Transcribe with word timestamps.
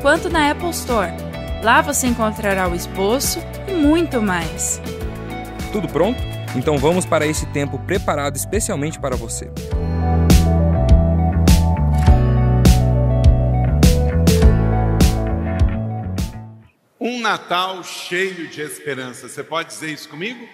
quanto 0.00 0.28
na 0.28 0.50
Apple 0.50 0.70
Store. 0.70 1.12
Lá 1.62 1.80
você 1.82 2.06
encontrará 2.06 2.68
o 2.68 2.74
esboço 2.74 3.40
e 3.66 3.72
muito 3.72 4.22
mais. 4.22 4.80
Tudo 5.72 5.88
pronto? 5.88 6.20
Então 6.56 6.78
vamos 6.78 7.04
para 7.04 7.26
esse 7.26 7.46
tempo 7.46 7.78
preparado 7.80 8.36
especialmente 8.36 8.98
para 8.98 9.16
você. 9.16 9.50
Um 17.00 17.20
Natal 17.20 17.82
cheio 17.84 18.48
de 18.48 18.60
esperança. 18.60 19.28
Você 19.28 19.42
pode 19.42 19.68
dizer 19.68 19.90
isso 19.90 20.08
comigo? 20.08 20.48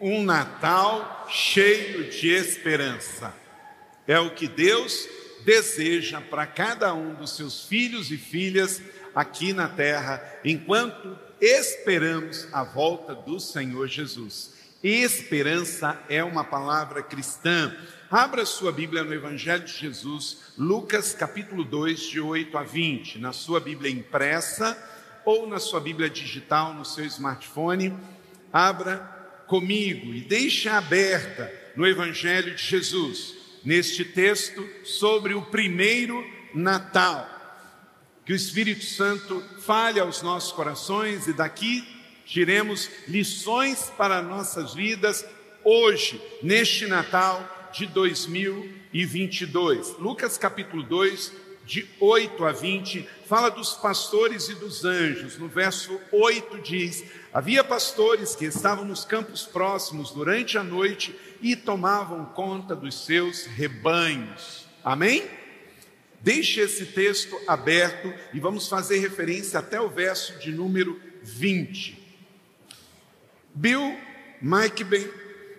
Um 0.00 0.22
Natal 0.22 1.26
cheio 1.28 2.10
de 2.10 2.28
esperança. 2.28 3.32
É 4.06 4.18
o 4.18 4.30
que 4.30 4.48
Deus 4.48 5.08
deseja 5.44 6.20
para 6.20 6.46
cada 6.46 6.92
um 6.94 7.14
dos 7.14 7.36
seus 7.36 7.64
filhos 7.64 8.10
e 8.10 8.16
filhas 8.16 8.82
aqui 9.14 9.52
na 9.52 9.68
terra, 9.68 10.22
enquanto 10.44 11.18
esperamos 11.40 12.48
a 12.52 12.62
volta 12.62 13.14
do 13.14 13.38
Senhor 13.40 13.86
Jesus. 13.88 14.52
Esperança 14.82 16.00
é 16.08 16.22
uma 16.22 16.44
palavra 16.44 17.02
cristã. 17.02 17.76
Abra 18.10 18.46
sua 18.46 18.70
Bíblia 18.70 19.02
no 19.02 19.12
Evangelho 19.12 19.64
de 19.64 19.72
Jesus, 19.72 20.52
Lucas 20.56 21.12
capítulo 21.14 21.64
2, 21.64 22.00
de 22.00 22.20
8 22.20 22.56
a 22.56 22.62
20, 22.62 23.18
na 23.18 23.32
sua 23.32 23.60
Bíblia 23.60 23.90
impressa 23.90 24.76
ou 25.24 25.48
na 25.48 25.58
sua 25.58 25.80
Bíblia 25.80 26.08
digital, 26.08 26.74
no 26.74 26.84
seu 26.84 27.04
smartphone. 27.04 27.92
Abra 28.52 29.18
comigo 29.48 30.14
e 30.14 30.20
deixe 30.20 30.68
aberta 30.68 31.52
no 31.74 31.86
Evangelho 31.86 32.54
de 32.54 32.62
Jesus, 32.62 33.34
neste 33.64 34.04
texto 34.04 34.68
sobre 34.84 35.34
o 35.34 35.42
primeiro 35.42 36.24
Natal. 36.54 37.28
Que 38.24 38.32
o 38.32 38.36
Espírito 38.36 38.84
Santo 38.84 39.42
fale 39.60 40.00
aos 40.00 40.22
nossos 40.22 40.52
corações 40.52 41.26
e 41.26 41.32
daqui 41.32 41.84
tiremos 42.24 42.90
lições 43.06 43.92
para 43.96 44.22
nossas 44.22 44.74
vidas 44.74 45.24
hoje, 45.64 46.20
neste 46.42 46.86
Natal 46.86 47.70
de 47.72 47.86
2022. 47.86 49.96
Lucas 49.98 50.36
capítulo 50.36 50.82
2, 50.82 51.32
de 51.68 51.86
8 52.00 52.46
a 52.46 52.50
20, 52.50 53.06
fala 53.26 53.50
dos 53.50 53.74
pastores 53.74 54.48
e 54.48 54.54
dos 54.54 54.86
anjos. 54.86 55.36
No 55.36 55.48
verso 55.48 56.00
8 56.10 56.62
diz: 56.62 57.04
Havia 57.30 57.62
pastores 57.62 58.34
que 58.34 58.46
estavam 58.46 58.86
nos 58.86 59.04
campos 59.04 59.44
próximos 59.44 60.10
durante 60.10 60.56
a 60.56 60.64
noite 60.64 61.14
e 61.42 61.54
tomavam 61.54 62.24
conta 62.24 62.74
dos 62.74 63.04
seus 63.04 63.44
rebanhos. 63.44 64.66
Amém? 64.82 65.28
Deixe 66.20 66.58
esse 66.60 66.86
texto 66.86 67.38
aberto 67.46 68.12
e 68.32 68.40
vamos 68.40 68.66
fazer 68.66 68.98
referência 69.00 69.58
até 69.58 69.78
o 69.78 69.90
verso 69.90 70.38
de 70.38 70.50
número 70.50 70.98
20. 71.22 72.02
Bill 73.54 73.94
Mikeben, 74.40 75.06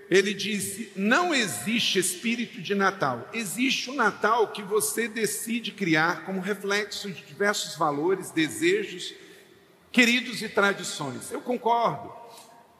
ele 0.09 0.33
disse: 0.33 0.91
não 0.95 1.33
existe 1.33 1.99
espírito 1.99 2.61
de 2.61 2.73
Natal, 2.73 3.29
existe 3.33 3.89
o 3.89 3.93
Natal 3.93 4.47
que 4.47 4.63
você 4.63 5.07
decide 5.07 5.71
criar 5.71 6.25
como 6.25 6.41
reflexo 6.41 7.11
de 7.11 7.21
diversos 7.21 7.75
valores, 7.75 8.31
desejos, 8.31 9.13
queridos 9.91 10.41
e 10.41 10.49
tradições. 10.49 11.31
Eu 11.31 11.41
concordo. 11.41 12.17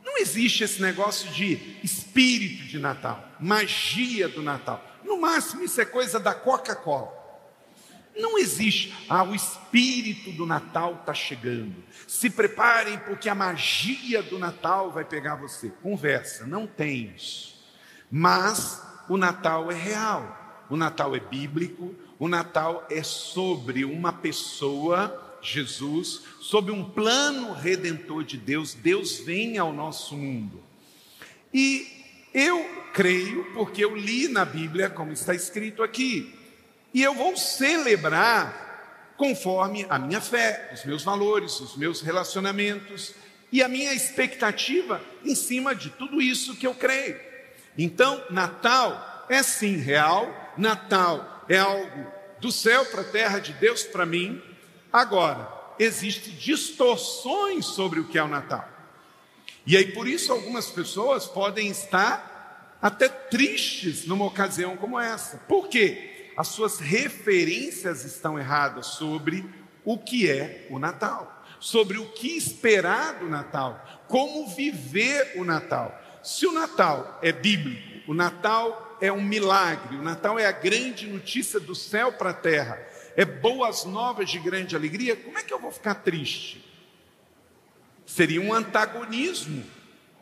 Não 0.04 0.18
existe 0.18 0.64
esse 0.64 0.82
negócio 0.82 1.30
de 1.32 1.78
espírito 1.84 2.64
de 2.64 2.80
Natal, 2.80 3.24
magia 3.40 4.28
do 4.28 4.42
Natal. 4.42 4.84
No 5.04 5.20
máximo, 5.20 5.64
isso 5.64 5.80
é 5.80 5.86
coisa 5.86 6.20
da 6.20 6.34
Coca-Cola. 6.34 7.19
Não 8.20 8.38
existe, 8.38 8.94
ah, 9.08 9.24
o 9.24 9.34
espírito 9.34 10.32
do 10.32 10.46
Natal 10.46 10.98
está 11.00 11.14
chegando. 11.14 11.76
Se 12.06 12.30
preparem, 12.30 12.98
porque 13.00 13.30
a 13.30 13.36
magia 13.36 14.22
do 14.22 14.38
Natal 14.38 14.92
vai 14.92 15.06
pegar 15.06 15.36
você. 15.36 15.70
Conversa, 15.82 16.46
não 16.46 16.68
tem 16.68 17.14
isso. 17.16 17.58
Mas 18.12 18.84
o 19.08 19.16
Natal 19.16 19.72
é 19.72 19.76
real, 19.76 20.66
o 20.70 20.76
Natal 20.76 21.16
é 21.16 21.20
bíblico, 21.20 21.96
o 22.20 22.28
Natal 22.28 22.86
é 22.90 23.02
sobre 23.02 23.86
uma 23.86 24.12
pessoa, 24.12 25.38
Jesus, 25.42 26.24
sobre 26.42 26.74
um 26.74 26.84
plano 26.84 27.54
redentor 27.54 28.26
de 28.26 28.38
Deus. 28.38 28.74
Deus 28.74 29.20
vem 29.20 29.58
ao 29.58 29.72
nosso 29.72 30.18
mundo. 30.18 30.62
E 31.54 31.88
eu 32.34 32.64
creio, 32.94 33.46
porque 33.54 33.84
eu 33.84 33.96
li 33.96 34.28
na 34.28 34.44
Bíblia, 34.44 34.90
como 34.90 35.14
está 35.14 35.34
escrito 35.34 35.82
aqui, 35.82 36.39
e 36.94 37.04
eu 37.04 37.14
vou 37.14 37.36
celebrar 37.38 39.14
conforme 39.18 39.86
a 39.90 40.00
minha 40.00 40.22
fé, 40.22 40.72
os 40.74 40.86
meus 40.86 41.04
valores, 41.04 41.60
os 41.60 41.76
meus 41.76 42.02
relacionamentos 42.02 43.14
e 43.52 43.62
a 43.62 43.68
minha 43.68 43.94
expectativa 43.94 45.02
em 45.26 45.36
cima 45.36 45.76
de 45.76 45.90
tudo 45.90 46.22
isso 46.22 46.56
que 46.56 46.66
eu 46.66 46.74
creio. 46.74 47.20
Então, 47.78 48.24
Natal 48.30 49.26
é 49.30 49.44
sim 49.44 49.76
real, 49.78 50.54
Natal 50.58 51.46
é 51.50 51.58
algo 51.58 52.08
do 52.40 52.52
céu 52.52 52.86
para 52.86 53.02
a 53.02 53.06
terra, 53.06 53.40
de 53.40 53.54
Deus 53.54 53.84
para 53.84 54.06
mim. 54.06 54.42
Agora, 54.92 55.52
existem 55.78 56.34
distorções 56.36 57.66
sobre 57.66 58.00
o 58.00 58.08
que 58.08 58.18
é 58.18 58.24
o 58.24 58.28
Natal. 58.28 58.68
E 59.66 59.76
aí, 59.76 59.92
por 59.92 60.08
isso, 60.08 60.32
algumas 60.32 60.68
pessoas 60.68 61.26
podem 61.26 61.68
estar 61.68 62.78
até 62.82 63.10
tristes 63.10 64.06
numa 64.06 64.26
ocasião 64.26 64.78
como 64.78 65.00
essa. 65.00 65.38
Por 65.48 65.68
quê? 65.68 66.19
As 66.40 66.48
suas 66.48 66.80
referências 66.80 68.06
estão 68.06 68.40
erradas 68.40 68.86
sobre 68.86 69.44
o 69.84 69.98
que 69.98 70.32
é 70.32 70.68
o 70.70 70.80
Natal, 70.80 71.44
sobre 71.60 71.98
o 71.98 72.14
que 72.14 72.30
esperar 72.38 73.16
do 73.16 73.28
Natal, 73.28 73.86
como 74.08 74.48
viver 74.48 75.34
o 75.36 75.44
Natal. 75.44 76.02
Se 76.24 76.48
o 76.48 76.54
Natal 76.54 77.20
é 77.22 77.34
bíblico, 77.34 78.10
o 78.10 78.14
Natal 78.14 78.98
é 79.02 79.12
um 79.12 79.22
milagre, 79.22 79.98
o 79.98 80.02
Natal 80.02 80.40
é 80.40 80.46
a 80.46 80.54
grande 80.54 81.08
notícia 81.08 81.60
do 81.60 81.76
céu 81.76 82.14
para 82.14 82.30
a 82.30 82.34
terra, 82.34 82.82
é 83.18 83.26
boas 83.26 83.84
novas 83.84 84.30
de 84.30 84.40
grande 84.40 84.78
alegria, 84.78 85.18
como 85.18 85.38
é 85.38 85.44
que 85.44 85.54
eu 85.54 85.60
vou 85.60 85.74
ficar 85.74 85.96
triste? 85.96 86.66
Seria 88.06 88.40
um 88.40 88.54
antagonismo 88.54 89.62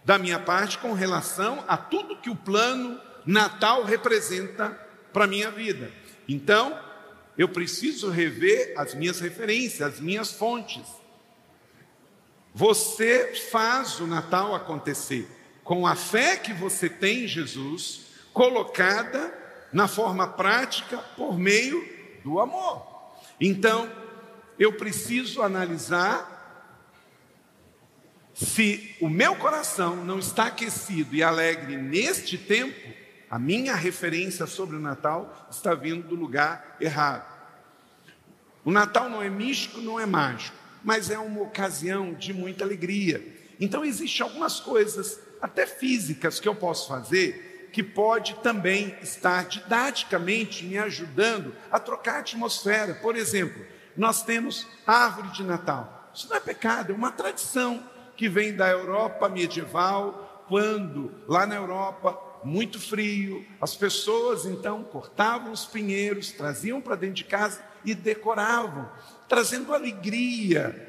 da 0.03 0.17
minha 0.17 0.39
parte 0.39 0.79
com 0.79 0.94
relação 0.94 1.63
a 1.67 1.77
tudo 1.77 2.17
que 2.17 2.29
o 2.31 2.35
plano 2.35 3.00
Natal 3.23 3.83
representa 3.83 4.69
para 5.13 5.25
a 5.25 5.27
minha 5.27 5.51
vida. 5.51 5.91
Então, 6.27 6.77
eu 7.38 7.47
preciso 7.47 8.09
rever 8.09 8.73
as 8.75 8.93
minhas 8.93 9.19
referências, 9.19 9.93
as 9.93 9.99
minhas 9.99 10.31
fontes. 10.31 10.83
Você 12.53 13.35
faz 13.51 13.99
o 13.99 14.07
Natal 14.07 14.55
acontecer 14.55 15.27
com 15.63 15.85
a 15.85 15.95
fé 15.95 16.38
que 16.38 16.53
você 16.53 16.89
tem 16.89 17.25
em 17.25 17.27
Jesus, 17.27 18.07
colocada 18.33 19.33
na 19.71 19.88
forma 19.88 20.27
prática 20.27 20.97
por 21.15 21.38
meio 21.38 21.88
do 22.24 22.39
amor. 22.39 22.85
Então, 23.39 23.91
eu 24.57 24.73
preciso 24.73 25.41
analisar 25.41 26.38
se 28.33 28.95
o 29.01 29.09
meu 29.09 29.35
coração 29.35 29.95
não 29.95 30.19
está 30.19 30.45
aquecido 30.45 31.15
e 31.15 31.23
alegre 31.23 31.75
neste 31.75 32.38
tempo, 32.38 32.96
a 33.29 33.38
minha 33.38 33.75
referência 33.75 34.47
sobre 34.47 34.75
o 34.75 34.79
Natal 34.79 35.47
está 35.51 35.74
vindo 35.74 36.07
do 36.07 36.15
lugar 36.15 36.77
errado. 36.79 37.25
O 38.63 38.71
Natal 38.71 39.09
não 39.09 39.21
é 39.21 39.29
místico, 39.29 39.81
não 39.81 40.00
é 40.00 40.06
mágico, 40.06 40.56
mas 40.83 41.09
é 41.09 41.18
uma 41.18 41.41
ocasião 41.41 42.13
de 42.13 42.33
muita 42.33 42.63
alegria. 42.63 43.35
Então 43.59 43.83
existem 43.83 44.25
algumas 44.25 44.59
coisas, 44.59 45.19
até 45.41 45.65
físicas, 45.65 46.39
que 46.39 46.47
eu 46.47 46.56
posso 46.56 46.88
fazer, 46.88 47.69
que 47.71 47.83
pode 47.83 48.35
também 48.35 48.95
estar 49.01 49.45
didaticamente 49.45 50.65
me 50.65 50.77
ajudando 50.77 51.53
a 51.71 51.80
trocar 51.80 52.15
a 52.15 52.19
atmosfera. 52.19 52.95
Por 52.95 53.15
exemplo, 53.15 53.65
nós 53.95 54.23
temos 54.23 54.68
árvore 54.85 55.30
de 55.30 55.44
Natal. 55.44 56.12
Isso 56.13 56.30
não 56.30 56.38
é 56.38 56.39
pecado, 56.39 56.91
é 56.91 56.95
uma 56.95 57.12
tradição 57.12 57.83
que 58.15 58.27
vem 58.27 58.56
da 58.56 58.69
Europa 58.69 59.30
medieval, 59.30 60.45
quando 60.47 61.12
lá 61.27 61.45
na 61.45 61.56
Europa 61.56 62.26
muito 62.47 62.79
frio, 62.79 63.45
as 63.61 63.75
pessoas 63.75 64.45
então 64.45 64.83
cortavam 64.83 65.51
os 65.51 65.65
pinheiros, 65.65 66.31
traziam 66.31 66.79
para 66.79 66.95
dentro 66.95 67.15
de 67.15 67.25
casa 67.25 67.61
e 67.83 67.94
decoravam, 67.94 68.89
trazendo 69.27 69.73
alegria 69.73 70.88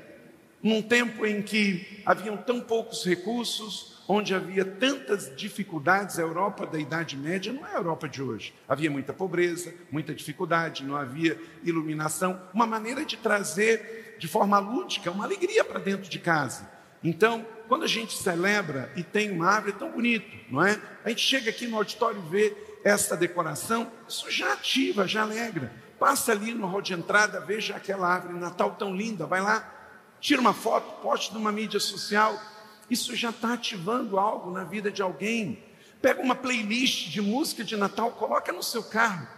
num 0.63 0.81
tempo 0.81 1.27
em 1.27 1.43
que 1.43 2.03
haviam 2.07 2.37
tão 2.37 2.61
poucos 2.61 3.05
recursos, 3.05 3.99
onde 4.09 4.35
havia 4.35 4.65
tantas 4.65 5.35
dificuldades, 5.37 6.19
a 6.19 6.23
Europa 6.23 6.67
da 6.67 6.79
Idade 6.79 7.17
Média 7.17 7.53
não 7.53 7.67
é 7.67 7.73
a 7.73 7.77
Europa 7.77 8.09
de 8.09 8.23
hoje. 8.23 8.55
Havia 8.67 8.91
muita 8.91 9.13
pobreza, 9.13 9.75
muita 9.91 10.15
dificuldade, 10.15 10.83
não 10.83 10.97
havia 10.97 11.39
iluminação. 11.63 12.41
Uma 12.55 12.67
maneira 12.67 13.05
de 13.05 13.17
trazer 13.17 14.17
de 14.19 14.27
forma 14.27 14.59
lúdica 14.59 15.11
uma 15.11 15.25
alegria 15.25 15.65
para 15.65 15.79
dentro 15.79 16.09
de 16.09 16.19
casa. 16.19 16.69
Então, 17.05 17.47
quando 17.69 17.85
a 17.85 17.89
gente 17.89 18.17
celebra 18.17 18.91
e 18.97 19.03
tem 19.03 19.31
uma 19.31 19.47
árvore 19.47 19.75
tão 19.75 19.91
bonito, 19.91 20.27
não 20.51 20.65
é? 20.65 20.81
A 21.05 21.11
gente 21.11 21.21
chega 21.21 21.51
aqui 21.51 21.67
no 21.67 21.77
auditório 21.77 22.21
e 22.27 22.31
vê 22.31 22.57
essa 22.83 23.17
decoração, 23.17 23.93
isso 24.09 24.31
já 24.31 24.55
ativa, 24.55 25.07
já 25.07 25.23
alegra. 25.23 25.71
Passa 25.99 26.33
ali 26.33 26.55
no 26.55 26.67
hall 26.67 26.81
de 26.81 26.95
entrada, 26.95 27.41
veja 27.41 27.77
aquela 27.77 28.09
árvore 28.09 28.39
Natal 28.39 28.75
tão 28.79 28.97
linda, 28.97 29.27
vai 29.27 29.43
lá, 29.43 29.71
tira 30.19 30.41
uma 30.41 30.55
foto, 30.55 31.03
poste 31.03 31.35
numa 31.35 31.53
mídia 31.53 31.79
social. 31.79 32.41
Isso 32.89 33.15
já 33.15 33.31
está 33.31 33.53
ativando 33.53 34.19
algo 34.19 34.51
na 34.51 34.65
vida 34.65 34.91
de 34.91 35.03
alguém. 35.03 35.63
Pega 36.01 36.23
uma 36.23 36.35
playlist 36.35 37.11
de 37.11 37.21
música 37.21 37.63
de 37.63 37.77
Natal, 37.77 38.13
coloca 38.13 38.51
no 38.53 38.63
seu 38.63 38.83
carro. 38.83 39.29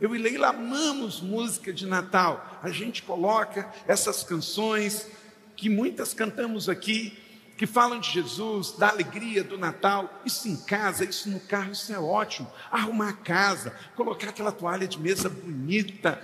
Eu 0.00 0.14
e 0.14 0.18
Leila 0.18 0.48
amamos 0.48 1.20
música 1.20 1.72
de 1.72 1.86
Natal. 1.86 2.60
A 2.62 2.70
gente 2.70 3.02
coloca 3.02 3.70
essas 3.86 4.22
canções 4.22 5.08
que 5.56 5.68
muitas 5.68 6.14
cantamos 6.14 6.68
aqui, 6.68 7.18
que 7.56 7.66
falam 7.66 8.00
de 8.00 8.10
Jesus, 8.10 8.72
da 8.72 8.88
alegria 8.88 9.44
do 9.44 9.56
Natal, 9.56 10.20
isso 10.24 10.48
em 10.48 10.56
casa, 10.56 11.04
isso 11.04 11.28
no 11.30 11.38
carro, 11.40 11.72
isso 11.72 11.92
é 11.92 11.98
ótimo. 11.98 12.50
Arrumar 12.70 13.10
a 13.10 13.12
casa, 13.12 13.74
colocar 13.94 14.30
aquela 14.30 14.50
toalha 14.50 14.88
de 14.88 14.98
mesa 14.98 15.28
bonita 15.28 16.20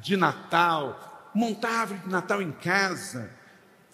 de 0.00 0.16
Natal, 0.16 1.30
montar 1.34 1.70
a 1.70 1.80
árvore 1.80 2.00
de 2.00 2.08
Natal 2.08 2.42
em 2.42 2.52
casa, 2.52 3.30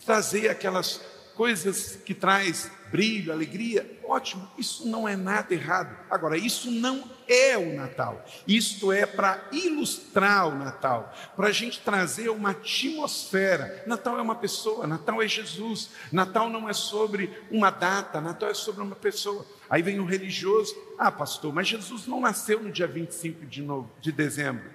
trazer 0.05 0.49
aquelas 0.49 1.01
coisas 1.35 1.97
que 2.05 2.15
traz 2.15 2.71
brilho, 2.91 3.33
alegria, 3.33 3.99
ótimo, 4.05 4.49
isso 4.59 4.89
não 4.89 5.09
é 5.09 5.17
nada 5.17 5.55
errado. 5.55 5.97
Agora, 6.11 6.37
isso 6.37 6.71
não 6.71 7.09
é 7.29 7.57
o 7.57 7.75
Natal. 7.75 8.25
Isto 8.47 8.91
é 8.93 9.07
para 9.07 9.49
ilustrar 9.53 10.49
o 10.49 10.55
Natal, 10.55 11.15
para 11.37 11.49
a 11.49 11.53
gente 11.53 11.81
trazer 11.81 12.29
uma 12.29 12.51
atmosfera. 12.51 13.85
Natal 13.87 14.19
é 14.19 14.23
uma 14.23 14.35
pessoa, 14.35 14.87
Natal 14.87 15.23
é 15.23 15.29
Jesus. 15.29 15.91
Natal 16.11 16.51
não 16.51 16.69
é 16.69 16.73
sobre 16.73 17.33
uma 17.51 17.71
data, 17.71 18.21
Natal 18.21 18.51
é 18.51 18.55
sobre 18.55 18.83
uma 18.83 18.97
pessoa. 18.97 19.47
Aí 19.69 19.83
vem 19.83 20.01
o 20.01 20.05
religioso, 20.05 20.75
ah, 20.99 21.13
pastor, 21.13 21.53
mas 21.53 21.69
Jesus 21.69 22.07
não 22.07 22.21
nasceu 22.21 22.61
no 22.61 22.73
dia 22.73 22.89
25 22.89 23.47
de, 23.47 23.63
novo, 23.63 23.91
de 24.01 24.11
dezembro. 24.11 24.69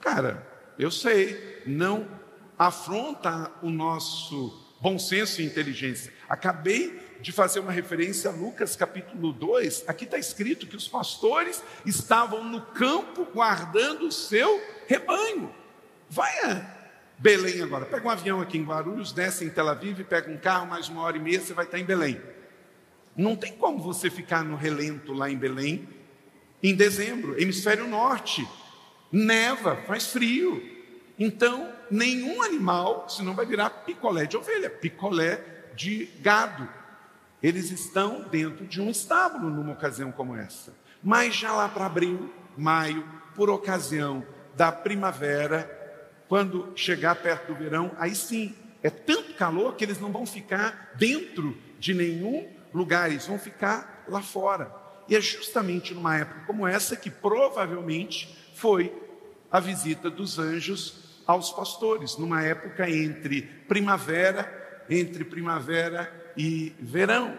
Cara, 0.00 0.46
eu 0.78 0.90
sei, 0.90 1.62
não 1.66 2.06
afronta 2.58 3.50
o 3.62 3.70
nosso 3.70 4.66
bom 4.80 4.98
senso 4.98 5.40
e 5.40 5.46
inteligência. 5.46 6.12
Acabei 6.28 7.00
de 7.20 7.32
fazer 7.32 7.60
uma 7.60 7.72
referência 7.72 8.30
a 8.30 8.32
Lucas 8.32 8.76
capítulo 8.76 9.32
2. 9.32 9.84
Aqui 9.86 10.04
está 10.04 10.18
escrito 10.18 10.66
que 10.66 10.76
os 10.76 10.88
pastores 10.88 11.62
estavam 11.84 12.44
no 12.44 12.60
campo 12.60 13.26
guardando 13.32 14.06
o 14.06 14.12
seu 14.12 14.60
rebanho. 14.86 15.52
Vai 16.08 16.32
a 16.44 16.76
Belém 17.18 17.62
agora. 17.62 17.86
Pega 17.86 18.06
um 18.06 18.10
avião 18.10 18.40
aqui 18.40 18.58
em 18.58 18.64
Guarulhos, 18.64 19.12
desce 19.12 19.44
em 19.44 19.50
Tel 19.50 19.68
Aviv, 19.68 20.04
pega 20.04 20.30
um 20.30 20.36
carro, 20.36 20.66
mais 20.66 20.88
uma 20.88 21.02
hora 21.02 21.16
e 21.16 21.20
meia, 21.20 21.40
você 21.40 21.54
vai 21.54 21.64
estar 21.64 21.78
em 21.78 21.84
Belém. 21.84 22.20
Não 23.16 23.34
tem 23.34 23.52
como 23.52 23.78
você 23.78 24.10
ficar 24.10 24.44
no 24.44 24.56
relento 24.56 25.12
lá 25.12 25.30
em 25.30 25.36
Belém 25.36 25.88
em 26.62 26.74
dezembro, 26.74 27.40
hemisfério 27.40 27.86
norte. 27.86 28.46
Neva, 29.10 29.76
faz 29.86 30.08
frio. 30.08 30.62
Então, 31.18 31.72
nenhum 31.90 32.42
animal, 32.42 33.08
senão 33.08 33.34
vai 33.34 33.46
virar 33.46 33.70
picolé 33.70 34.26
de 34.26 34.36
ovelha, 34.36 34.68
picolé 34.68 35.55
de 35.76 36.06
gado. 36.20 36.68
Eles 37.42 37.70
estão 37.70 38.22
dentro 38.30 38.66
de 38.66 38.80
um 38.80 38.90
estábulo 38.90 39.50
numa 39.50 39.74
ocasião 39.74 40.10
como 40.10 40.34
essa. 40.34 40.74
Mas 41.02 41.36
já 41.36 41.52
lá 41.52 41.68
para 41.68 41.86
abril, 41.86 42.32
maio, 42.56 43.06
por 43.34 43.50
ocasião 43.50 44.24
da 44.56 44.72
primavera, 44.72 45.70
quando 46.26 46.72
chegar 46.74 47.14
perto 47.16 47.52
do 47.52 47.54
verão, 47.54 47.92
aí 47.98 48.14
sim, 48.14 48.54
é 48.82 48.90
tanto 48.90 49.34
calor 49.34 49.76
que 49.76 49.84
eles 49.84 50.00
não 50.00 50.10
vão 50.10 50.26
ficar 50.26 50.92
dentro 50.94 51.56
de 51.78 51.92
nenhum 51.92 52.48
lugar, 52.72 53.10
eles 53.10 53.26
vão 53.26 53.38
ficar 53.38 54.04
lá 54.08 54.22
fora. 54.22 54.74
E 55.08 55.14
é 55.14 55.20
justamente 55.20 55.94
numa 55.94 56.16
época 56.16 56.40
como 56.46 56.66
essa 56.66 56.96
que 56.96 57.10
provavelmente 57.10 58.36
foi 58.54 58.92
a 59.50 59.60
visita 59.60 60.10
dos 60.10 60.38
anjos 60.38 61.22
aos 61.26 61.50
pastores, 61.50 62.16
numa 62.16 62.42
época 62.42 62.88
entre 62.88 63.42
primavera, 63.68 64.55
entre 64.88 65.24
primavera 65.24 66.32
e 66.36 66.74
verão. 66.80 67.36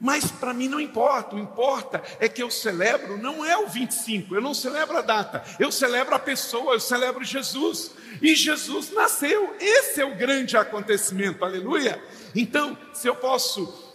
Mas 0.00 0.30
para 0.30 0.54
mim 0.54 0.66
não 0.66 0.80
importa, 0.80 1.36
o 1.36 1.38
importa 1.38 2.02
é 2.18 2.26
que 2.26 2.42
eu 2.42 2.50
celebro 2.50 3.18
não 3.18 3.44
é 3.44 3.58
o 3.58 3.68
25, 3.68 4.34
eu 4.34 4.40
não 4.40 4.54
celebro 4.54 4.96
a 4.96 5.02
data, 5.02 5.44
eu 5.58 5.70
celebro 5.70 6.14
a 6.14 6.18
pessoa, 6.18 6.72
eu 6.72 6.80
celebro 6.80 7.22
Jesus. 7.22 7.90
E 8.22 8.34
Jesus 8.34 8.90
nasceu, 8.92 9.54
esse 9.60 10.00
é 10.00 10.04
o 10.04 10.16
grande 10.16 10.56
acontecimento, 10.56 11.44
aleluia. 11.44 12.02
Então, 12.34 12.78
se 12.94 13.08
eu 13.08 13.14
posso 13.14 13.90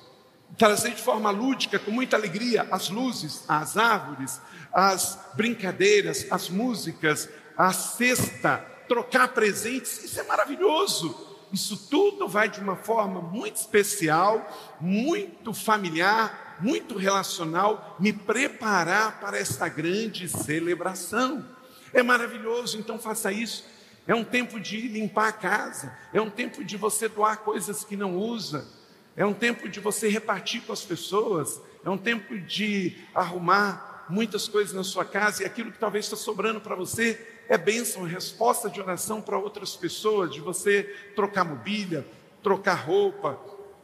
trazer 0.56 0.92
de 0.92 1.02
forma 1.02 1.32
lúdica, 1.32 1.80
com 1.80 1.90
muita 1.90 2.16
alegria, 2.16 2.68
as 2.72 2.90
luzes, 2.90 3.44
as 3.48 3.76
árvores, 3.76 4.40
as 4.72 5.20
brincadeiras, 5.34 6.28
as 6.30 6.50
músicas, 6.50 7.28
a 7.58 7.74
cesta, 7.74 8.58
trocar 8.88 9.30
presentes, 9.30 10.04
isso 10.04 10.20
é 10.20 10.24
maravilhoso. 10.24 11.35
Isso 11.56 11.78
tudo 11.90 12.28
vai 12.28 12.50
de 12.50 12.60
uma 12.60 12.76
forma 12.76 13.22
muito 13.22 13.56
especial, 13.56 14.46
muito 14.78 15.54
familiar, 15.54 16.58
muito 16.60 16.98
relacional, 16.98 17.96
me 17.98 18.12
preparar 18.12 19.22
para 19.22 19.40
esta 19.40 19.70
grande 19.70 20.28
celebração. 20.28 21.46
É 21.94 22.04
maravilhoso, 22.04 22.78
então 22.78 23.00
faça 23.00 23.32
isso. 23.32 23.64
É 24.06 24.14
um 24.14 24.26
tempo 24.26 24.60
de 24.60 24.82
limpar 24.90 25.30
a 25.30 25.32
casa, 25.32 25.98
é 26.12 26.20
um 26.20 26.30
tempo 26.30 26.62
de 26.62 26.76
você 26.76 27.08
doar 27.08 27.38
coisas 27.38 27.86
que 27.86 27.96
não 27.96 28.18
usa, 28.18 28.68
é 29.16 29.26
um 29.26 29.34
tempo 29.34 29.70
de 29.70 29.80
você 29.80 30.10
repartir 30.10 30.62
com 30.64 30.74
as 30.74 30.82
pessoas, 30.82 31.62
é 31.86 31.90
um 31.90 31.98
tempo 31.98 32.38
de 32.38 32.98
arrumar 33.14 33.95
muitas 34.10 34.48
coisas 34.48 34.74
na 34.74 34.84
sua 34.84 35.06
casa 35.06 35.44
e 35.44 35.46
aquilo 35.46 35.72
que 35.72 35.80
talvez 35.80 36.06
está 36.06 36.16
sobrando 36.16 36.62
para 36.62 36.76
você, 36.76 37.20
é 37.48 37.58
bênção, 37.58 38.04
resposta 38.04 38.70
de 38.70 38.82
oração 38.82 39.22
para 39.22 39.38
outras 39.38 39.76
pessoas, 39.76 40.32
de 40.32 40.40
você 40.40 40.84
trocar 41.16 41.44
mobília, 41.44 42.06
trocar 42.42 42.76
roupa, 42.76 43.40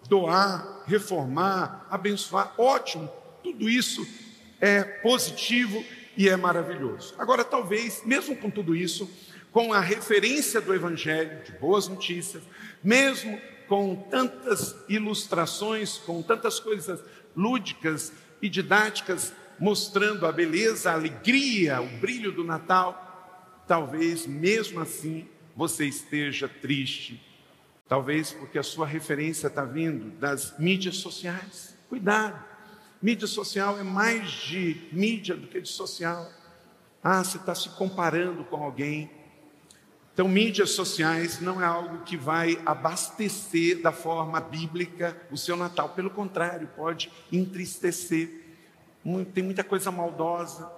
doar, 0.08 0.84
reformar, 0.86 1.88
abençoar, 1.90 2.54
ótimo, 2.58 3.10
tudo 3.44 3.70
isso 3.70 4.08
é 4.60 4.84
positivo 4.84 5.84
e 6.16 6.30
é 6.30 6.36
maravilhoso. 6.36 7.16
Agora, 7.18 7.44
talvez, 7.44 8.04
mesmo 8.06 8.36
com 8.36 8.50
tudo 8.50 8.76
isso, 8.76 9.10
com 9.52 9.74
a 9.74 9.80
referência 9.80 10.62
do 10.62 10.74
Evangelho, 10.74 11.44
de 11.44 11.52
boas 11.54 11.88
notícias, 11.88 12.44
mesmo 12.84 13.40
com 13.68 13.96
tantas 13.96 14.76
ilustrações, 14.90 15.98
com 15.98 16.22
tantas 16.22 16.60
coisas 16.60 17.00
lúdicas 17.36 18.12
e 18.42 18.50
didáticas, 18.50 19.34
mostrando 19.62 20.26
a 20.26 20.32
beleza, 20.32 20.90
a 20.90 20.96
alegria, 20.96 21.80
o 21.80 21.88
brilho 22.00 22.32
do 22.32 22.44
Natal, 22.44 23.64
talvez 23.68 24.26
mesmo 24.26 24.80
assim 24.80 25.30
você 25.56 25.86
esteja 25.86 26.50
triste. 26.50 27.24
Talvez 27.88 28.32
porque 28.32 28.58
a 28.58 28.64
sua 28.64 28.88
referência 28.88 29.48
está 29.48 29.64
vindo 29.64 30.18
das 30.18 30.58
mídias 30.58 30.98
sociais. 30.98 31.78
Cuidado. 31.88 32.44
Mídia 33.00 33.28
social 33.28 33.78
é 33.80 33.84
mais 33.84 34.32
de 34.32 34.90
mídia 34.92 35.36
do 35.36 35.46
que 35.46 35.62
de 35.62 35.70
social. 35.70 36.28
Ah, 37.04 37.24
você 37.24 37.38
está 37.38 37.54
se 37.54 37.70
comparando 37.70 38.44
com 38.46 38.64
alguém. 38.64 39.12
Então, 40.14 40.28
mídias 40.28 40.72
sociais 40.72 41.40
não 41.40 41.62
é 41.62 41.66
algo 41.66 42.04
que 42.04 42.18
vai 42.18 42.60
abastecer 42.66 43.82
da 43.82 43.92
forma 43.92 44.40
bíblica 44.40 45.16
o 45.30 45.38
seu 45.38 45.56
Natal. 45.56 45.90
Pelo 45.90 46.10
contrário, 46.10 46.68
pode 46.76 47.12
entristecer. 47.32 48.41
Tem 49.34 49.44
muita 49.44 49.64
coisa 49.64 49.92
maldosa, 49.92 50.72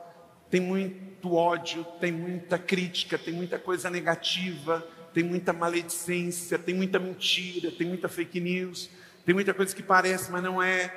tem 0.49 0.61
muito 0.61 1.33
ódio, 1.33 1.83
tem 1.99 2.11
muita 2.11 2.57
crítica, 2.57 3.17
tem 3.17 3.33
muita 3.33 3.59
coisa 3.59 3.89
negativa, 3.89 4.85
tem 5.13 5.23
muita 5.23 5.51
maledicência, 5.51 6.57
tem 6.57 6.73
muita 6.73 6.99
mentira, 6.99 7.71
tem 7.71 7.87
muita 7.87 8.07
fake 8.07 8.39
news, 8.39 8.89
tem 9.25 9.35
muita 9.35 9.53
coisa 9.53 9.75
que 9.75 9.83
parece, 9.83 10.31
mas 10.31 10.41
não 10.43 10.61
é. 10.61 10.93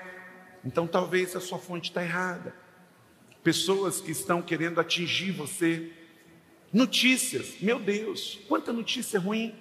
Então 0.64 0.86
talvez 0.86 1.34
a 1.36 1.40
sua 1.40 1.58
fonte 1.58 1.90
está 1.90 2.02
errada. 2.02 2.54
Pessoas 3.42 4.00
que 4.00 4.10
estão 4.10 4.42
querendo 4.42 4.80
atingir 4.80 5.30
você. 5.32 5.92
Notícias, 6.72 7.60
meu 7.60 7.78
Deus, 7.78 8.40
quanta 8.48 8.72
notícia 8.72 9.20
ruim. 9.20 9.54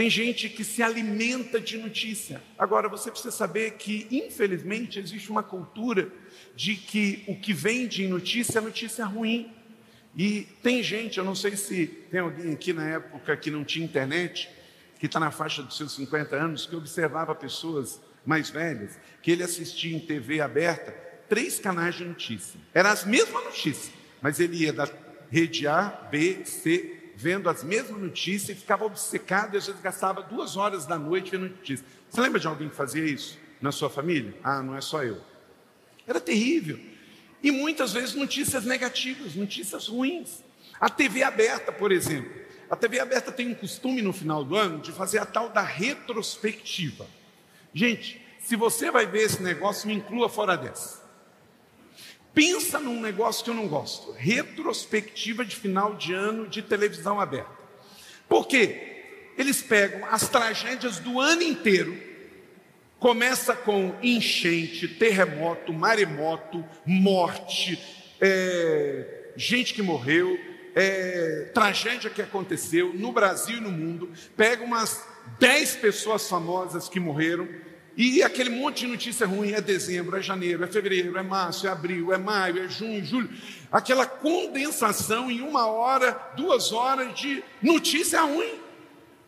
Tem 0.00 0.08
gente 0.08 0.48
que 0.48 0.64
se 0.64 0.82
alimenta 0.82 1.60
de 1.60 1.76
notícia. 1.76 2.40
Agora, 2.58 2.88
você 2.88 3.10
precisa 3.10 3.30
saber 3.30 3.72
que, 3.72 4.06
infelizmente, 4.10 4.98
existe 4.98 5.30
uma 5.30 5.42
cultura 5.42 6.10
de 6.56 6.74
que 6.74 7.22
o 7.28 7.36
que 7.36 7.52
vem 7.52 7.86
de 7.86 8.08
notícia 8.08 8.60
é 8.60 8.62
notícia 8.62 9.04
ruim. 9.04 9.52
E 10.16 10.48
tem 10.62 10.82
gente, 10.82 11.18
eu 11.18 11.24
não 11.24 11.34
sei 11.34 11.54
se 11.54 11.86
tem 12.10 12.20
alguém 12.20 12.50
aqui 12.50 12.72
na 12.72 12.88
época 12.88 13.36
que 13.36 13.50
não 13.50 13.62
tinha 13.62 13.84
internet, 13.84 14.48
que 14.98 15.04
está 15.04 15.20
na 15.20 15.30
faixa 15.30 15.62
dos 15.62 15.76
seus 15.76 15.94
50 15.96 16.34
anos, 16.34 16.64
que 16.64 16.74
observava 16.74 17.34
pessoas 17.34 18.00
mais 18.24 18.48
velhas, 18.48 18.98
que 19.22 19.30
ele 19.30 19.42
assistia 19.42 19.94
em 19.94 20.00
TV 20.00 20.40
aberta, 20.40 20.92
três 21.28 21.58
canais 21.58 21.96
de 21.96 22.06
notícia. 22.06 22.58
Eram 22.72 22.88
as 22.88 23.04
mesmas 23.04 23.44
notícias, 23.44 23.92
mas 24.22 24.40
ele 24.40 24.62
ia 24.62 24.72
da 24.72 24.88
rede 25.30 25.66
A, 25.66 26.08
B, 26.10 26.42
C, 26.46 26.99
vendo 27.20 27.50
as 27.50 27.62
mesmas 27.62 28.00
notícias 28.00 28.56
e 28.56 28.60
ficava 28.60 28.86
obcecado 28.86 29.54
e 29.54 29.58
às 29.58 29.66
vezes 29.66 29.82
gastava 29.82 30.22
duas 30.22 30.56
horas 30.56 30.86
da 30.86 30.98
noite 30.98 31.30
vendo 31.30 31.50
notícias. 31.50 31.86
Você 32.08 32.20
lembra 32.20 32.40
de 32.40 32.46
alguém 32.46 32.70
que 32.70 32.74
fazia 32.74 33.04
isso 33.04 33.38
na 33.60 33.70
sua 33.70 33.90
família? 33.90 34.34
Ah, 34.42 34.62
não 34.62 34.74
é 34.74 34.80
só 34.80 35.04
eu. 35.04 35.20
Era 36.06 36.18
terrível. 36.18 36.80
E 37.42 37.50
muitas 37.50 37.92
vezes 37.92 38.14
notícias 38.14 38.64
negativas, 38.64 39.34
notícias 39.34 39.86
ruins. 39.88 40.42
A 40.80 40.88
TV 40.88 41.22
aberta, 41.22 41.70
por 41.70 41.92
exemplo. 41.92 42.32
A 42.70 42.76
TV 42.76 43.00
aberta 43.00 43.30
tem 43.30 43.48
um 43.48 43.54
costume 43.54 44.00
no 44.00 44.12
final 44.14 44.42
do 44.42 44.56
ano 44.56 44.78
de 44.78 44.90
fazer 44.90 45.18
a 45.18 45.26
tal 45.26 45.50
da 45.50 45.60
retrospectiva. 45.60 47.06
Gente, 47.74 48.24
se 48.40 48.56
você 48.56 48.90
vai 48.90 49.04
ver 49.04 49.24
esse 49.24 49.42
negócio, 49.42 49.86
me 49.86 49.94
inclua 49.94 50.28
fora 50.28 50.56
dessa. 50.56 50.99
Pensa 52.32 52.78
num 52.78 53.00
negócio 53.00 53.44
que 53.44 53.50
eu 53.50 53.54
não 53.54 53.68
gosto: 53.68 54.12
retrospectiva 54.12 55.44
de 55.44 55.56
final 55.56 55.94
de 55.94 56.12
ano 56.12 56.48
de 56.48 56.62
televisão 56.62 57.20
aberta. 57.20 57.60
Por 58.28 58.46
quê? 58.46 59.32
Eles 59.36 59.62
pegam 59.62 60.04
as 60.06 60.28
tragédias 60.28 60.98
do 60.98 61.20
ano 61.20 61.42
inteiro, 61.42 61.96
começa 62.98 63.54
com 63.54 63.94
enchente, 64.02 64.86
terremoto, 64.86 65.72
maremoto, 65.72 66.64
morte, 66.84 67.80
é, 68.20 69.32
gente 69.36 69.72
que 69.72 69.82
morreu, 69.82 70.38
é, 70.74 71.50
tragédia 71.54 72.10
que 72.10 72.22
aconteceu 72.22 72.92
no 72.94 73.12
Brasil 73.12 73.56
e 73.56 73.60
no 73.60 73.70
mundo, 73.70 74.10
pega 74.36 74.62
umas 74.62 75.04
10 75.38 75.76
pessoas 75.76 76.28
famosas 76.28 76.88
que 76.88 77.00
morreram, 77.00 77.48
e 77.96 78.22
aquele 78.22 78.50
monte 78.50 78.80
de 78.80 78.86
notícia 78.86 79.26
ruim 79.26 79.52
é 79.52 79.60
dezembro, 79.60 80.16
é 80.16 80.22
janeiro, 80.22 80.64
é 80.64 80.66
fevereiro, 80.66 81.18
é 81.18 81.22
março, 81.22 81.66
é 81.66 81.70
abril, 81.70 82.12
é 82.12 82.18
maio, 82.18 82.64
é 82.64 82.68
junho, 82.68 83.04
julho. 83.04 83.30
Aquela 83.70 84.06
condensação 84.06 85.30
em 85.30 85.40
uma 85.40 85.66
hora, 85.66 86.12
duas 86.36 86.72
horas 86.72 87.14
de 87.14 87.42
notícia 87.62 88.22
ruim. 88.22 88.54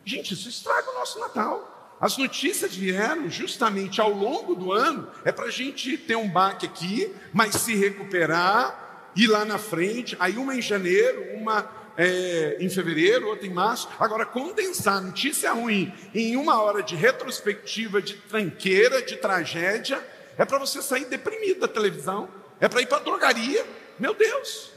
Gente, 0.05 0.33
isso 0.33 0.49
estraga 0.49 0.89
o 0.91 0.93
nosso 0.95 1.19
Natal. 1.19 1.97
As 1.99 2.17
notícias 2.17 2.75
vieram 2.75 3.29
justamente 3.29 4.01
ao 4.01 4.11
longo 4.11 4.55
do 4.55 4.73
ano, 4.73 5.07
é 5.23 5.31
para 5.31 5.45
a 5.45 5.51
gente 5.51 5.97
ter 5.97 6.17
um 6.17 6.27
baque 6.27 6.65
aqui, 6.65 7.13
mas 7.31 7.55
se 7.55 7.75
recuperar, 7.75 9.11
ir 9.15 9.27
lá 9.27 9.45
na 9.45 9.57
frente, 9.57 10.17
aí 10.19 10.35
uma 10.35 10.55
em 10.55 10.61
janeiro, 10.61 11.35
uma 11.35 11.69
é, 11.97 12.57
em 12.59 12.69
fevereiro, 12.69 13.27
outra 13.27 13.45
em 13.45 13.53
março. 13.53 13.89
Agora, 13.99 14.25
condensar 14.25 15.01
notícia 15.01 15.51
ruim 15.53 15.93
em 16.13 16.35
uma 16.35 16.61
hora 16.61 16.81
de 16.81 16.95
retrospectiva, 16.95 18.01
de 18.01 18.15
tranqueira, 18.15 19.01
de 19.01 19.17
tragédia, 19.17 20.03
é 20.37 20.45
para 20.45 20.59
você 20.59 20.81
sair 20.81 21.05
deprimido 21.05 21.61
da 21.61 21.67
televisão, 21.67 22.29
é 22.59 22.67
para 22.67 22.81
ir 22.81 22.87
para 22.87 22.97
a 22.97 23.01
drogaria. 23.01 23.65
Meu 23.99 24.13
Deus! 24.13 24.71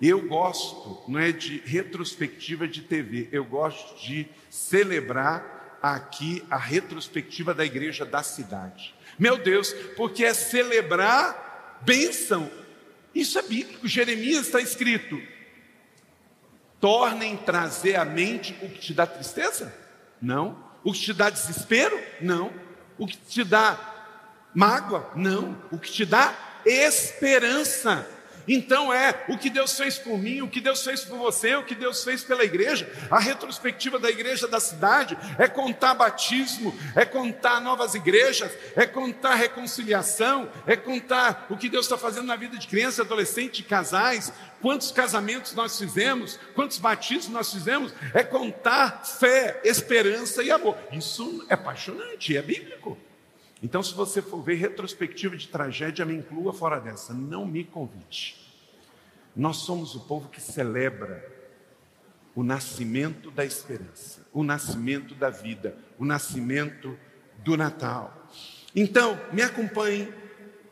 Eu 0.00 0.20
gosto, 0.26 1.04
não 1.08 1.20
é 1.20 1.30
de 1.30 1.58
retrospectiva 1.64 2.66
de 2.66 2.82
TV, 2.82 3.28
eu 3.30 3.44
gosto 3.44 4.04
de 4.04 4.28
celebrar 4.50 5.78
aqui 5.80 6.44
a 6.50 6.56
retrospectiva 6.56 7.54
da 7.54 7.64
igreja 7.64 8.04
da 8.04 8.22
cidade. 8.22 8.94
Meu 9.18 9.38
Deus, 9.38 9.72
porque 9.96 10.24
é 10.24 10.34
celebrar 10.34 11.80
bênção. 11.82 12.50
Isso 13.14 13.38
é 13.38 13.42
bíblico. 13.42 13.86
Jeremias 13.86 14.46
está 14.46 14.60
escrito: 14.60 15.20
tornem 16.82 17.36
trazer 17.36 17.94
à 17.94 18.04
mente 18.04 18.58
o 18.60 18.68
que 18.68 18.80
te 18.80 18.92
dá 18.92 19.06
tristeza? 19.06 19.72
Não. 20.20 20.58
O 20.82 20.92
que 20.92 20.98
te 20.98 21.12
dá 21.12 21.30
desespero? 21.30 21.96
Não. 22.20 22.52
O 22.98 23.06
que 23.06 23.16
te 23.16 23.44
dá 23.44 23.78
mágoa? 24.52 25.08
Não. 25.14 25.56
O 25.70 25.78
que 25.78 25.92
te 25.92 26.04
dá 26.04 26.34
esperança. 26.66 28.04
Então 28.46 28.92
é 28.92 29.24
o 29.28 29.38
que 29.38 29.48
Deus 29.48 29.76
fez 29.76 29.98
por 29.98 30.18
mim, 30.18 30.42
o 30.42 30.48
que 30.48 30.60
Deus 30.60 30.82
fez 30.82 31.04
por 31.04 31.18
você, 31.18 31.54
o 31.54 31.64
que 31.64 31.74
Deus 31.74 32.02
fez 32.02 32.24
pela 32.24 32.44
igreja. 32.44 32.90
A 33.10 33.18
retrospectiva 33.18 33.98
da 33.98 34.10
igreja 34.10 34.48
da 34.48 34.60
cidade 34.60 35.16
é 35.38 35.48
contar 35.48 35.94
batismo, 35.94 36.74
é 36.94 37.04
contar 37.04 37.60
novas 37.60 37.94
igrejas, 37.94 38.52
é 38.74 38.86
contar 38.86 39.34
reconciliação, 39.34 40.50
é 40.66 40.76
contar 40.76 41.46
o 41.50 41.56
que 41.56 41.68
Deus 41.68 41.86
está 41.86 41.96
fazendo 41.96 42.26
na 42.26 42.36
vida 42.36 42.56
de 42.56 42.66
criança, 42.66 43.02
adolescente, 43.02 43.62
casais, 43.62 44.32
quantos 44.60 44.90
casamentos 44.90 45.54
nós 45.54 45.78
fizemos, 45.78 46.38
quantos 46.54 46.78
batismos 46.78 47.28
nós 47.28 47.52
fizemos. 47.52 47.92
É 48.14 48.22
contar 48.22 49.04
fé, 49.04 49.60
esperança 49.64 50.42
e 50.42 50.50
amor. 50.50 50.76
Isso 50.92 51.44
é 51.48 51.54
apaixonante, 51.54 52.36
é 52.36 52.42
bíblico. 52.42 52.96
Então, 53.62 53.82
se 53.82 53.94
você 53.94 54.20
for 54.20 54.42
ver 54.42 54.56
retrospectiva 54.56 55.36
de 55.36 55.46
tragédia, 55.46 56.04
me 56.04 56.14
inclua 56.14 56.52
fora 56.52 56.80
dessa. 56.80 57.14
Não 57.14 57.46
me 57.46 57.62
convide. 57.62 58.36
Nós 59.36 59.58
somos 59.58 59.94
o 59.94 60.00
povo 60.00 60.28
que 60.28 60.40
celebra 60.40 61.30
o 62.34 62.42
nascimento 62.42 63.30
da 63.30 63.44
esperança, 63.44 64.26
o 64.32 64.42
nascimento 64.42 65.14
da 65.14 65.30
vida, 65.30 65.76
o 65.98 66.04
nascimento 66.04 66.98
do 67.38 67.56
Natal. 67.56 68.28
Então, 68.74 69.18
me 69.32 69.42
acompanhe. 69.42 70.12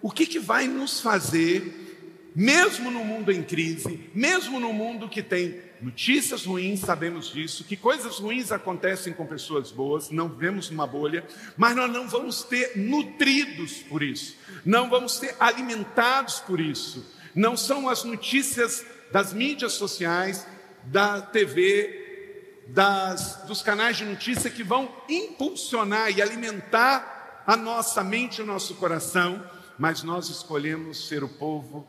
O 0.02 0.10
que, 0.10 0.26
que 0.26 0.38
vai 0.38 0.66
nos 0.66 1.00
fazer, 1.00 1.89
mesmo 2.34 2.90
no 2.90 3.04
mundo 3.04 3.32
em 3.32 3.42
crise, 3.42 4.10
mesmo 4.14 4.60
no 4.60 4.72
mundo 4.72 5.08
que 5.08 5.22
tem 5.22 5.60
Notícias 5.80 6.44
ruins, 6.44 6.80
sabemos 6.80 7.32
disso, 7.32 7.64
que 7.64 7.74
coisas 7.74 8.18
ruins 8.18 8.52
acontecem 8.52 9.14
com 9.14 9.24
pessoas 9.24 9.70
boas, 9.70 10.10
não 10.10 10.28
vemos 10.28 10.68
uma 10.68 10.86
bolha, 10.86 11.26
mas 11.56 11.74
nós 11.74 11.90
não 11.90 12.06
vamos 12.06 12.42
ter 12.42 12.76
nutridos 12.76 13.78
por 13.84 14.02
isso, 14.02 14.36
não 14.62 14.90
vamos 14.90 15.18
ter 15.18 15.34
alimentados 15.40 16.38
por 16.40 16.60
isso. 16.60 17.06
Não 17.34 17.56
são 17.56 17.88
as 17.88 18.04
notícias 18.04 18.84
das 19.10 19.32
mídias 19.32 19.72
sociais, 19.72 20.46
da 20.84 21.22
TV, 21.22 22.64
das, 22.66 23.44
dos 23.46 23.62
canais 23.62 23.96
de 23.96 24.04
notícia 24.04 24.50
que 24.50 24.62
vão 24.62 24.94
impulsionar 25.08 26.10
e 26.10 26.20
alimentar 26.20 27.42
a 27.46 27.56
nossa 27.56 28.04
mente 28.04 28.38
e 28.38 28.42
o 28.42 28.46
nosso 28.46 28.74
coração, 28.74 29.42
mas 29.78 30.02
nós 30.02 30.28
escolhemos 30.28 31.08
ser 31.08 31.24
o 31.24 31.28
povo 31.28 31.88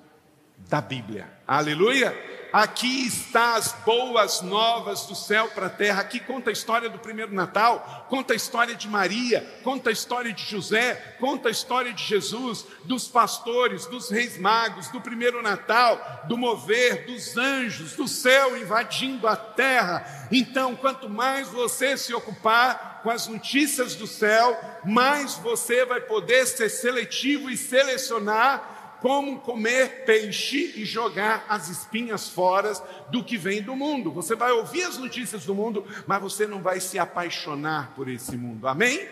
da 0.70 0.82
Bíblia. 0.82 1.30
Aleluia! 1.48 2.32
Aqui 2.52 3.08
está 3.08 3.56
as 3.56 3.72
boas 3.86 4.42
novas 4.42 5.06
do 5.06 5.16
céu 5.16 5.48
para 5.56 5.68
a 5.68 5.70
terra. 5.70 6.02
Aqui 6.02 6.20
conta 6.20 6.50
a 6.50 6.54
história 6.54 6.90
do 6.90 7.00
primeiro 7.00 7.34
Natal, 7.34 8.08
conta 8.10 8.34
a 8.34 8.36
história 8.36 8.76
de 8.76 8.90
Maria, 8.90 9.42
conta 9.64 9.90
a 9.90 9.94
história 9.94 10.34
de 10.34 10.44
José, 10.44 11.16
conta 11.18 11.48
a 11.48 11.52
história 11.52 11.94
de 11.94 12.04
Jesus, 12.04 12.66
dos 12.84 13.08
pastores, 13.08 13.86
dos 13.86 14.12
reis 14.12 14.38
magos, 14.38 14.90
do 14.90 15.00
primeiro 15.00 15.42
Natal, 15.42 16.26
do 16.28 16.38
mover 16.38 17.06
dos 17.06 17.38
anjos, 17.38 17.94
do 17.94 18.06
céu 18.06 18.58
invadindo 18.58 19.30
a 19.30 19.38
terra. 19.38 20.28
Então, 20.30 20.76
quanto 20.76 21.10
mais 21.10 21.48
você 21.48 21.96
se 21.96 22.14
ocupar 22.14 23.00
com 23.02 23.10
as 23.10 23.28
notícias 23.28 23.96
do 23.96 24.06
céu, 24.06 24.60
mais 24.84 25.36
você 25.36 25.86
vai 25.86 26.02
poder 26.02 26.46
ser 26.46 26.68
seletivo 26.68 27.50
e 27.50 27.56
selecionar 27.56 28.71
como 29.02 29.40
comer 29.40 30.06
peixe 30.06 30.74
e 30.76 30.86
jogar 30.86 31.44
as 31.50 31.70
espinhas 31.70 32.30
fora 32.30 32.72
do 33.10 33.24
que 33.24 33.36
vem 33.36 33.62
do 33.64 33.76
mundo. 33.76 34.12
Você 34.12 34.36
vai 34.36 34.52
ouvir 34.52 34.84
as 34.84 35.00
notícias 35.00 35.44
do 35.44 35.56
mundo, 35.56 35.84
mas 36.06 36.22
você 36.22 36.46
não 36.46 36.62
vai 36.62 36.80
se 36.80 37.00
apaixonar 37.00 37.96
por 37.96 38.08
esse 38.08 38.38
mundo. 38.38 38.68
Amém? 38.68 39.10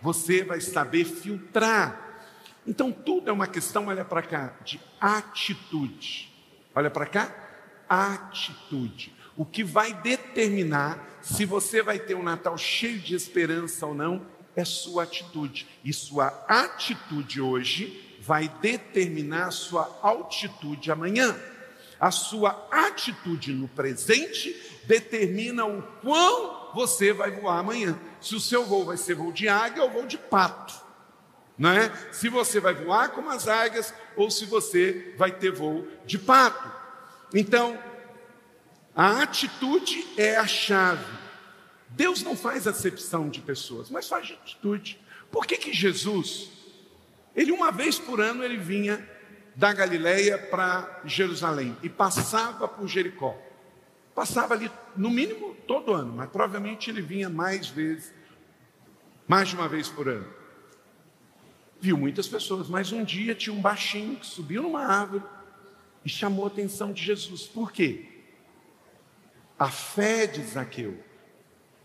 Você 0.00 0.44
vai 0.44 0.60
saber 0.60 1.04
filtrar. 1.04 2.22
Então 2.64 2.92
tudo 2.92 3.28
é 3.28 3.32
uma 3.32 3.48
questão, 3.48 3.88
olha 3.88 4.04
para 4.04 4.22
cá, 4.22 4.54
de 4.64 4.80
atitude. 5.00 6.32
Olha 6.72 6.90
para 6.90 7.06
cá, 7.06 7.34
atitude. 7.88 9.12
O 9.36 9.44
que 9.44 9.64
vai 9.64 9.92
determinar 9.92 11.18
se 11.20 11.44
você 11.44 11.82
vai 11.82 11.98
ter 11.98 12.14
um 12.14 12.22
Natal 12.22 12.56
cheio 12.56 13.00
de 13.00 13.16
esperança 13.16 13.86
ou 13.86 13.94
não 13.94 14.24
é 14.54 14.64
sua 14.64 15.02
atitude. 15.02 15.66
E 15.84 15.92
sua 15.92 16.28
atitude 16.46 17.40
hoje 17.40 18.05
vai 18.26 18.48
determinar 18.60 19.46
a 19.46 19.50
sua 19.52 19.98
altitude 20.02 20.90
amanhã. 20.90 21.38
A 21.98 22.10
sua 22.10 22.68
atitude 22.70 23.52
no 23.52 23.68
presente 23.68 24.54
determina 24.84 25.64
o 25.64 25.80
quão 26.02 26.72
você 26.74 27.12
vai 27.12 27.30
voar 27.30 27.60
amanhã. 27.60 27.98
Se 28.20 28.34
o 28.34 28.40
seu 28.40 28.66
voo 28.66 28.84
vai 28.84 28.96
ser 28.96 29.14
voo 29.14 29.32
de 29.32 29.48
águia 29.48 29.84
ou 29.84 29.90
voo 29.90 30.06
de 30.06 30.18
pato, 30.18 30.74
não 31.56 31.70
é? 31.70 31.90
Se 32.12 32.28
você 32.28 32.60
vai 32.60 32.74
voar 32.74 33.10
como 33.10 33.30
as 33.30 33.48
águias 33.48 33.94
ou 34.16 34.30
se 34.30 34.44
você 34.44 35.14
vai 35.16 35.30
ter 35.30 35.52
voo 35.52 35.86
de 36.04 36.18
pato. 36.18 36.70
Então, 37.32 37.78
a 38.94 39.22
atitude 39.22 40.06
é 40.18 40.36
a 40.36 40.46
chave. 40.46 41.06
Deus 41.90 42.22
não 42.22 42.36
faz 42.36 42.66
acepção 42.66 43.30
de 43.30 43.40
pessoas, 43.40 43.88
mas 43.88 44.08
faz 44.08 44.26
de 44.26 44.32
atitude. 44.34 45.00
Por 45.30 45.46
que 45.46 45.56
que 45.56 45.72
Jesus 45.72 46.55
ele 47.36 47.52
uma 47.52 47.70
vez 47.70 47.98
por 47.98 48.20
ano 48.20 48.42
ele 48.42 48.56
vinha 48.56 49.06
da 49.54 49.72
Galileia 49.72 50.38
para 50.38 51.02
Jerusalém 51.04 51.76
e 51.82 51.88
passava 51.88 52.66
por 52.66 52.88
Jericó. 52.88 53.36
Passava 54.14 54.54
ali, 54.54 54.70
no 54.96 55.10
mínimo, 55.10 55.54
todo 55.66 55.92
ano, 55.92 56.14
mas 56.14 56.30
provavelmente 56.30 56.88
ele 56.88 57.02
vinha 57.02 57.28
mais 57.28 57.68
vezes, 57.68 58.12
mais 59.28 59.48
de 59.48 59.54
uma 59.54 59.68
vez 59.68 59.88
por 59.88 60.08
ano. 60.08 60.26
Viu 61.78 61.98
muitas 61.98 62.26
pessoas, 62.26 62.68
mas 62.68 62.92
um 62.92 63.04
dia 63.04 63.34
tinha 63.34 63.54
um 63.54 63.60
baixinho 63.60 64.16
que 64.16 64.26
subiu 64.26 64.62
numa 64.62 64.86
árvore 64.86 65.22
e 66.02 66.08
chamou 66.08 66.44
a 66.44 66.48
atenção 66.48 66.92
de 66.92 67.02
Jesus. 67.02 67.42
Por 67.42 67.70
quê? 67.70 68.08
A 69.58 69.68
fé 69.70 70.26
de 70.26 70.42
Zaqueu 70.42 70.98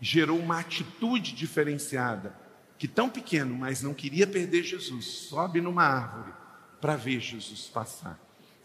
gerou 0.00 0.38
uma 0.38 0.60
atitude 0.60 1.34
diferenciada, 1.34 2.34
que 2.82 2.88
tão 2.88 3.08
pequeno, 3.08 3.54
mas 3.54 3.80
não 3.80 3.94
queria 3.94 4.26
perder 4.26 4.64
Jesus, 4.64 5.04
sobe 5.04 5.60
numa 5.60 5.84
árvore 5.84 6.32
para 6.80 6.96
ver 6.96 7.20
Jesus 7.20 7.68
passar. 7.68 8.18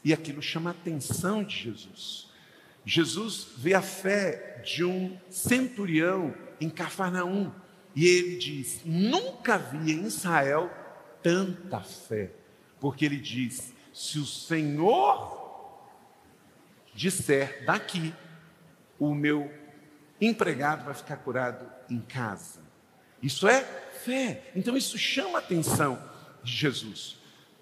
E 0.04 0.12
aquilo 0.12 0.42
chama 0.42 0.72
a 0.72 0.74
atenção 0.74 1.44
de 1.44 1.56
Jesus. 1.56 2.28
Jesus 2.84 3.50
vê 3.56 3.76
a 3.76 3.82
fé 3.84 4.60
de 4.66 4.84
um 4.84 5.16
centurião 5.30 6.34
em 6.60 6.68
Cafarnaum 6.68 7.54
e 7.96 8.08
ele 8.08 8.38
diz: 8.38 8.82
Nunca 8.84 9.60
vi 9.60 9.92
em 9.92 10.08
Israel 10.08 10.72
tanta 11.22 11.82
fé, 11.82 12.32
porque 12.80 13.06
ele 13.06 13.20
diz: 13.20 13.72
Se 13.94 14.18
o 14.18 14.26
Senhor 14.26 15.80
disser 16.96 17.64
daqui, 17.68 18.12
o 18.98 19.14
meu 19.14 19.54
empregado 20.20 20.86
vai 20.86 20.96
ficar 20.96 21.18
curado 21.18 21.72
em 21.88 22.00
casa. 22.00 22.66
Isso 23.22 23.48
é 23.48 23.87
fé. 23.98 24.52
Então 24.56 24.78
isso 24.78 24.98
chama 24.98 25.38
a 25.38 25.42
atenção 25.42 26.02
de 26.44 26.52
Jesus. 26.52 27.18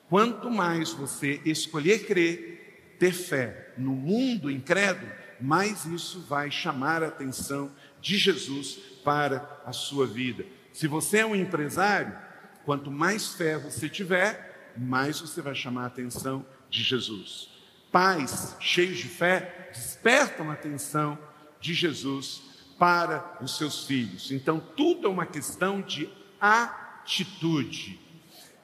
Quanto 0.09 0.49
mais 0.49 0.91
você 0.91 1.41
escolher 1.45 2.05
crer, 2.05 2.95
ter 2.99 3.11
fé 3.11 3.73
no 3.77 3.91
mundo 3.91 4.51
incrédulo, 4.51 5.11
mais 5.41 5.85
isso 5.85 6.21
vai 6.21 6.51
chamar 6.51 7.03
a 7.03 7.07
atenção 7.07 7.71
de 7.99 8.17
Jesus 8.17 8.79
para 9.03 9.61
a 9.65 9.73
sua 9.73 10.05
vida. 10.05 10.45
Se 10.71 10.87
você 10.87 11.19
é 11.19 11.25
um 11.25 11.35
empresário, 11.35 12.15
quanto 12.63 12.91
mais 12.91 13.33
fé 13.33 13.57
você 13.57 13.89
tiver, 13.89 14.73
mais 14.77 15.19
você 15.19 15.41
vai 15.41 15.55
chamar 15.55 15.83
a 15.83 15.87
atenção 15.87 16.45
de 16.69 16.83
Jesus 16.83 17.55
pais 17.95 18.57
cheios 18.59 18.97
de 18.97 19.07
fé 19.07 19.69
despertam 19.73 20.51
a 20.51 20.53
atenção 20.53 21.17
de 21.61 21.73
Jesus 21.73 22.41
para 22.77 23.37
os 23.41 23.57
seus 23.57 23.85
filhos. 23.87 24.31
Então, 24.31 24.59
tudo 24.59 25.07
é 25.07 25.09
uma 25.09 25.25
questão 25.25 25.79
de 25.79 26.09
atitude. 26.45 27.99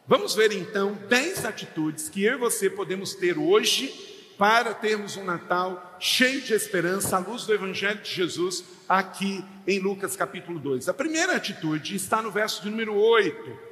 Vamos 0.08 0.36
ver 0.36 0.52
então 0.52 0.98
dez 1.08 1.46
atitudes 1.46 2.10
que 2.10 2.24
eu 2.24 2.34
e 2.34 2.38
você 2.38 2.70
podemos 2.70 3.14
ter 3.14 3.38
hoje 3.38 4.34
para 4.38 4.74
termos 4.74 5.18
um 5.18 5.24
Natal 5.24 5.98
cheio 6.00 6.42
de 6.42 6.54
esperança 6.54 7.16
à 7.16 7.20
luz 7.20 7.46
do 7.46 7.54
Evangelho 7.54 8.02
de 8.02 8.12
Jesus 8.12 8.64
aqui 8.90 9.44
em 9.68 9.80
Lucas 9.80 10.16
capítulo 10.16 10.60
2. 10.60 10.90
A 10.90 10.94
primeira 10.94 11.36
atitude 11.36 11.96
está 11.96 12.22
no 12.22 12.32
verso 12.32 12.62
de 12.62 12.70
número 12.70 12.96
8 12.96 13.72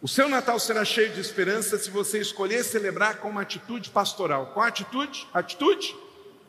o 0.00 0.06
seu 0.06 0.28
Natal 0.28 0.60
será 0.60 0.84
cheio 0.84 1.12
de 1.12 1.20
esperança 1.20 1.76
se 1.76 1.90
você 1.90 2.20
escolher 2.20 2.62
celebrar 2.62 3.16
com 3.16 3.28
uma 3.28 3.42
atitude 3.42 3.90
pastoral. 3.90 4.52
Qual 4.54 4.64
atitude? 4.64 5.26
Atitude 5.34 5.96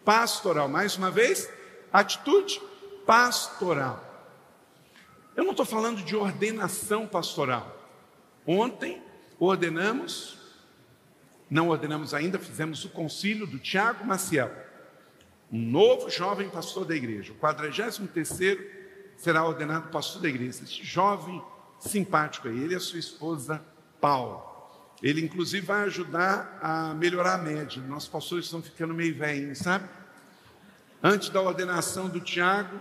pastoral. 0.06 0.68
Mais 0.70 0.96
uma 0.96 1.10
vez, 1.10 1.50
atitude 1.92 2.62
pastoral. 3.08 4.09
Eu 5.40 5.46
não 5.46 5.52
estou 5.52 5.66
falando 5.66 6.04
de 6.04 6.18
ordenação 6.18 7.08
pastoral. 7.08 7.74
Ontem 8.46 9.02
ordenamos, 9.40 10.38
não 11.50 11.70
ordenamos 11.70 12.14
ainda, 12.14 12.38
fizemos 12.38 12.84
o 12.84 12.90
concílio 12.90 13.48
do 13.48 13.58
Tiago 13.58 14.06
Maciel, 14.06 14.52
um 15.50 15.62
novo 15.62 16.10
jovem 16.10 16.50
pastor 16.50 16.84
da 16.84 16.94
igreja. 16.94 17.32
O 17.32 17.36
43 17.36 18.02
será 19.16 19.46
ordenado 19.46 19.90
pastor 19.92 20.24
da 20.24 20.28
igreja. 20.28 20.62
Esse 20.62 20.84
jovem 20.84 21.42
simpático 21.80 22.50
aí, 22.50 22.62
ele 22.62 22.74
e 22.74 22.76
a 22.76 22.82
sua 22.82 23.00
esposa 23.00 23.64
Paula. 24.02 24.46
Ele, 25.02 25.22
inclusive, 25.22 25.66
vai 25.66 25.84
ajudar 25.84 26.60
a 26.62 26.94
melhorar 26.96 27.36
a 27.36 27.38
média. 27.38 27.82
Nossos 27.84 28.10
pastores 28.10 28.44
estão 28.44 28.62
ficando 28.62 28.94
meio 28.94 29.16
velhinhos, 29.16 29.60
sabe? 29.60 29.88
Antes 31.02 31.30
da 31.30 31.42
ordenação 31.42 32.10
do 32.10 32.20
Tiago, 32.20 32.78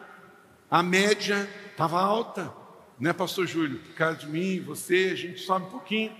a 0.70 0.82
média 0.82 1.48
estava 1.70 2.00
alta, 2.00 2.52
né, 2.98 3.12
Pastor 3.12 3.46
Júlio? 3.46 3.78
Por 3.78 3.94
causa 3.94 4.18
de 4.18 4.26
mim, 4.26 4.60
você, 4.60 5.10
a 5.12 5.16
gente 5.16 5.40
sobe 5.40 5.66
um 5.66 5.70
pouquinho. 5.70 6.14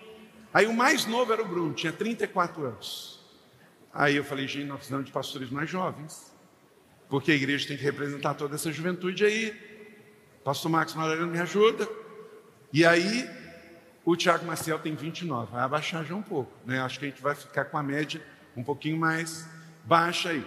Aí 0.53 0.67
o 0.67 0.73
mais 0.73 1.07
novo 1.07 1.33
era 1.33 1.43
o 1.43 1.45
Bruno, 1.45 1.75
tinha 1.75 1.93
34 1.93 2.65
anos. 2.65 3.21
Aí 3.93 4.17
eu 4.17 4.25
falei, 4.25 4.47
gente, 4.47 4.67
nós 4.67 4.79
precisamos 4.79 5.07
de 5.07 5.13
pastores 5.13 5.51
mais 5.51 5.69
jovens, 5.69 6.33
porque 7.09 7.33
a 7.33 7.35
igreja 7.35 7.69
tem 7.69 7.77
que 7.77 7.83
representar 7.83 8.35
toda 8.35 8.55
essa 8.55 8.73
juventude 8.73 9.25
aí. 9.25 9.55
Pastor 10.45 10.71
Marcos 10.71 10.95
Maranhão 10.95 11.27
me 11.27 11.39
ajuda. 11.39 11.89
E 12.73 12.85
aí, 12.85 13.29
o 14.05 14.17
Tiago 14.17 14.47
Maciel 14.47 14.79
tem 14.79 14.95
29, 14.95 15.53
vai 15.53 15.63
abaixar 15.63 16.05
já 16.05 16.15
um 16.15 16.23
pouco, 16.23 16.53
né? 16.65 16.81
Acho 16.81 16.99
que 16.99 17.07
a 17.07 17.09
gente 17.09 17.21
vai 17.21 17.35
ficar 17.35 17.67
com 17.67 17.77
a 17.77 17.83
média 17.83 18.23
um 18.57 18.63
pouquinho 18.63 18.97
mais 18.97 19.47
baixa 19.85 20.31
aí. 20.31 20.47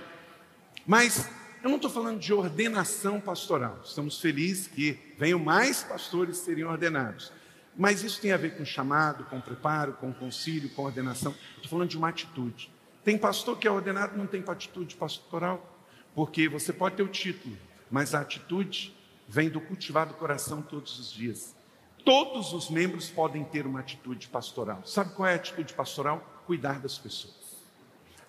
Mas 0.86 1.30
eu 1.64 1.70
não 1.70 1.76
estou 1.76 1.92
falando 1.92 2.20
de 2.20 2.34
ordenação 2.34 3.20
pastoral. 3.20 3.80
Estamos 3.84 4.20
felizes 4.20 4.68
que 4.68 5.00
venham 5.18 5.40
mais 5.40 5.84
pastores 5.84 6.38
serem 6.38 6.64
ordenados. 6.64 7.32
Mas 7.78 8.04
isso 8.04 8.20
tem 8.20 8.32
a 8.32 8.38
ver 8.38 8.58
com 8.58 8.66
chamado, 8.66 9.24
com 9.26 9.40
preparo, 9.40 9.94
com 9.94 10.12
concílio, 10.14 10.70
com 10.72 10.84
ordenação. 10.84 11.34
Estou 11.56 11.70
falando 11.70 11.90
de 11.90 11.98
uma 11.98 12.10
atitude. 12.10 12.72
Tem 13.04 13.18
pastor 13.18 13.58
que 13.58 13.68
é 13.68 13.72
ordenado 13.72 14.18
não 14.18 14.28
tem 14.28 14.44
atitude 14.48 14.96
pastoral, 14.96 15.80
porque 16.14 16.48
você 16.48 16.72
pode 16.72 16.96
ter 16.96 17.04
o 17.04 17.08
título, 17.08 17.58
mas 17.90 18.14
a 18.14 18.22
atitude 18.22 18.96
vem 19.28 19.50
do 19.50 19.62
cultivar 19.62 20.08
do 20.08 20.14
coração 20.14 20.62
todos 20.62 21.00
os 21.00 21.12
dias. 21.12 21.56
Todos 22.04 22.54
os 22.54 22.70
membros 22.70 23.10
podem 23.10 23.44
ter 23.44 23.66
uma 23.66 23.80
atitude 23.80 24.28
pastoral. 24.28 24.82
Sabe 24.86 25.14
qual 25.14 25.28
é 25.28 25.34
a 25.34 25.36
atitude 25.36 25.74
pastoral? 25.74 26.44
Cuidar 26.46 26.80
das 26.80 26.98
pessoas, 26.98 27.58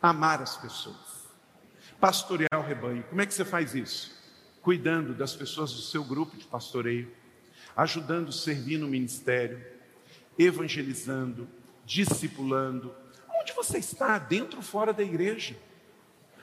amar 0.00 0.40
as 0.40 0.56
pessoas, 0.56 1.11
pastorear 2.02 2.58
o 2.58 2.66
rebanho. 2.66 3.04
Como 3.04 3.20
é 3.20 3.26
que 3.26 3.32
você 3.32 3.44
faz 3.44 3.76
isso? 3.76 4.12
Cuidando 4.60 5.14
das 5.14 5.36
pessoas 5.36 5.72
do 5.72 5.80
seu 5.82 6.02
grupo 6.02 6.36
de 6.36 6.44
pastoreio, 6.44 7.08
ajudando 7.76 8.30
a 8.30 8.32
servir 8.32 8.76
no 8.76 8.88
ministério, 8.88 9.64
evangelizando, 10.36 11.48
discipulando. 11.86 12.92
Onde 13.40 13.52
você 13.52 13.78
está, 13.78 14.18
dentro 14.18 14.56
ou 14.56 14.64
fora 14.64 14.92
da 14.92 15.04
igreja? 15.04 15.56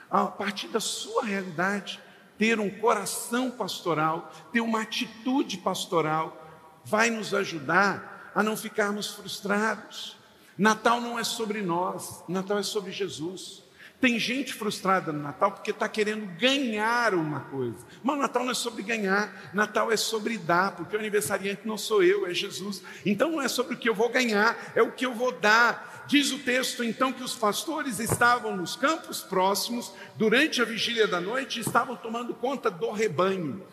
A 0.10 0.28
partir 0.28 0.70
da 0.70 0.80
sua 0.80 1.26
realidade, 1.26 2.00
ter 2.38 2.58
um 2.58 2.70
coração 2.70 3.52
pastoral, 3.52 4.32
ter 4.54 4.62
uma 4.62 4.84
atitude 4.84 5.58
pastoral, 5.58 6.82
vai 6.86 7.10
nos 7.10 7.34
ajudar 7.34 8.32
a 8.34 8.42
não 8.42 8.56
ficarmos 8.56 9.08
frustrados. 9.08 10.16
Natal 10.58 11.02
não 11.02 11.20
é 11.20 11.24
sobre 11.26 11.62
nós, 11.62 12.24
Natal 12.30 12.60
é 12.60 12.64
sobre 12.64 12.94
Jesus. 12.94 13.68
Tem 14.00 14.18
gente 14.18 14.54
frustrada 14.54 15.12
no 15.12 15.22
Natal 15.22 15.52
porque 15.52 15.72
está 15.72 15.90
querendo 15.90 16.26
ganhar 16.38 17.14
uma 17.14 17.42
coisa. 17.42 17.78
Mas 18.02 18.16
o 18.16 18.22
Natal 18.22 18.44
não 18.46 18.52
é 18.52 18.56
sobre 18.56 18.82
ganhar, 18.82 19.52
Natal 19.54 19.92
é 19.92 19.98
sobre 19.98 20.38
dar, 20.38 20.74
porque 20.76 20.96
o 20.96 21.00
aniversariante 21.00 21.68
não 21.68 21.78
sou 21.78 22.02
eu, 22.02 22.26
é 22.26 22.34
Jesus. 22.34 22.82
Então 23.06 23.30
não 23.30 23.42
é 23.42 23.50
sobre 23.50 23.76
o 23.76 23.78
que 23.78 23.90
eu 23.90 23.94
vou 23.94 24.08
ganhar, 24.08 24.72
é 24.74 24.82
o 24.82 24.94
que 24.94 25.06
eu 25.06 25.14
vou 25.14 25.34
dar. 25.34 26.06
Diz 26.08 26.32
o 26.32 26.40
texto 26.40 26.82
então 26.82 27.12
que 27.12 27.24
os 27.24 27.36
pastores 27.36 28.00
estavam 28.00 28.56
nos 28.56 28.76
campos 28.76 29.22
próximos 29.22 29.94
durante 30.16 30.62
a 30.62 30.66
vigília 30.66 31.06
da 31.06 31.20
noite 31.20 31.58
e 31.58 31.62
estavam 31.62 31.96
tomando 31.98 32.34
conta 32.34 32.72
do 32.72 32.92
rebanho. 32.92 33.68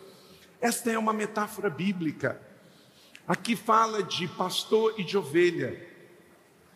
Esta 0.59 0.91
é 0.91 0.97
uma 0.97 1.13
metáfora 1.13 1.69
bíblica. 1.69 2.41
Aqui 3.25 3.55
fala 3.55 4.03
de 4.03 4.27
pastor 4.27 4.93
e 4.97 5.03
de 5.03 5.17
ovelha. 5.17 5.87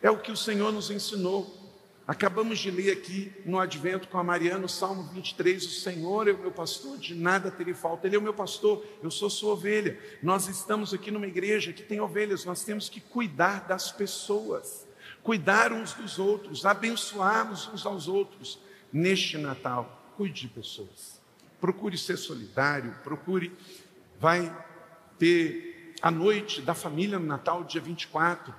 É 0.00 0.10
o 0.10 0.18
que 0.18 0.32
o 0.32 0.36
Senhor 0.36 0.72
nos 0.72 0.90
ensinou. 0.90 1.61
Acabamos 2.06 2.58
de 2.58 2.70
ler 2.70 2.92
aqui 2.92 3.32
no 3.44 3.60
Advento 3.60 4.08
com 4.08 4.18
a 4.18 4.24
Mariana, 4.24 4.64
o 4.64 4.68
Salmo 4.68 5.04
23, 5.12 5.64
o 5.64 5.70
Senhor 5.70 6.26
é 6.26 6.32
o 6.32 6.38
meu 6.38 6.50
pastor, 6.50 6.98
de 6.98 7.14
nada 7.14 7.48
terei 7.48 7.74
falta. 7.74 8.06
Ele 8.06 8.16
é 8.16 8.18
o 8.18 8.22
meu 8.22 8.34
pastor, 8.34 8.84
eu 9.00 9.10
sou 9.10 9.30
sua 9.30 9.52
ovelha. 9.52 9.98
Nós 10.20 10.48
estamos 10.48 10.92
aqui 10.92 11.12
numa 11.12 11.28
igreja 11.28 11.72
que 11.72 11.82
tem 11.82 12.00
ovelhas, 12.00 12.44
nós 12.44 12.64
temos 12.64 12.88
que 12.88 13.00
cuidar 13.00 13.68
das 13.68 13.92
pessoas, 13.92 14.86
cuidar 15.22 15.72
uns 15.72 15.92
dos 15.92 16.18
outros, 16.18 16.66
abençoarmos 16.66 17.68
uns 17.68 17.86
aos 17.86 18.08
outros. 18.08 18.58
Neste 18.92 19.38
Natal, 19.38 20.12
cuide 20.16 20.42
de 20.42 20.48
pessoas. 20.48 21.20
Procure 21.60 21.96
ser 21.96 22.16
solidário, 22.16 22.94
procure, 23.04 23.56
vai 24.18 24.54
ter 25.18 25.94
à 26.02 26.10
noite 26.10 26.60
da 26.60 26.74
família 26.74 27.18
no 27.18 27.26
Natal, 27.26 27.62
dia 27.62 27.80
24. 27.80 28.52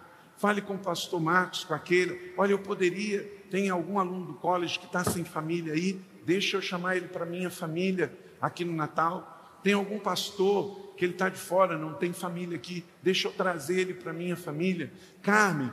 Fale 0.43 0.61
com 0.61 0.73
o 0.73 0.77
pastor 0.77 1.21
Marcos, 1.21 1.63
com 1.63 1.73
aquele. 1.73 2.33
Olha, 2.35 2.51
eu 2.51 2.59
poderia, 2.59 3.23
tem 3.49 3.69
algum 3.69 3.97
aluno 3.97 4.25
do 4.25 4.33
college 4.33 4.77
que 4.77 4.85
está 4.85 5.01
sem 5.01 5.23
família 5.23 5.71
aí, 5.71 6.01
deixa 6.25 6.57
eu 6.57 6.61
chamar 6.61 6.97
ele 6.97 7.07
para 7.07 7.25
minha 7.25 7.49
família 7.49 8.13
aqui 8.41 8.65
no 8.65 8.73
Natal. 8.73 9.61
Tem 9.63 9.71
algum 9.71 9.97
pastor 9.99 10.95
que 10.97 11.05
ele 11.05 11.13
está 11.13 11.29
de 11.29 11.37
fora, 11.37 11.77
não 11.77 11.93
tem 11.93 12.11
família 12.11 12.57
aqui, 12.57 12.83
deixa 13.01 13.29
eu 13.29 13.31
trazer 13.31 13.79
ele 13.79 13.93
para 13.93 14.11
minha 14.11 14.35
família. 14.35 14.91
Carmen, 15.21 15.71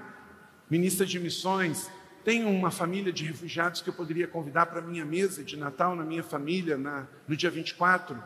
ministra 0.70 1.04
de 1.04 1.18
missões, 1.18 1.90
tenho 2.24 2.48
uma 2.48 2.70
família 2.70 3.12
de 3.12 3.24
refugiados 3.24 3.82
que 3.82 3.90
eu 3.90 3.94
poderia 3.94 4.28
convidar 4.28 4.66
para 4.66 4.80
minha 4.80 5.04
mesa 5.04 5.42
de 5.42 5.56
Natal, 5.56 5.96
na 5.96 6.04
minha 6.04 6.22
família, 6.22 6.78
na, 6.78 7.08
no 7.26 7.36
dia 7.36 7.50
24. 7.50 8.16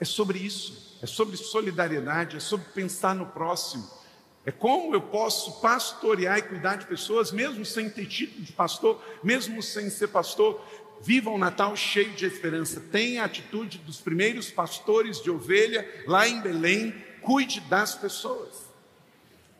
É 0.00 0.06
sobre 0.06 0.38
isso, 0.38 0.98
é 1.02 1.06
sobre 1.06 1.36
solidariedade, 1.36 2.38
é 2.38 2.40
sobre 2.40 2.64
pensar 2.70 3.14
no 3.14 3.26
próximo. 3.26 4.00
É 4.44 4.50
como 4.50 4.94
eu 4.94 5.00
posso 5.00 5.60
pastorear 5.60 6.38
e 6.38 6.42
cuidar 6.42 6.76
de 6.76 6.86
pessoas, 6.86 7.30
mesmo 7.30 7.64
sem 7.64 7.88
ter 7.88 8.06
título 8.06 8.44
de 8.44 8.52
pastor, 8.52 9.00
mesmo 9.22 9.62
sem 9.62 9.88
ser 9.88 10.08
pastor. 10.08 10.60
Viva 11.00 11.30
um 11.30 11.38
Natal 11.38 11.76
cheio 11.76 12.10
de 12.10 12.26
esperança. 12.26 12.80
Tenha 12.80 13.22
a 13.22 13.26
atitude 13.26 13.78
dos 13.78 14.00
primeiros 14.00 14.50
pastores 14.50 15.20
de 15.20 15.30
ovelha 15.30 15.88
lá 16.06 16.26
em 16.26 16.40
Belém. 16.40 16.92
Cuide 17.20 17.60
das 17.60 17.94
pessoas. 17.94 18.72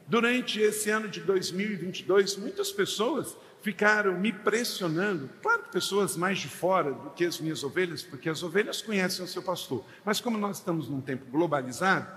Durante 0.07 0.61
esse 0.61 0.91
ano 0.91 1.09
de 1.09 1.21
2022, 1.21 2.37
muitas 2.37 2.73
pessoas 2.73 3.37
ficaram 3.63 4.19
me 4.19 4.33
pressionando. 4.33 5.31
Claro 5.41 5.63
que 5.63 5.73
pessoas 5.73 6.17
mais 6.17 6.41
de 6.41 6.49
fora 6.49 6.93
do 6.93 7.11
que 7.11 7.25
as 7.25 7.39
minhas 7.39 7.63
ovelhas, 7.63 8.03
porque 8.03 8.29
as 8.29 8.43
ovelhas 8.43 8.83
conhecem 8.83 9.25
o 9.25 9.29
seu 9.29 9.43
pastor. 9.43 9.85
Mas 10.05 10.21
como 10.21 10.37
nós 10.37 10.59
estamos 10.59 10.89
num 10.89 11.01
tempo 11.01 11.25
globalizado, 11.31 12.09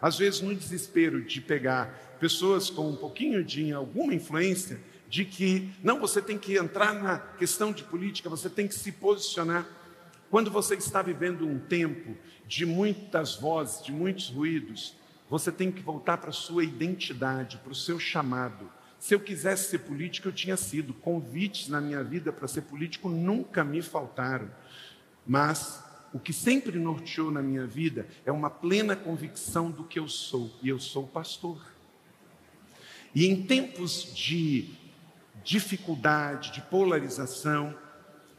às 0.00 0.18
vezes 0.18 0.40
no 0.42 0.54
desespero 0.54 1.22
de 1.22 1.40
pegar 1.40 2.09
pessoas 2.20 2.70
com 2.70 2.88
um 2.88 2.96
pouquinho 2.96 3.42
de 3.42 3.72
alguma 3.72 4.14
influência, 4.14 4.80
de 5.08 5.24
que 5.24 5.68
não, 5.82 5.98
você 5.98 6.22
tem 6.22 6.38
que 6.38 6.56
entrar 6.56 6.94
na 6.94 7.18
questão 7.18 7.72
de 7.72 7.82
política, 7.82 8.28
você 8.28 8.48
tem 8.48 8.68
que 8.68 8.74
se 8.74 8.92
posicionar. 8.92 9.66
Quando 10.30 10.50
você 10.50 10.76
está 10.76 11.02
vivendo 11.02 11.44
um 11.44 11.58
tempo 11.58 12.16
de 12.46 12.64
muitas 12.64 13.34
vozes, 13.34 13.82
de 13.82 13.90
muitos 13.90 14.28
ruídos, 14.28 14.94
você 15.28 15.50
tem 15.50 15.72
que 15.72 15.82
voltar 15.82 16.18
para 16.18 16.30
a 16.30 16.32
sua 16.32 16.62
identidade, 16.62 17.56
para 17.58 17.72
o 17.72 17.74
seu 17.74 17.98
chamado 17.98 18.70
se 19.00 19.14
eu 19.14 19.18
quisesse 19.18 19.70
ser 19.70 19.78
político, 19.78 20.28
eu 20.28 20.32
tinha 20.32 20.58
sido. 20.58 20.92
Convites 20.92 21.68
na 21.68 21.80
minha 21.80 22.04
vida 22.04 22.30
para 22.30 22.46
ser 22.46 22.60
político 22.60 23.08
nunca 23.08 23.64
me 23.64 23.80
faltaram. 23.80 24.50
Mas 25.26 25.82
o 26.12 26.18
que 26.20 26.34
sempre 26.34 26.78
norteou 26.78 27.30
na 27.30 27.40
minha 27.40 27.66
vida 27.66 28.06
é 28.26 28.30
uma 28.30 28.50
plena 28.50 28.94
convicção 28.94 29.70
do 29.70 29.84
que 29.84 29.98
eu 29.98 30.06
sou, 30.06 30.54
e 30.62 30.68
eu 30.68 30.78
sou 30.78 31.06
pastor. 31.06 31.58
E 33.14 33.26
em 33.26 33.42
tempos 33.42 34.14
de 34.14 34.68
dificuldade, 35.42 36.52
de 36.52 36.60
polarização, 36.62 37.76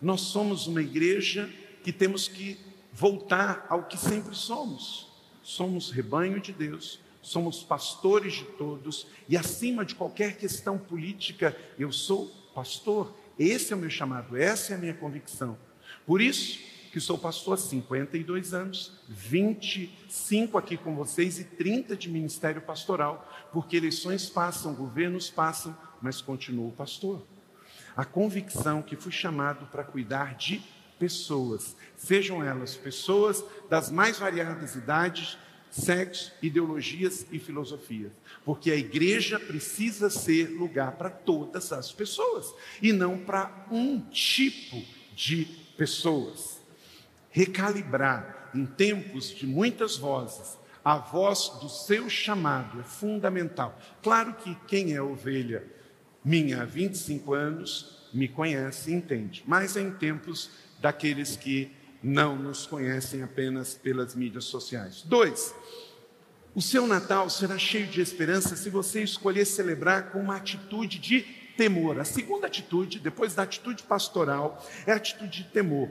nós 0.02 0.22
somos 0.22 0.68
uma 0.68 0.82
igreja 0.82 1.50
que 1.84 1.92
temos 1.92 2.28
que 2.28 2.58
voltar 2.94 3.66
ao 3.70 3.84
que 3.84 3.98
sempre 3.98 4.36
somos. 4.36 5.08
Somos 5.44 5.92
rebanho 5.92 6.40
de 6.40 6.54
Deus, 6.54 7.00
somos 7.22 7.64
pastores 7.64 8.34
de 8.34 8.44
todos 8.44 9.08
e 9.28 9.36
acima 9.36 9.84
de 9.84 9.96
qualquer 9.96 10.38
questão 10.38 10.78
política, 10.78 11.56
eu 11.78 11.92
sou 11.92 12.28
pastor. 12.54 13.14
Esse 13.38 13.74
é 13.74 13.76
o 13.76 13.80
meu 13.80 13.90
chamado, 13.90 14.38
essa 14.38 14.74
é 14.74 14.76
a 14.76 14.80
minha 14.80 14.94
convicção. 14.94 15.58
Por 16.06 16.22
isso 16.22 16.60
que 16.92 17.00
sou 17.00 17.18
pastor 17.18 17.54
há 17.54 17.58
52 17.58 18.54
anos, 18.54 18.92
25 19.08 20.58
aqui 20.58 20.76
com 20.76 20.94
vocês 20.94 21.40
e 21.40 21.46
30 21.46 21.96
de 21.96 22.10
ministério 22.10 22.62
pastoral, 22.62 23.32
porque 23.54 23.78
eleições 23.78 24.30
passam, 24.30 24.76
governos 24.76 25.30
passam, 25.30 25.76
mas 26.02 26.20
continuo 26.20 26.72
pastor. 26.74 27.26
A 27.96 28.04
convicção 28.04 28.82
que 28.82 28.98
fui 28.98 29.12
chamado 29.12 29.66
para 29.68 29.86
cuidar 29.86 30.36
de 30.36 30.62
pessoas, 31.00 31.78
sejam 31.96 32.44
elas 32.44 32.76
pessoas 32.76 33.44
das 33.70 33.90
mais 33.90 34.20
variadas 34.20 34.76
idades, 34.76 35.38
sexo, 35.70 36.34
ideologias 36.42 37.26
e 37.32 37.40
filosofias. 37.40 38.12
Porque 38.44 38.70
a 38.70 38.76
igreja 38.76 39.40
precisa 39.40 40.10
ser 40.10 40.50
lugar 40.50 40.92
para 40.98 41.10
todas 41.10 41.72
as 41.72 41.90
pessoas 41.92 42.54
e 42.82 42.92
não 42.92 43.18
para 43.18 43.68
um 43.72 44.02
tipo 44.10 44.84
de 45.16 45.46
pessoas. 45.78 46.51
Recalibrar 47.32 48.52
em 48.54 48.66
tempos 48.66 49.30
de 49.30 49.48
muitas 49.48 49.98
vozes, 49.98 50.58
a 50.84 50.98
voz 50.98 51.50
do 51.62 51.70
seu 51.70 52.10
chamado 52.10 52.80
é 52.80 52.84
fundamental. 52.84 53.80
Claro 54.04 54.34
que 54.34 54.56
quem 54.68 54.94
é 54.94 55.02
ovelha 55.02 55.64
minha 56.24 56.62
há 56.62 56.66
25 56.66 57.34
anos 57.34 58.10
me 58.14 58.28
conhece 58.28 58.92
e 58.92 58.94
entende, 58.94 59.44
mas 59.48 59.76
em 59.76 59.92
tempos 59.92 60.52
daqueles 60.80 61.36
que 61.36 61.72
não 62.04 62.36
nos 62.36 62.66
conhecem 62.66 63.24
apenas 63.24 63.76
pelas 63.76 64.16
mídias 64.16 64.46
sociais. 64.46 65.04
Dois, 65.04 65.54
o 66.54 66.62
seu 66.62 66.86
Natal 66.86 67.30
será 67.30 67.58
cheio 67.58 67.88
de 67.88 68.02
esperança 68.02 68.56
se 68.56 68.70
você 68.70 69.02
escolher 69.04 69.46
celebrar 69.46 70.12
com 70.12 70.20
uma 70.20 70.36
atitude 70.36 71.00
de 71.00 71.22
temor. 71.56 72.00
A 72.00 72.04
segunda 72.04 72.48
atitude, 72.48 73.00
depois 73.00 73.36
da 73.36 73.44
atitude 73.44 73.84
pastoral, 73.84 74.66
é 74.86 74.92
a 74.92 74.96
atitude 74.96 75.44
de 75.44 75.50
temor. 75.50 75.90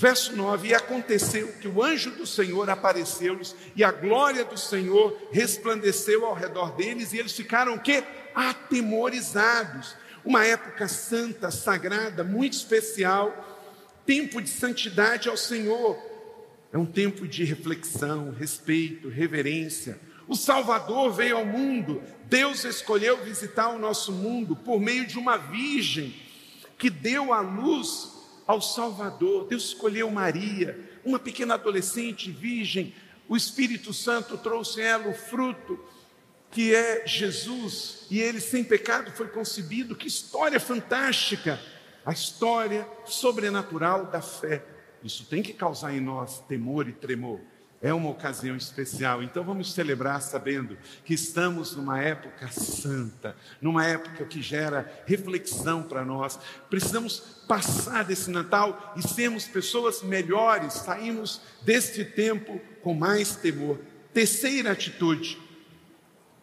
Verso 0.00 0.34
9: 0.34 0.68
E 0.68 0.74
aconteceu 0.74 1.52
que 1.60 1.68
o 1.68 1.82
anjo 1.82 2.10
do 2.12 2.26
Senhor 2.26 2.70
apareceu-lhes, 2.70 3.54
e 3.76 3.84
a 3.84 3.92
glória 3.92 4.46
do 4.46 4.56
Senhor 4.56 5.14
resplandeceu 5.30 6.24
ao 6.24 6.32
redor 6.32 6.74
deles, 6.74 7.12
e 7.12 7.18
eles 7.18 7.32
ficaram 7.32 7.74
o 7.74 7.80
quê? 7.80 8.02
Atemorizados. 8.34 9.94
Uma 10.24 10.42
época 10.46 10.88
santa, 10.88 11.50
sagrada, 11.50 12.24
muito 12.24 12.54
especial 12.54 13.46
tempo 14.06 14.40
de 14.40 14.48
santidade 14.48 15.28
ao 15.28 15.36
Senhor. 15.36 15.98
É 16.72 16.78
um 16.78 16.86
tempo 16.86 17.28
de 17.28 17.44
reflexão, 17.44 18.30
respeito, 18.32 19.10
reverência. 19.10 20.00
O 20.26 20.34
Salvador 20.34 21.12
veio 21.12 21.36
ao 21.36 21.44
mundo, 21.44 22.02
Deus 22.24 22.64
escolheu 22.64 23.22
visitar 23.22 23.68
o 23.68 23.78
nosso 23.78 24.12
mundo 24.12 24.56
por 24.56 24.80
meio 24.80 25.06
de 25.06 25.18
uma 25.18 25.36
virgem 25.36 26.14
que 26.78 26.88
deu 26.88 27.34
a 27.34 27.40
luz 27.40 28.19
ao 28.50 28.60
Salvador. 28.60 29.46
Deus 29.46 29.64
escolheu 29.64 30.10
Maria, 30.10 30.78
uma 31.04 31.18
pequena 31.18 31.54
adolescente 31.54 32.30
virgem. 32.30 32.94
O 33.28 33.36
Espírito 33.36 33.92
Santo 33.92 34.36
trouxe 34.38 34.80
ela 34.80 35.08
o 35.08 35.14
fruto 35.14 35.78
que 36.50 36.74
é 36.74 37.06
Jesus, 37.06 38.06
e 38.10 38.20
ele 38.20 38.40
sem 38.40 38.64
pecado 38.64 39.12
foi 39.12 39.28
concebido. 39.28 39.94
Que 39.94 40.08
história 40.08 40.58
fantástica! 40.58 41.60
a 42.04 42.12
história 42.12 42.88
sobrenatural 43.04 44.06
da 44.06 44.20
fé. 44.20 44.64
Isso 45.02 45.24
tem 45.26 45.42
que 45.42 45.52
causar 45.52 45.94
em 45.94 46.00
nós 46.00 46.40
temor 46.40 46.88
e 46.88 46.92
tremor. 46.92 47.40
É 47.82 47.94
uma 47.94 48.10
ocasião 48.10 48.56
especial, 48.56 49.22
então 49.22 49.42
vamos 49.42 49.72
celebrar 49.72 50.20
sabendo 50.20 50.76
que 51.02 51.14
estamos 51.14 51.74
numa 51.74 51.98
época 51.98 52.48
santa, 52.48 53.34
numa 53.58 53.86
época 53.86 54.26
que 54.26 54.42
gera 54.42 55.02
reflexão 55.06 55.82
para 55.82 56.04
nós. 56.04 56.38
Precisamos 56.68 57.20
passar 57.48 58.04
desse 58.04 58.30
Natal 58.30 58.92
e 58.96 59.08
sermos 59.08 59.46
pessoas 59.46 60.02
melhores, 60.02 60.74
saímos 60.74 61.40
deste 61.62 62.04
tempo 62.04 62.60
com 62.82 62.92
mais 62.92 63.36
temor. 63.36 63.80
Terceira 64.12 64.72
atitude, 64.72 65.38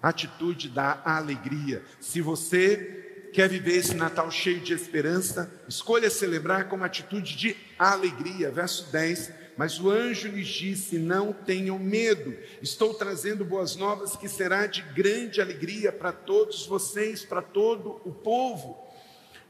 atitude 0.02 0.70
da 0.70 1.04
alegria. 1.06 1.84
Se 2.00 2.20
você 2.20 3.30
quer 3.32 3.48
viver 3.48 3.76
esse 3.76 3.94
Natal 3.94 4.32
cheio 4.32 4.60
de 4.60 4.74
esperança, 4.74 5.52
escolha 5.70 6.10
celebrar 6.10 6.68
com 6.68 6.78
uma 6.78 6.88
atitude 6.88 7.36
de 7.36 7.56
alegria. 7.78 8.50
Verso 8.50 8.92
10. 8.92 9.32
Mas 9.58 9.80
o 9.80 9.90
anjo 9.90 10.28
lhes 10.28 10.48
disse: 10.48 11.00
Não 11.00 11.34
tenham 11.34 11.80
medo, 11.80 12.38
estou 12.62 12.94
trazendo 12.94 13.44
boas 13.44 13.76
novas 13.76 14.16
que 14.16 14.30
será 14.30 14.68
de 14.68 14.84
grande 14.84 15.42
alegria 15.42 15.92
para 15.92 16.12
todos 16.12 16.68
vocês, 16.68 17.26
para 17.26 17.42
todo 17.42 18.00
o 18.06 18.14
povo. 18.14 18.78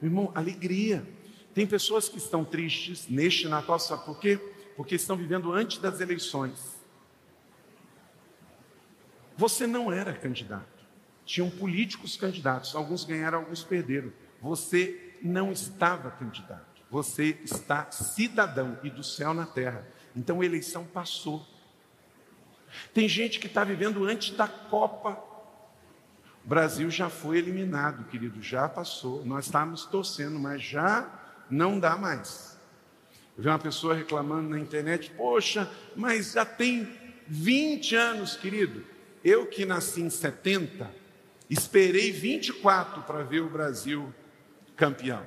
Meu 0.01 0.09
irmão, 0.09 0.31
alegria. 0.33 1.05
Tem 1.53 1.67
pessoas 1.67 2.07
que 2.07 2.17
estão 2.17 2.45
tristes 2.45 3.07
neste 3.09 3.47
Natal, 3.47 3.79
sabe 3.79 4.05
por 4.05 4.19
quê? 4.19 4.39
Porque 4.75 4.95
estão 4.95 5.17
vivendo 5.17 5.51
antes 5.51 5.79
das 5.79 5.99
eleições. 5.99 6.77
Você 9.35 9.67
não 9.67 9.91
era 9.91 10.13
candidato. 10.13 10.77
Tinham 11.25 11.49
políticos 11.49 12.15
candidatos, 12.15 12.75
alguns 12.75 13.03
ganharam, 13.03 13.39
alguns 13.39 13.63
perderam. 13.63 14.13
Você 14.41 15.15
não 15.21 15.51
estava 15.51 16.11
candidato, 16.11 16.83
você 16.89 17.37
está 17.43 17.91
cidadão 17.91 18.79
e 18.83 18.89
do 18.89 19.03
céu 19.03 19.33
na 19.33 19.45
terra. 19.45 19.85
Então 20.15 20.41
a 20.41 20.45
eleição 20.45 20.83
passou. 20.85 21.45
Tem 22.93 23.07
gente 23.07 23.39
que 23.39 23.47
está 23.47 23.63
vivendo 23.63 24.05
antes 24.05 24.35
da 24.35 24.47
Copa. 24.47 25.23
O 26.43 26.47
Brasil 26.47 26.89
já 26.89 27.09
foi 27.09 27.37
eliminado, 27.37 28.05
querido, 28.05 28.41
já 28.41 28.67
passou. 28.67 29.25
Nós 29.25 29.45
estávamos 29.45 29.85
torcendo, 29.85 30.39
mas 30.39 30.61
já 30.61 31.09
não 31.49 31.79
dá 31.79 31.95
mais. 31.97 32.57
Eu 33.37 33.43
vi 33.43 33.49
uma 33.49 33.59
pessoa 33.59 33.93
reclamando 33.93 34.49
na 34.49 34.59
internet: 34.59 35.11
Poxa, 35.11 35.69
mas 35.95 36.33
já 36.33 36.45
tem 36.45 36.87
20 37.27 37.95
anos, 37.95 38.35
querido. 38.35 38.83
Eu 39.23 39.45
que 39.45 39.65
nasci 39.65 40.01
em 40.01 40.09
70, 40.09 40.89
Esperei 41.49 42.11
24 42.11 43.03
para 43.03 43.23
ver 43.23 43.41
o 43.41 43.49
Brasil 43.49 44.13
campeão. 44.75 45.25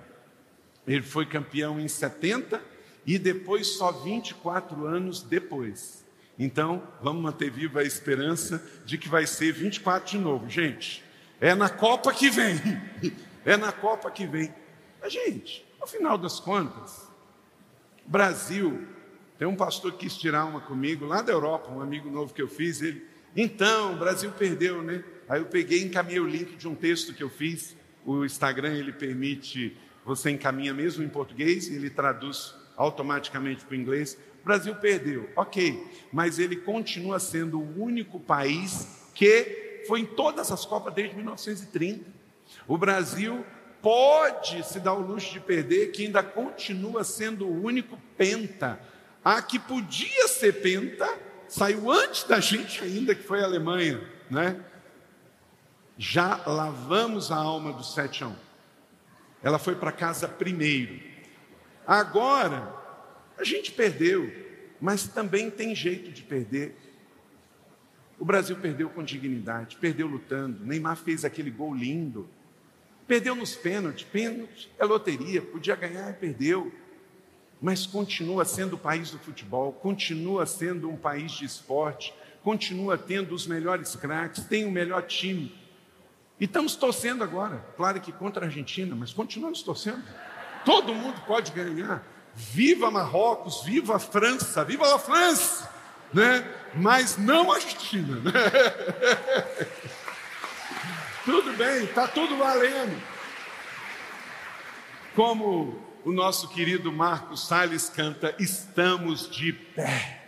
Ele 0.86 1.02
foi 1.02 1.24
campeão 1.24 1.80
em 1.80 1.88
70 1.88 2.62
e 3.06 3.18
depois 3.18 3.66
só 3.66 3.90
24 3.92 4.86
anos 4.86 5.22
depois. 5.22 6.04
Então, 6.38 6.82
vamos 7.02 7.22
manter 7.22 7.50
viva 7.50 7.80
a 7.80 7.84
esperança 7.84 8.64
de 8.84 8.96
que 8.96 9.08
vai 9.08 9.26
ser 9.26 9.52
24 9.52 10.12
de 10.12 10.18
novo, 10.18 10.48
gente. 10.48 11.04
É 11.40 11.54
na 11.54 11.68
Copa 11.68 12.12
que 12.12 12.30
vem. 12.30 12.56
É 13.42 13.56
na 13.56 13.72
Copa 13.72 14.10
que 14.10 14.26
vem. 14.26 14.54
Mas, 15.00 15.14
gente, 15.14 15.66
no 15.80 15.86
final 15.86 16.18
das 16.18 16.38
contas, 16.38 17.08
Brasil, 18.04 18.86
tem 19.38 19.48
um 19.48 19.56
pastor 19.56 19.92
que 19.92 20.00
quis 20.00 20.14
tirar 20.14 20.44
uma 20.44 20.60
comigo, 20.60 21.06
lá 21.06 21.22
da 21.22 21.32
Europa, 21.32 21.70
um 21.70 21.80
amigo 21.80 22.10
novo 22.10 22.34
que 22.34 22.42
eu 22.42 22.48
fiz, 22.48 22.82
ele, 22.82 23.02
então, 23.34 23.94
o 23.94 23.96
Brasil 23.96 24.30
perdeu, 24.32 24.82
né? 24.82 25.04
Aí 25.28 25.40
eu 25.40 25.46
peguei 25.46 25.80
e 25.80 25.84
encaminhei 25.84 26.20
o 26.20 26.26
link 26.26 26.56
de 26.56 26.66
um 26.66 26.74
texto 26.74 27.14
que 27.14 27.22
eu 27.22 27.30
fiz. 27.30 27.76
O 28.04 28.24
Instagram, 28.24 28.74
ele 28.74 28.92
permite, 28.92 29.76
você 30.04 30.30
encaminha 30.30 30.74
mesmo 30.74 31.04
em 31.04 31.08
português, 31.08 31.68
e 31.68 31.74
ele 31.74 31.88
traduz 31.88 32.54
automaticamente 32.80 33.64
para 33.64 33.74
o 33.74 33.78
inglês. 33.78 34.16
O 34.40 34.44
Brasil 34.44 34.74
perdeu, 34.74 35.28
ok, 35.36 35.86
mas 36.10 36.38
ele 36.38 36.56
continua 36.56 37.18
sendo 37.18 37.60
o 37.60 37.82
único 37.82 38.18
país 38.18 39.10
que 39.14 39.84
foi 39.86 40.00
em 40.00 40.06
todas 40.06 40.50
as 40.50 40.64
Copas 40.64 40.94
desde 40.94 41.14
1930. 41.14 42.06
O 42.66 42.78
Brasil 42.78 43.44
pode 43.82 44.66
se 44.66 44.80
dar 44.80 44.94
o 44.94 45.00
luxo 45.00 45.30
de 45.30 45.40
perder, 45.40 45.92
que 45.92 46.06
ainda 46.06 46.22
continua 46.22 47.04
sendo 47.04 47.46
o 47.46 47.62
único 47.62 47.98
penta. 48.16 48.80
A 49.22 49.42
que 49.42 49.58
podia 49.58 50.26
ser 50.26 50.62
penta, 50.62 51.06
saiu 51.48 51.90
antes 51.90 52.24
da 52.24 52.40
gente 52.40 52.82
ainda, 52.82 53.14
que 53.14 53.22
foi 53.22 53.42
a 53.42 53.44
Alemanha, 53.44 54.02
né? 54.30 54.58
Já 55.98 56.42
lavamos 56.46 57.30
a 57.30 57.36
alma 57.36 57.74
do 57.74 57.84
7 57.84 58.24
a 58.24 58.28
1. 58.28 58.36
Ela 59.42 59.58
foi 59.58 59.74
para 59.74 59.92
casa 59.92 60.26
primeiro. 60.26 61.09
Agora, 61.90 62.72
a 63.36 63.42
gente 63.42 63.72
perdeu, 63.72 64.32
mas 64.80 65.08
também 65.08 65.50
tem 65.50 65.74
jeito 65.74 66.12
de 66.12 66.22
perder. 66.22 66.76
O 68.16 68.24
Brasil 68.24 68.54
perdeu 68.54 68.88
com 68.88 69.02
dignidade, 69.02 69.76
perdeu 69.76 70.06
lutando. 70.06 70.64
Neymar 70.64 70.94
fez 70.94 71.24
aquele 71.24 71.50
gol 71.50 71.74
lindo. 71.74 72.28
Perdeu 73.08 73.34
nos 73.34 73.56
pênaltis, 73.56 74.04
pênalti 74.04 74.70
é 74.78 74.84
loteria, 74.84 75.42
podia 75.42 75.74
ganhar 75.74 76.10
e 76.10 76.12
perdeu. 76.12 76.72
Mas 77.60 77.88
continua 77.88 78.44
sendo 78.44 78.74
o 78.74 78.78
país 78.78 79.10
do 79.10 79.18
futebol, 79.18 79.72
continua 79.72 80.46
sendo 80.46 80.88
um 80.88 80.96
país 80.96 81.32
de 81.32 81.44
esporte, 81.44 82.14
continua 82.44 82.96
tendo 82.96 83.34
os 83.34 83.48
melhores 83.48 83.96
craques, 83.96 84.44
tem 84.44 84.64
o 84.64 84.70
melhor 84.70 85.02
time. 85.02 85.52
E 86.38 86.44
estamos 86.44 86.76
torcendo 86.76 87.24
agora, 87.24 87.66
claro 87.76 88.00
que 88.00 88.12
contra 88.12 88.44
a 88.44 88.48
Argentina, 88.48 88.94
mas 88.94 89.12
continuamos 89.12 89.60
torcendo. 89.64 90.04
Todo 90.64 90.94
mundo 90.94 91.20
pode 91.26 91.52
ganhar. 91.52 92.02
Viva 92.34 92.90
Marrocos, 92.90 93.62
viva 93.64 93.98
França, 93.98 94.64
viva 94.64 94.94
a 94.94 94.98
França, 94.98 95.70
né? 96.12 96.46
Mas 96.74 97.16
não 97.16 97.50
a 97.50 97.56
Argentina, 97.56 98.16
né? 98.16 98.32
Tudo 101.24 101.52
bem, 101.52 101.84
está 101.84 102.08
tudo 102.08 102.36
valendo. 102.38 103.00
Como 105.14 105.78
o 106.02 106.12
nosso 106.12 106.48
querido 106.48 106.90
Marcos 106.90 107.46
Salles 107.46 107.90
canta, 107.90 108.34
estamos 108.38 109.30
de 109.30 109.52
pé. 109.52 110.22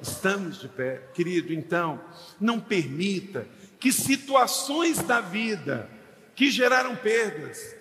Estamos 0.00 0.60
de 0.60 0.68
pé. 0.68 1.02
Querido, 1.12 1.52
então, 1.52 2.00
não 2.40 2.60
permita 2.60 3.48
que 3.80 3.92
situações 3.92 4.98
da 4.98 5.20
vida 5.20 5.90
que 6.36 6.50
geraram 6.50 6.94
perdas, 6.94 7.74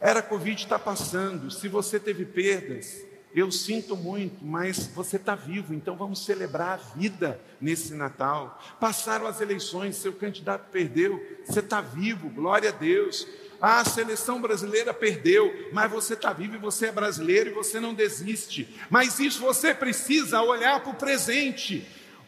era 0.00 0.22
Covid 0.22 0.62
está 0.62 0.78
passando, 0.78 1.50
se 1.50 1.68
você 1.68 1.98
teve 1.98 2.24
perdas, 2.24 3.04
eu 3.34 3.50
sinto 3.50 3.96
muito, 3.96 4.44
mas 4.44 4.86
você 4.86 5.16
está 5.16 5.34
vivo, 5.34 5.74
então 5.74 5.96
vamos 5.96 6.24
celebrar 6.24 6.74
a 6.74 6.96
vida 6.96 7.40
nesse 7.60 7.92
Natal. 7.92 8.62
Passaram 8.78 9.26
as 9.26 9.40
eleições, 9.40 9.96
seu 9.96 10.12
candidato 10.12 10.70
perdeu, 10.70 11.20
você 11.44 11.58
está 11.58 11.80
vivo, 11.80 12.28
glória 12.28 12.68
a 12.68 12.72
Deus. 12.72 13.26
A 13.60 13.84
seleção 13.84 14.40
brasileira 14.40 14.94
perdeu, 14.94 15.70
mas 15.72 15.90
você 15.90 16.14
está 16.14 16.32
vivo 16.32 16.54
e 16.54 16.58
você 16.58 16.86
é 16.86 16.92
brasileiro 16.92 17.50
e 17.50 17.54
você 17.54 17.80
não 17.80 17.92
desiste. 17.92 18.68
Mas 18.88 19.18
isso 19.18 19.40
você 19.40 19.74
precisa 19.74 20.40
olhar 20.42 20.80
para 20.80 20.92
o 20.92 20.96
presente. 20.96 21.84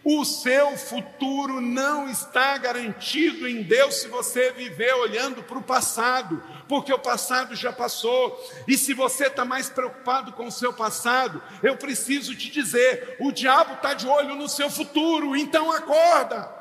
O 0.08 0.24
seu 0.24 0.76
futuro 0.76 1.60
não 1.60 2.08
está 2.08 2.56
garantido 2.58 3.48
em 3.48 3.64
Deus 3.64 3.96
se 3.96 4.06
você 4.06 4.52
viver 4.52 4.94
olhando 4.94 5.42
para 5.42 5.58
o 5.58 5.62
passado, 5.64 6.40
porque 6.68 6.92
o 6.92 6.98
passado 7.00 7.56
já 7.56 7.72
passou. 7.72 8.40
E 8.68 8.78
se 8.78 8.94
você 8.94 9.26
está 9.26 9.44
mais 9.44 9.68
preocupado 9.68 10.32
com 10.34 10.46
o 10.46 10.52
seu 10.52 10.72
passado, 10.72 11.42
eu 11.60 11.76
preciso 11.76 12.36
te 12.36 12.52
dizer: 12.52 13.16
o 13.18 13.32
diabo 13.32 13.74
está 13.74 13.94
de 13.94 14.06
olho 14.06 14.36
no 14.36 14.48
seu 14.48 14.70
futuro, 14.70 15.34
então 15.34 15.72
acorda. 15.72 16.54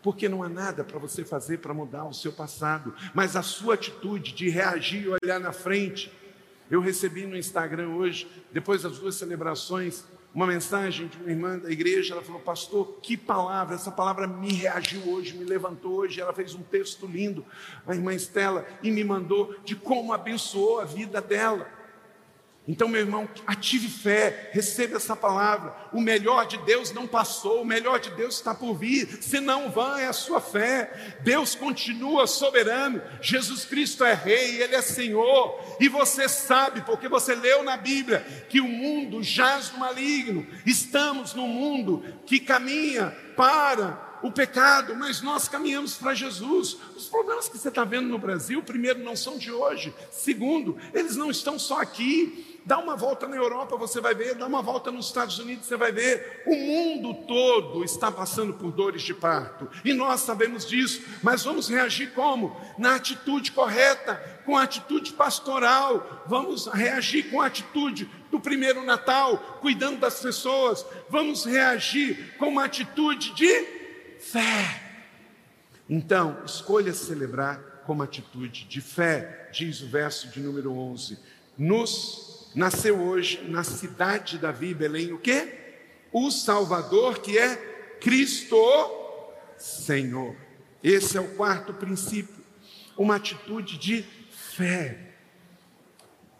Porque 0.00 0.28
não 0.28 0.44
há 0.44 0.48
nada 0.48 0.84
para 0.84 1.00
você 1.00 1.24
fazer 1.24 1.58
para 1.58 1.74
mudar 1.74 2.04
o 2.04 2.14
seu 2.14 2.30
passado, 2.30 2.94
mas 3.12 3.34
a 3.34 3.42
sua 3.42 3.74
atitude 3.74 4.34
de 4.34 4.48
reagir 4.48 5.02
e 5.02 5.16
olhar 5.24 5.40
na 5.40 5.50
frente. 5.50 6.12
Eu 6.70 6.80
recebi 6.80 7.26
no 7.26 7.36
Instagram 7.36 7.88
hoje, 7.88 8.30
depois 8.52 8.82
das 8.82 9.00
duas 9.00 9.16
celebrações, 9.16 10.04
uma 10.34 10.46
mensagem 10.46 11.08
de 11.08 11.16
uma 11.18 11.30
irmã 11.30 11.58
da 11.58 11.70
igreja, 11.70 12.14
ela 12.14 12.22
falou, 12.22 12.40
pastor, 12.40 12.98
que 13.02 13.16
palavra, 13.16 13.74
essa 13.74 13.90
palavra 13.90 14.26
me 14.26 14.52
reagiu 14.52 15.08
hoje, 15.08 15.36
me 15.36 15.44
levantou 15.44 15.92
hoje, 15.98 16.20
ela 16.20 16.32
fez 16.32 16.54
um 16.54 16.62
texto 16.62 17.06
lindo, 17.06 17.44
a 17.86 17.94
irmã 17.94 18.14
Estela, 18.14 18.66
e 18.82 18.90
me 18.90 19.02
mandou 19.02 19.54
de 19.64 19.74
como 19.74 20.12
abençoou 20.12 20.80
a 20.80 20.84
vida 20.84 21.20
dela. 21.20 21.79
Então, 22.70 22.86
meu 22.86 23.00
irmão, 23.00 23.28
ative 23.48 23.88
fé, 23.88 24.48
receba 24.52 24.96
essa 24.96 25.16
palavra. 25.16 25.74
O 25.92 26.00
melhor 26.00 26.46
de 26.46 26.56
Deus 26.58 26.92
não 26.92 27.04
passou, 27.04 27.62
o 27.62 27.66
melhor 27.66 27.98
de 27.98 28.10
Deus 28.10 28.36
está 28.36 28.54
por 28.54 28.74
vir. 28.74 29.08
Se 29.20 29.40
não 29.40 29.72
vã 29.72 29.98
é 29.98 30.06
a 30.06 30.12
sua 30.12 30.40
fé. 30.40 31.18
Deus 31.20 31.56
continua 31.56 32.28
soberano. 32.28 33.02
Jesus 33.20 33.64
Cristo 33.64 34.04
é 34.04 34.14
Rei, 34.14 34.62
Ele 34.62 34.76
é 34.76 34.82
Senhor. 34.82 35.60
E 35.80 35.88
você 35.88 36.28
sabe, 36.28 36.82
porque 36.82 37.08
você 37.08 37.34
leu 37.34 37.64
na 37.64 37.76
Bíblia, 37.76 38.20
que 38.48 38.60
o 38.60 38.68
mundo 38.68 39.20
jaz 39.20 39.72
no 39.72 39.80
maligno. 39.80 40.46
Estamos 40.64 41.34
num 41.34 41.48
mundo 41.48 42.04
que 42.24 42.38
caminha 42.38 43.10
para 43.36 44.10
o 44.22 44.30
pecado, 44.30 44.94
mas 44.94 45.22
nós 45.22 45.48
caminhamos 45.48 45.94
para 45.94 46.14
Jesus. 46.14 46.76
Os 46.96 47.08
problemas 47.08 47.48
que 47.48 47.58
você 47.58 47.68
está 47.68 47.84
vendo 47.84 48.08
no 48.08 48.18
Brasil, 48.18 48.62
primeiro, 48.62 49.00
não 49.00 49.16
são 49.16 49.38
de 49.38 49.50
hoje. 49.50 49.92
Segundo, 50.10 50.78
eles 50.94 51.16
não 51.16 51.30
estão 51.30 51.58
só 51.58 51.80
aqui. 51.80 52.49
Dá 52.64 52.78
uma 52.78 52.94
volta 52.94 53.26
na 53.26 53.36
Europa, 53.36 53.76
você 53.76 54.00
vai 54.00 54.14
ver, 54.14 54.34
dá 54.34 54.46
uma 54.46 54.62
volta 54.62 54.90
nos 54.90 55.06
Estados 55.06 55.38
Unidos, 55.38 55.66
você 55.66 55.76
vai 55.76 55.90
ver. 55.90 56.42
O 56.46 56.54
mundo 56.54 57.14
todo 57.26 57.82
está 57.82 58.10
passando 58.10 58.54
por 58.54 58.70
dores 58.70 59.02
de 59.02 59.14
parto. 59.14 59.68
E 59.84 59.92
nós 59.92 60.20
sabemos 60.20 60.66
disso, 60.66 61.02
mas 61.22 61.42
vamos 61.42 61.68
reagir 61.68 62.12
como? 62.12 62.54
Na 62.78 62.96
atitude 62.96 63.52
correta, 63.52 64.14
com 64.44 64.56
a 64.56 64.62
atitude 64.62 65.12
pastoral. 65.12 66.24
Vamos 66.26 66.66
reagir 66.66 67.30
com 67.30 67.40
a 67.40 67.46
atitude 67.46 68.08
do 68.30 68.38
primeiro 68.38 68.84
Natal, 68.84 69.58
cuidando 69.60 69.98
das 69.98 70.20
pessoas. 70.20 70.84
Vamos 71.08 71.44
reagir 71.44 72.36
com 72.38 72.48
uma 72.48 72.64
atitude 72.64 73.34
de 73.34 73.64
fé. 74.20 74.82
Então, 75.88 76.38
escolha 76.44 76.92
celebrar 76.92 77.82
com 77.84 77.94
uma 77.94 78.04
atitude 78.04 78.64
de 78.64 78.80
fé, 78.80 79.48
diz 79.52 79.80
o 79.80 79.88
verso 79.88 80.28
de 80.28 80.38
número 80.38 80.72
11. 80.72 81.18
Nos 81.58 82.29
nasceu 82.54 83.00
hoje 83.00 83.42
na 83.48 83.62
cidade 83.62 84.32
de 84.32 84.38
Davi, 84.38 84.74
Belém, 84.74 85.12
o 85.12 85.18
quê? 85.18 85.54
O 86.12 86.30
Salvador 86.30 87.20
que 87.20 87.38
é 87.38 87.56
Cristo 88.00 88.56
Senhor. 89.56 90.34
Esse 90.82 91.18
é 91.18 91.20
o 91.20 91.36
quarto 91.36 91.74
princípio, 91.74 92.42
uma 92.96 93.16
atitude 93.16 93.78
de 93.78 94.02
fé. 94.30 95.14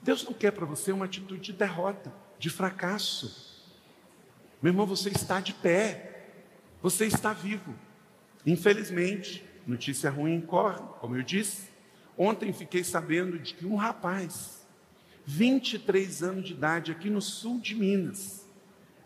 Deus 0.03 0.25
não 0.25 0.33
quer 0.33 0.51
para 0.51 0.64
você 0.64 0.92
uma 0.92 1.05
atitude 1.05 1.40
de 1.40 1.53
derrota, 1.53 2.12
de 2.38 2.49
fracasso. 2.49 3.51
Meu 4.62 4.73
irmão, 4.73 4.87
você 4.87 5.11
está 5.11 5.40
de 5.40 5.53
pé, 5.53 6.27
você 6.83 7.07
está 7.07 7.33
vivo. 7.33 7.75
Infelizmente, 8.46 9.44
notícia 9.66 10.11
ruim 10.11 10.40
corre, 10.40 10.81
como 11.01 11.16
eu 11.16 11.23
disse. 11.23 11.68
Ontem 12.16 12.53
fiquei 12.53 12.83
sabendo 12.83 13.38
de 13.38 13.55
que 13.55 13.66
um 13.66 13.77
rapaz 13.77 14.60
23 15.30 16.24
anos 16.24 16.44
de 16.44 16.54
idade, 16.54 16.90
aqui 16.90 17.08
no 17.08 17.22
sul 17.22 17.60
de 17.60 17.76
Minas. 17.76 18.44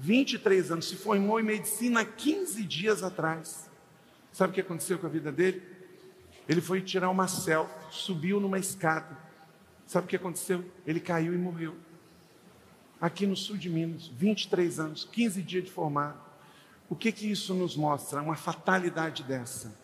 23 0.00 0.72
anos, 0.72 0.88
se 0.88 0.96
formou 0.96 1.38
em 1.38 1.42
medicina 1.42 2.02
15 2.02 2.64
dias 2.64 3.02
atrás. 3.02 3.68
Sabe 4.32 4.50
o 4.50 4.54
que 4.54 4.60
aconteceu 4.62 4.98
com 4.98 5.06
a 5.06 5.10
vida 5.10 5.30
dele? 5.30 5.62
Ele 6.48 6.62
foi 6.62 6.80
tirar 6.80 7.10
uma 7.10 7.28
selfie, 7.28 7.74
subiu 7.90 8.40
numa 8.40 8.58
escada. 8.58 9.18
Sabe 9.87 10.06
o 10.06 10.08
que 10.08 10.16
aconteceu? 10.16 10.64
Ele 10.87 10.98
caiu 10.98 11.34
e 11.34 11.37
morreu. 11.37 11.76
Aqui 12.98 13.26
no 13.26 13.37
sul 13.37 13.58
de 13.58 13.68
Minas, 13.68 14.06
23 14.06 14.80
anos, 14.80 15.04
15 15.12 15.42
dias 15.42 15.64
de 15.64 15.70
formado. 15.70 16.18
O 16.88 16.96
que 16.96 17.12
que 17.12 17.30
isso 17.30 17.52
nos 17.52 17.76
mostra? 17.76 18.22
Uma 18.22 18.34
fatalidade 18.34 19.22
dessa. 19.24 19.76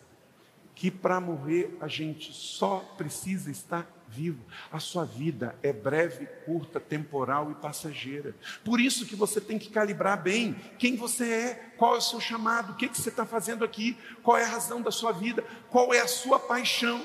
Que 0.75 0.91
para 0.91 1.21
morrer 1.21 1.77
a 1.83 1.87
gente 1.87 2.33
só 2.33 2.79
precisa 2.97 3.51
estar 3.51 3.87
vivo. 4.11 4.45
A 4.71 4.81
sua 4.81 5.05
vida 5.05 5.57
é 5.63 5.73
breve, 5.73 6.27
curta, 6.45 6.81
temporal 6.81 7.51
e 7.51 7.55
passageira. 7.55 8.35
Por 8.65 8.81
isso 8.81 9.07
que 9.07 9.15
você 9.15 9.41
tem 9.41 9.59
que 9.59 9.71
calibrar 9.71 10.21
bem 10.21 10.55
quem 10.79 10.97
você 10.97 11.33
é, 11.33 11.55
qual 11.77 11.95
é 11.95 11.99
o 11.99 12.03
seu 12.03 12.21
chamado, 12.21 12.73
o 12.73 12.77
que, 12.77 12.89
que 12.89 13.01
você 13.01 13.09
está 13.09 13.25
fazendo 13.25 13.65
aqui, 13.65 13.97
qual 14.23 14.37
é 14.37 14.45
a 14.45 14.49
razão 14.49 14.83
da 14.83 14.91
sua 14.91 15.13
vida, 15.13 15.45
qual 15.71 15.95
é 15.95 16.01
a 16.01 16.09
sua 16.09 16.39
paixão. 16.39 17.05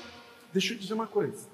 Deixa 0.52 0.74
eu 0.74 0.78
dizer 0.78 0.94
uma 0.94 1.06
coisa. 1.06 1.48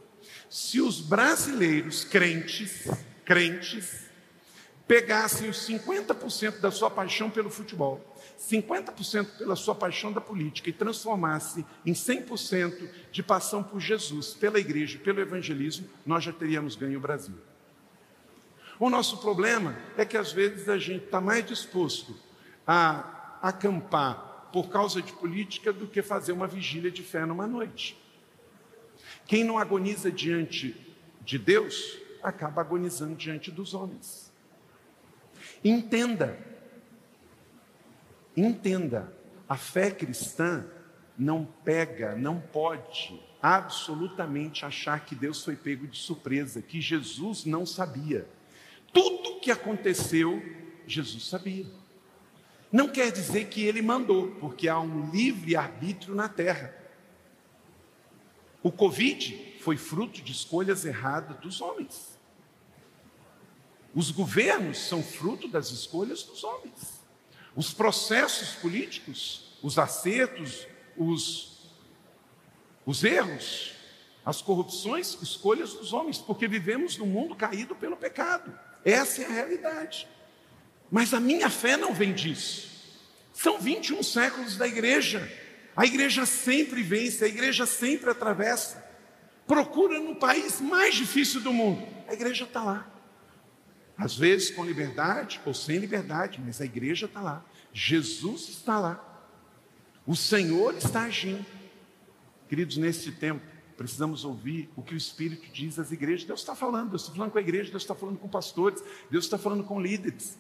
se 0.49 0.81
os 0.81 1.01
brasileiros 1.01 2.05
crentes, 2.05 2.89
crentes, 3.25 4.07
pegassem 4.87 5.49
os 5.49 5.67
50% 5.67 6.61
da 6.61 6.71
sua 6.71 6.91
paixão 6.91 7.31
pelo 7.31 7.51
futebol, 7.51 8.12
50% 8.39 9.39
pela 9.39 9.57
sua 9.57 9.75
paixão 9.75 10.13
da 10.13 10.21
política 10.21 10.71
e 10.71 10.73
transformasse 10.73 11.65
em 11.85 11.93
100% 11.93 12.89
de 13.11 13.23
paixão 13.23 13.63
por 13.63 13.81
Jesus, 13.81 14.35
pela 14.35 14.59
igreja, 14.59 14.99
pelo 14.99 15.21
evangelismo, 15.21 15.89
nós 16.05 16.25
já 16.25 16.33
teríamos 16.33 16.77
ganho 16.77 16.99
o 16.99 17.03
Brasil. 17.03 17.35
O 18.79 18.91
nosso 18.91 19.19
problema 19.19 19.77
é 19.97 20.05
que 20.05 20.17
às 20.17 20.33
vezes 20.33 20.69
a 20.69 20.79
gente 20.79 21.05
está 21.05 21.21
mais 21.21 21.47
disposto 21.47 22.17
a 22.67 23.39
acampar 23.41 24.51
por 24.53 24.69
causa 24.69 25.01
de 25.01 25.13
política 25.13 25.73
do 25.73 25.87
que 25.87 26.03
fazer 26.03 26.33
uma 26.33 26.47
vigília 26.47 26.91
de 26.91 27.03
fé 27.03 27.25
numa 27.25 27.47
noite. 27.47 27.97
Quem 29.27 29.45
não 29.45 29.59
agoniza 29.59 30.11
diante 30.11 30.77
de 31.21 31.39
Deus, 31.39 31.99
acaba 32.23 32.61
agonizando 32.61 33.15
diante 33.15 33.51
dos 33.51 33.75
homens. 33.75 34.33
Entenda, 35.65 36.39
entenda, 38.37 39.13
a 39.49 39.57
fé 39.57 39.91
cristã 39.91 40.67
não 41.19 41.45
pega, 41.65 42.15
não 42.17 42.41
pode 42.41 43.21
absolutamente 43.41 44.65
achar 44.65 45.05
que 45.05 45.15
Deus 45.15 45.45
foi 45.45 45.57
pego 45.57 45.87
de 45.87 45.99
surpresa, 45.99 46.63
que 46.63 46.81
Jesus 46.81 47.45
não 47.45 47.67
sabia. 47.67 48.27
Tudo 48.93 49.41
que 49.41 49.51
aconteceu, 49.51 50.41
Jesus 50.87 51.27
sabia. 51.27 51.67
Não 52.71 52.89
quer 52.89 53.11
dizer 53.11 53.49
que 53.49 53.63
ele 53.63 53.83
mandou, 53.83 54.31
porque 54.37 54.69
há 54.69 54.79
um 54.81 55.11
livre 55.11 55.57
arbítrio 55.57 56.15
na 56.15 56.29
terra. 56.29 56.75
O 58.63 58.71
Covid 58.71 59.59
foi 59.61 59.77
fruto 59.77 60.23
de 60.23 60.33
escolhas 60.33 60.85
erradas 60.85 61.37
dos 61.41 61.61
homens. 61.61 62.19
Os 63.95 64.11
governos 64.11 64.79
são 64.79 65.03
fruto 65.03 65.49
das 65.49 65.71
escolhas 65.71 66.23
dos 66.23 66.43
homens. 66.45 67.02
Os 67.55 67.73
processos 67.73 68.51
políticos, 68.55 69.59
os 69.63 69.79
acertos, 69.79 70.67
os, 70.97 71.71
os 72.87 73.05
erros, 73.05 73.75
as 74.25 74.41
corrupções, 74.41 75.21
escolhas 75.21 75.75
dos 75.75 75.93
homens, 75.93 76.19
porque 76.19 76.47
vivemos 76.49 76.97
num 76.97 77.07
mundo 77.07 77.35
caído 77.35 77.75
pelo 77.75 77.97
pecado. 77.97 78.57
Essa 78.85 79.23
é 79.23 79.27
a 79.27 79.31
realidade. 79.31 80.09
Mas 80.91 81.13
a 81.13 81.21
minha 81.21 81.51
fé 81.51 81.77
não 81.77 81.93
vem 81.95 82.13
disso. 82.13 82.71
São 83.33 83.59
21 83.59 84.03
séculos 84.03 84.57
da 84.57 84.67
igreja. 84.67 85.31
A 85.75 85.87
igreja 85.87 86.27
sempre 86.27 86.83
vence, 86.83 87.25
a 87.25 87.29
igreja 87.29 87.67
sempre 87.67 88.11
atravessa. 88.11 88.83
Procura 89.47 89.99
no 89.99 90.15
país 90.17 90.61
mais 90.61 90.95
difícil 90.95 91.41
do 91.41 91.53
mundo, 91.53 91.87
a 92.07 92.13
igreja 92.13 92.45
está 92.45 92.63
lá. 92.63 92.87
Às 93.97 94.17
vezes 94.17 94.51
com 94.51 94.65
liberdade 94.65 95.41
ou 95.45 95.53
sem 95.53 95.79
liberdade, 95.79 96.41
mas 96.45 96.61
a 96.61 96.65
igreja 96.65 97.07
está 97.07 97.21
lá. 97.21 97.45
Jesus 97.73 98.49
está 98.49 98.79
lá. 98.79 99.09
O 100.07 100.17
Senhor 100.17 100.75
está 100.75 101.03
agindo. 101.03 101.45
Queridos, 102.49 102.77
nesse 102.77 103.13
tempo, 103.13 103.41
precisamos 103.77 104.25
ouvir 104.25 104.71
o 104.77 104.83
que 104.83 104.95
o 104.95 104.97
Espírito 104.97 105.51
diz 105.53 105.79
às 105.79 105.93
igrejas. 105.93 106.27
Deus 106.27 106.41
está 106.41 106.55
falando, 106.55 106.91
Deus 106.91 107.03
está 107.03 107.15
falando 107.15 107.31
com 107.31 107.39
a 107.39 107.41
igreja, 107.41 107.71
Deus 107.71 107.83
está 107.83 107.95
falando 107.95 108.19
com 108.19 108.29
pastores, 108.29 108.83
Deus 109.11 109.25
está 109.25 109.39
falando 109.39 109.65
com 109.65 109.81
líderes. 109.81 110.39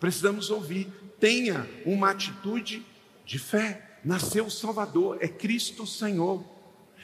Precisamos 0.00 0.50
ouvir. 0.50 0.88
Tenha 1.20 1.68
uma 1.86 2.10
atitude 2.10 2.84
de 3.24 3.38
fé. 3.38 3.98
Nasceu 4.04 4.46
o 4.46 4.50
Salvador, 4.50 5.18
é 5.20 5.28
Cristo 5.28 5.84
o 5.84 5.86
Senhor. 5.86 6.44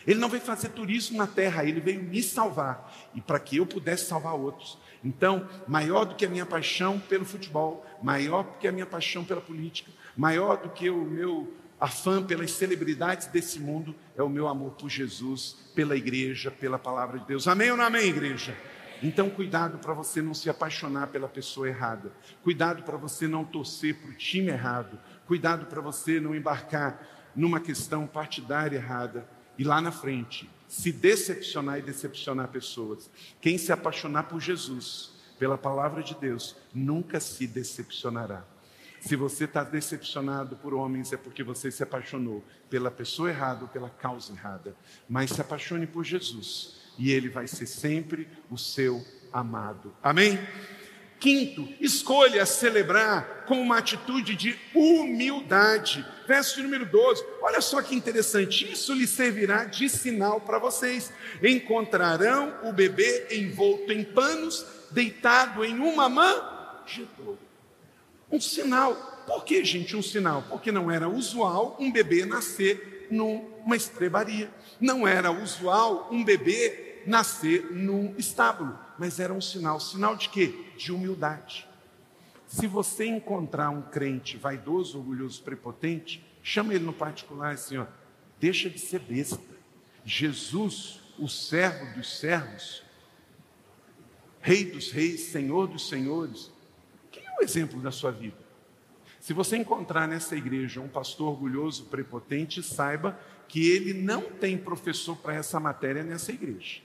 Ele 0.06 0.18
não 0.18 0.28
veio 0.28 0.42
fazer 0.42 0.70
turismo 0.70 1.18
na 1.18 1.26
terra, 1.26 1.64
ele 1.64 1.80
veio 1.80 2.02
me 2.02 2.22
salvar 2.22 2.92
e 3.14 3.20
para 3.20 3.38
que 3.38 3.56
eu 3.56 3.66
pudesse 3.66 4.06
salvar 4.06 4.34
outros. 4.34 4.78
Então, 5.04 5.48
maior 5.66 6.04
do 6.04 6.14
que 6.14 6.26
a 6.26 6.28
minha 6.28 6.46
paixão 6.46 6.98
pelo 6.98 7.24
futebol, 7.24 7.86
maior 8.02 8.42
do 8.44 8.58
que 8.58 8.66
a 8.66 8.72
minha 8.72 8.86
paixão 8.86 9.24
pela 9.24 9.40
política, 9.40 9.90
maior 10.16 10.56
do 10.56 10.70
que 10.70 10.90
o 10.90 11.04
meu 11.04 11.52
afã 11.80 12.22
pelas 12.22 12.50
celebridades 12.52 13.28
desse 13.28 13.60
mundo, 13.60 13.94
é 14.16 14.22
o 14.22 14.28
meu 14.28 14.48
amor 14.48 14.72
por 14.72 14.88
Jesus, 14.88 15.56
pela 15.74 15.96
igreja, 15.96 16.50
pela 16.50 16.78
palavra 16.78 17.18
de 17.20 17.26
Deus. 17.26 17.46
Amém 17.46 17.70
ou 17.70 17.76
não 17.76 17.84
amém, 17.84 18.08
igreja? 18.08 18.56
Então, 19.00 19.30
cuidado 19.30 19.78
para 19.78 19.94
você 19.94 20.20
não 20.20 20.34
se 20.34 20.50
apaixonar 20.50 21.06
pela 21.08 21.28
pessoa 21.28 21.68
errada. 21.68 22.12
Cuidado 22.42 22.82
para 22.82 22.96
você 22.96 23.28
não 23.28 23.44
torcer 23.44 23.94
para 23.94 24.10
o 24.10 24.14
time 24.14 24.48
errado. 24.48 24.98
Cuidado 25.26 25.66
para 25.66 25.80
você 25.80 26.18
não 26.18 26.34
embarcar 26.34 27.06
numa 27.34 27.60
questão 27.60 28.08
partidária 28.08 28.76
errada. 28.76 29.28
E 29.58 29.64
lá 29.64 29.80
na 29.80 29.90
frente, 29.90 30.48
se 30.68 30.92
decepcionar 30.92 31.78
e 31.78 31.82
decepcionar 31.82 32.48
pessoas. 32.48 33.10
Quem 33.40 33.58
se 33.58 33.72
apaixonar 33.72 34.24
por 34.24 34.40
Jesus, 34.40 35.10
pela 35.38 35.58
palavra 35.58 36.02
de 36.02 36.14
Deus, 36.14 36.56
nunca 36.72 37.18
se 37.18 37.46
decepcionará. 37.46 38.44
Se 39.00 39.16
você 39.16 39.44
está 39.44 39.62
decepcionado 39.62 40.56
por 40.56 40.74
homens, 40.74 41.12
é 41.12 41.16
porque 41.16 41.42
você 41.42 41.70
se 41.70 41.82
apaixonou 41.82 42.44
pela 42.68 42.90
pessoa 42.90 43.30
errada 43.30 43.62
ou 43.62 43.68
pela 43.68 43.88
causa 43.88 44.32
errada. 44.32 44.76
Mas 45.08 45.30
se 45.30 45.40
apaixone 45.40 45.86
por 45.86 46.04
Jesus, 46.04 46.76
e 46.98 47.12
Ele 47.12 47.28
vai 47.28 47.46
ser 47.46 47.66
sempre 47.66 48.28
o 48.50 48.58
seu 48.58 49.04
amado. 49.32 49.94
Amém? 50.02 50.38
Quinto, 51.20 51.68
escolha 51.80 52.46
celebrar 52.46 53.44
com 53.46 53.60
uma 53.60 53.78
atitude 53.78 54.36
de 54.36 54.56
humildade. 54.72 56.06
Verso 56.28 56.62
número 56.62 56.86
12. 56.86 57.24
Olha 57.42 57.60
só 57.60 57.82
que 57.82 57.94
interessante. 57.94 58.70
Isso 58.70 58.94
lhe 58.94 59.06
servirá 59.06 59.64
de 59.64 59.88
sinal 59.88 60.40
para 60.40 60.58
vocês. 60.58 61.12
Encontrarão 61.42 62.54
o 62.62 62.72
bebê 62.72 63.28
envolto 63.32 63.92
em 63.92 64.04
panos, 64.04 64.64
deitado 64.92 65.64
em 65.64 65.78
uma 65.80 66.08
manjedoura. 66.08 67.38
Um 68.30 68.40
sinal. 68.40 68.94
Por 69.26 69.44
que, 69.44 69.64
gente, 69.64 69.96
um 69.96 70.02
sinal? 70.02 70.44
Porque 70.48 70.70
não 70.70 70.90
era 70.90 71.08
usual 71.08 71.76
um 71.80 71.90
bebê 71.90 72.24
nascer 72.24 73.08
numa 73.10 73.74
estrebaria. 73.74 74.50
Não 74.80 75.06
era 75.06 75.32
usual 75.32 76.08
um 76.12 76.22
bebê 76.22 77.02
nascer 77.06 77.72
num 77.72 78.14
estábulo 78.16 78.87
mas 78.98 79.20
era 79.20 79.32
um 79.32 79.40
sinal. 79.40 79.78
Sinal 79.78 80.16
de 80.16 80.28
quê? 80.28 80.66
De 80.76 80.92
humildade. 80.92 81.68
Se 82.46 82.66
você 82.66 83.06
encontrar 83.06 83.70
um 83.70 83.82
crente 83.82 84.36
vaidoso, 84.36 84.98
orgulhoso, 84.98 85.42
prepotente, 85.42 86.24
chama 86.42 86.74
ele 86.74 86.84
no 86.84 86.92
particular 86.92 87.52
assim, 87.52 87.76
ó, 87.76 87.86
deixa 88.40 88.70
de 88.70 88.78
ser 88.78 89.00
besta. 89.00 89.38
Jesus, 90.04 91.00
o 91.18 91.28
servo 91.28 91.94
dos 91.94 92.18
servos, 92.18 92.82
rei 94.40 94.64
dos 94.64 94.90
reis, 94.90 95.20
senhor 95.26 95.66
dos 95.66 95.88
senhores, 95.88 96.50
quem 97.10 97.22
é 97.22 97.36
o 97.38 97.42
exemplo 97.42 97.80
da 97.80 97.90
sua 97.90 98.10
vida? 98.10 98.48
Se 99.20 99.34
você 99.34 99.58
encontrar 99.58 100.08
nessa 100.08 100.34
igreja 100.34 100.80
um 100.80 100.88
pastor 100.88 101.28
orgulhoso, 101.28 101.84
prepotente, 101.84 102.62
saiba 102.62 103.20
que 103.46 103.70
ele 103.70 103.92
não 103.92 104.22
tem 104.22 104.56
professor 104.56 105.16
para 105.16 105.34
essa 105.34 105.60
matéria 105.60 106.02
nessa 106.02 106.32
igreja. 106.32 106.80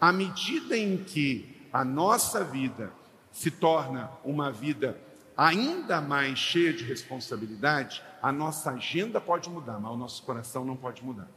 À 0.00 0.12
medida 0.12 0.76
em 0.76 0.96
que 0.98 1.66
a 1.72 1.84
nossa 1.84 2.42
vida 2.42 2.92
se 3.32 3.50
torna 3.50 4.10
uma 4.24 4.50
vida 4.50 4.98
ainda 5.36 6.00
mais 6.00 6.38
cheia 6.38 6.72
de 6.72 6.84
responsabilidade, 6.84 8.02
a 8.22 8.30
nossa 8.30 8.72
agenda 8.72 9.20
pode 9.20 9.48
mudar, 9.48 9.78
mas 9.78 9.92
o 9.92 9.96
nosso 9.96 10.22
coração 10.22 10.64
não 10.64 10.76
pode 10.76 11.02
mudar. 11.02 11.28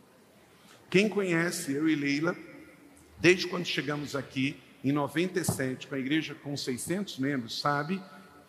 Quem 0.89 1.07
conhece 1.07 1.71
eu 1.71 1.87
e 1.87 1.95
Leila, 1.95 2.35
desde 3.19 3.47
quando 3.47 3.65
chegamos 3.65 4.15
aqui 4.15 4.59
em 4.83 4.91
97, 4.91 5.87
com 5.87 5.95
a 5.95 5.99
igreja 5.99 6.35
com 6.35 6.57
600 6.57 7.17
membros, 7.19 7.59
sabe 7.61 8.01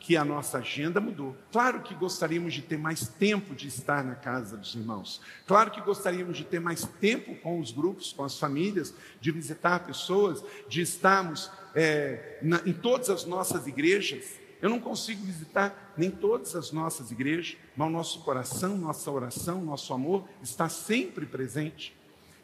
que 0.05 0.19
a 0.19 0.25
nossa 0.25 0.59
agenda 0.59 1.01
mudou. 1.01 1.35
Claro 1.51 1.81
que 1.81 1.95
gostaríamos 1.95 2.53
de 2.53 2.61
ter 2.61 2.77
mais 2.77 3.09
tempo 3.09 3.55
de 3.55 3.69
estar 3.69 4.05
na 4.05 4.15
casa 4.15 4.55
dos 4.55 4.75
irmãos. 4.75 5.19
Claro 5.47 5.71
que 5.71 5.81
gostaríamos 5.81 6.37
de 6.37 6.45
ter 6.45 6.61
mais 6.61 6.85
tempo 7.01 7.35
com 7.37 7.59
os 7.59 7.73
grupos, 7.73 8.13
com 8.13 8.23
as 8.23 8.39
famílias, 8.39 8.95
de 9.19 9.33
visitar 9.33 9.87
pessoas, 9.87 10.45
de 10.69 10.83
estarmos 10.83 11.51
é, 11.75 12.39
na, 12.43 12.61
em 12.67 12.73
todas 12.75 13.09
as 13.09 13.25
nossas 13.25 13.67
igrejas. 13.67 14.39
Eu 14.61 14.69
não 14.69 14.79
consigo 14.79 15.25
visitar 15.25 15.95
nem 15.97 16.11
todas 16.11 16.55
as 16.55 16.71
nossas 16.71 17.11
igrejas, 17.11 17.57
mas 17.75 17.89
o 17.89 17.91
nosso 17.91 18.21
coração, 18.25 18.77
nossa 18.77 19.11
oração, 19.11 19.65
nosso 19.65 19.95
amor 19.95 20.29
está 20.43 20.69
sempre 20.69 21.25
presente. 21.25 21.97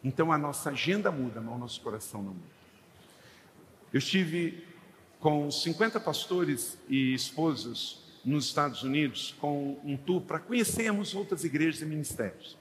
Então 0.03 0.32
a 0.32 0.39
nossa 0.39 0.70
agenda 0.70 1.11
muda, 1.12 1.43
mas 1.43 1.55
o 1.55 1.59
nosso 1.59 1.82
coração 1.82 2.22
não 2.22 2.32
muda. 2.32 2.61
Eu 3.93 3.99
estive 3.99 4.64
com 5.21 5.51
50 5.51 6.01
pastores 6.01 6.79
e 6.89 7.12
esposas 7.12 7.99
nos 8.25 8.47
Estados 8.47 8.83
Unidos 8.83 9.35
com 9.39 9.79
um 9.85 9.97
tour 9.97 10.23
para 10.23 10.39
conhecermos 10.39 11.14
outras 11.14 11.45
igrejas 11.45 11.83
e 11.83 11.87
ministérios. 11.87 12.57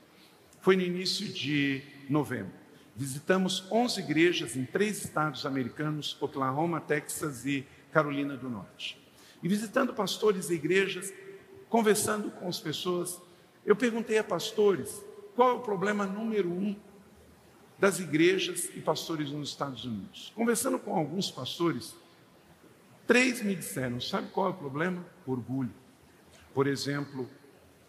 Foi 0.61 0.75
no 0.75 0.83
início 0.83 1.27
de 1.27 1.81
novembro. 2.09 2.51
Visitamos 2.95 3.63
11 3.71 4.01
igrejas 4.01 4.55
em 4.57 4.65
três 4.65 5.03
estados 5.03 5.45
americanos: 5.45 6.17
Oklahoma, 6.19 6.81
Texas 6.81 7.45
e 7.45 7.65
Carolina 7.93 8.35
do 8.35 8.49
Norte. 8.49 8.99
E 9.41 9.47
visitando 9.47 9.93
pastores 9.93 10.49
e 10.49 10.55
igrejas, 10.55 11.13
conversando 11.69 12.29
com 12.29 12.49
as 12.49 12.59
pessoas, 12.59 13.21
eu 13.65 13.75
perguntei 13.75 14.17
a 14.17 14.23
pastores 14.23 15.01
qual 15.33 15.49
é 15.51 15.53
o 15.53 15.59
problema 15.59 16.05
número 16.05 16.49
um 16.49 16.75
das 17.77 17.99
igrejas 17.99 18.69
e 18.75 18.81
pastores 18.81 19.31
nos 19.31 19.49
Estados 19.49 19.85
Unidos. 19.85 20.33
Conversando 20.35 20.77
com 20.77 20.93
alguns 20.93 21.31
pastores, 21.31 21.95
três 23.09 23.41
me 23.41 23.55
disseram: 23.55 23.99
sabe 23.99 24.29
qual 24.29 24.45
é 24.45 24.49
o 24.51 24.53
problema? 24.53 25.03
Orgulho. 25.25 25.73
Por 26.53 26.67
exemplo, 26.67 27.27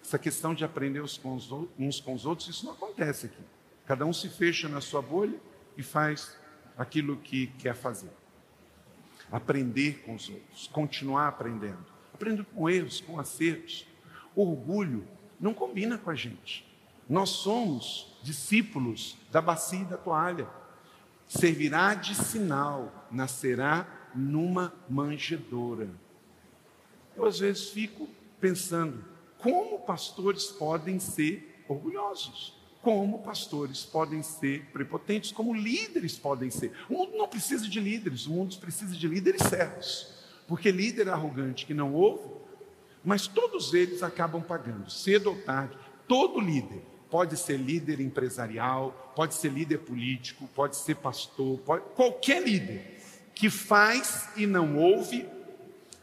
essa 0.02 0.18
questão 0.18 0.54
de 0.54 0.64
aprender 0.64 1.02
uns 1.02 1.18
com 1.18 1.34
os 1.34 2.24
outros, 2.24 2.48
isso 2.48 2.64
não 2.64 2.72
acontece 2.72 3.26
aqui. 3.26 3.42
Cada 3.84 4.06
um 4.06 4.14
se 4.14 4.30
fecha 4.30 4.66
na 4.66 4.80
sua 4.80 5.02
bolha 5.02 5.38
e 5.76 5.82
faz 5.82 6.34
aquilo 6.78 7.18
que 7.18 7.48
quer 7.58 7.74
fazer. 7.74 8.10
Aprender 9.30 10.02
com 10.06 10.14
os 10.14 10.30
outros, 10.30 10.68
continuar 10.68 11.28
aprendendo, 11.28 11.84
aprendendo 12.14 12.46
com 12.46 12.70
erros, 12.70 13.02
com 13.02 13.20
acertos. 13.20 13.86
Orgulho 14.34 15.06
não 15.38 15.52
combina 15.52 15.98
com 15.98 16.08
a 16.08 16.14
gente. 16.14 16.66
Nós 17.06 17.28
somos 17.28 18.18
discípulos 18.22 19.18
da 19.30 19.42
bacia 19.42 19.80
e 19.80 19.84
da 19.84 19.98
toalha. 19.98 20.48
Servirá 21.28 21.94
de 21.94 22.14
sinal, 22.14 23.06
nascerá 23.10 23.99
numa 24.14 24.72
manjedoura. 24.88 25.88
Eu 27.16 27.24
às 27.24 27.38
vezes 27.38 27.68
fico 27.70 28.08
pensando, 28.40 29.04
como 29.38 29.80
pastores 29.80 30.46
podem 30.46 30.98
ser 30.98 31.64
orgulhosos? 31.68 32.58
Como 32.82 33.22
pastores 33.22 33.84
podem 33.84 34.22
ser 34.22 34.64
prepotentes? 34.72 35.32
Como 35.32 35.54
líderes 35.54 36.16
podem 36.16 36.50
ser? 36.50 36.72
O 36.88 36.94
mundo 36.94 37.16
não 37.16 37.28
precisa 37.28 37.68
de 37.68 37.78
líderes, 37.78 38.26
o 38.26 38.32
mundo 38.32 38.56
precisa 38.58 38.96
de 38.96 39.06
líderes 39.06 39.42
servos. 39.42 40.14
Porque 40.48 40.70
líder 40.70 41.08
arrogante 41.08 41.66
que 41.66 41.74
não 41.74 41.94
ouve, 41.94 42.28
mas 43.04 43.26
todos 43.26 43.74
eles 43.74 44.02
acabam 44.02 44.42
pagando, 44.42 44.90
cedo 44.90 45.30
ou 45.30 45.36
tarde. 45.42 45.76
Todo 46.08 46.40
líder 46.40 46.82
pode 47.10 47.36
ser 47.36 47.56
líder 47.58 48.00
empresarial, 48.00 49.12
pode 49.14 49.34
ser 49.34 49.50
líder 49.50 49.78
político, 49.78 50.48
pode 50.54 50.76
ser 50.76 50.96
pastor, 50.96 51.58
pode, 51.60 51.84
qualquer 51.94 52.42
líder 52.42 52.99
que 53.40 53.48
faz 53.48 54.28
e 54.36 54.46
não 54.46 54.76
ouve. 54.76 55.26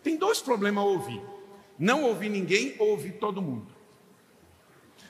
Tem 0.04 0.18
dois 0.18 0.42
problemas 0.42 0.84
a 0.84 0.88
ouvir 0.88 1.22
não 1.80 2.04
ouvir 2.04 2.30
ninguém 2.30 2.76
ou 2.80 2.90
ouvir 2.90 3.14
todo 3.14 3.42
mundo. 3.42 3.68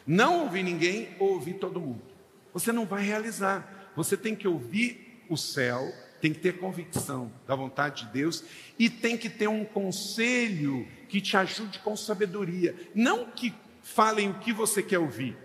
Não 0.06 0.42
ouvir 0.42 0.64
ninguém 0.64 1.16
ou 1.20 1.34
ouvir 1.34 1.54
todo 1.56 1.80
mundo. 1.80 2.02
Você 2.54 2.72
não 2.72 2.86
vai 2.86 3.04
realizar. 3.04 3.92
Você 3.96 4.18
tem 4.18 4.36
que 4.36 4.48
ouvir 4.48 5.24
o 5.30 5.38
céu, 5.38 5.92
tem 6.22 6.34
que 6.34 6.40
ter 6.40 6.58
convicção 6.58 7.32
da 7.46 7.56
vontade 7.56 8.06
de 8.06 8.12
Deus 8.12 8.44
e 8.78 8.90
tem 8.90 9.18
que 9.18 9.30
ter 9.30 9.48
um 9.48 9.66
conselho 9.66 10.88
que 11.10 11.20
te 11.22 11.36
ajude 11.36 11.80
com 11.80 11.96
sabedoria. 11.96 12.76
Não 12.94 13.26
que 13.32 13.54
falem 13.82 14.30
o 14.30 14.40
que 14.40 14.54
você 14.54 14.84
quer 14.84 15.00
ouvir. 15.00 15.38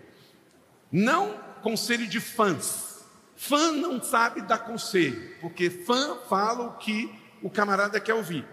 Não 0.91 1.37
conselho 1.61 2.07
de 2.07 2.19
fãs. 2.19 2.92
Fã 3.35 3.71
não 3.71 4.01
sabe 4.01 4.41
dar 4.41 4.59
conselho, 4.59 5.35
porque 5.41 5.69
fã 5.69 6.17
fala 6.29 6.67
o 6.67 6.77
que 6.77 7.13
o 7.41 7.49
camarada 7.49 7.99
quer 7.99 8.13
ouvir. 8.13 8.45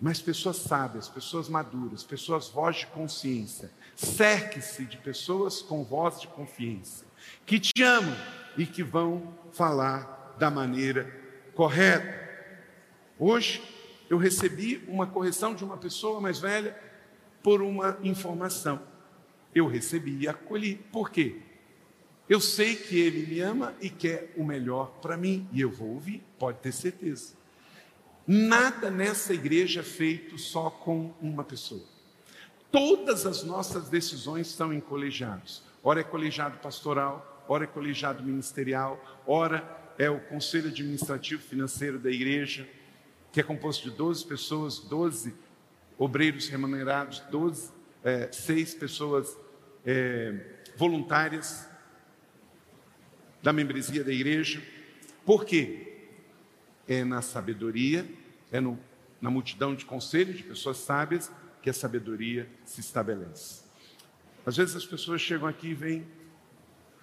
Mas 0.00 0.20
pessoas 0.20 0.56
sábias, 0.56 1.08
pessoas 1.08 1.48
maduras, 1.48 2.04
pessoas 2.04 2.48
voz 2.48 2.76
de 2.76 2.86
consciência. 2.86 3.70
Cerque-se 3.96 4.84
de 4.84 4.96
pessoas 4.96 5.60
com 5.60 5.82
voz 5.82 6.20
de 6.20 6.28
confiança, 6.28 7.04
que 7.44 7.58
te 7.58 7.82
amam 7.82 8.16
e 8.56 8.64
que 8.64 8.82
vão 8.82 9.34
falar 9.52 10.36
da 10.38 10.50
maneira 10.50 11.12
correta. 11.54 12.28
Hoje 13.18 13.60
eu 14.08 14.16
recebi 14.16 14.84
uma 14.86 15.06
correção 15.06 15.54
de 15.54 15.64
uma 15.64 15.76
pessoa 15.76 16.20
mais 16.20 16.38
velha 16.38 16.78
por 17.42 17.60
uma 17.60 17.98
informação. 18.02 18.80
Eu 19.52 19.66
recebi 19.66 20.18
e 20.20 20.28
acolhi. 20.28 20.76
Por 20.92 21.10
quê? 21.10 21.42
Eu 22.28 22.40
sei 22.40 22.76
que 22.76 22.98
ele 23.00 23.26
me 23.26 23.40
ama 23.40 23.74
e 23.80 23.88
quer 23.88 24.34
o 24.36 24.44
melhor 24.44 24.98
para 25.00 25.16
mim, 25.16 25.48
e 25.50 25.62
eu 25.62 25.70
vou 25.70 25.94
ouvir, 25.94 26.22
pode 26.38 26.58
ter 26.58 26.72
certeza. 26.72 27.32
Nada 28.26 28.90
nessa 28.90 29.32
igreja 29.32 29.80
é 29.80 29.82
feito 29.82 30.36
só 30.36 30.68
com 30.68 31.14
uma 31.22 31.42
pessoa. 31.42 31.82
Todas 32.70 33.24
as 33.24 33.42
nossas 33.42 33.88
decisões 33.88 34.48
são 34.48 34.74
em 34.74 34.80
colegiados. 34.80 35.62
Ora 35.82 36.00
é 36.00 36.04
colegiado 36.04 36.58
pastoral, 36.58 37.46
ora 37.48 37.64
é 37.64 37.66
colegiado 37.66 38.22
ministerial, 38.22 39.02
ora 39.26 39.66
é 39.96 40.10
o 40.10 40.20
conselho 40.20 40.68
administrativo 40.68 41.42
financeiro 41.42 41.98
da 41.98 42.10
igreja, 42.10 42.68
que 43.32 43.40
é 43.40 43.42
composto 43.42 43.90
de 43.90 43.96
12 43.96 44.26
pessoas, 44.26 44.78
12 44.78 45.34
obreiros 45.96 46.48
remunerados, 46.48 47.20
12, 47.30 47.70
é, 48.04 48.30
seis 48.30 48.74
pessoas 48.74 49.34
é, 49.86 50.34
voluntárias 50.76 51.66
da 53.42 53.52
membresia 53.52 54.02
da 54.02 54.12
igreja. 54.12 54.62
Por 55.24 55.44
quê? 55.44 55.84
É 56.86 57.04
na 57.04 57.20
sabedoria 57.22 58.06
é 58.50 58.60
no, 58.60 58.78
na 59.20 59.30
multidão 59.30 59.74
de 59.74 59.84
conselhos 59.84 60.36
de 60.36 60.42
pessoas 60.42 60.78
sábias 60.78 61.30
que 61.62 61.68
a 61.68 61.72
sabedoria 61.72 62.48
se 62.64 62.80
estabelece. 62.80 63.62
Às 64.44 64.56
vezes 64.56 64.76
as 64.76 64.86
pessoas 64.86 65.20
chegam 65.20 65.46
aqui 65.46 65.68
e 65.68 65.74
veem, 65.74 66.06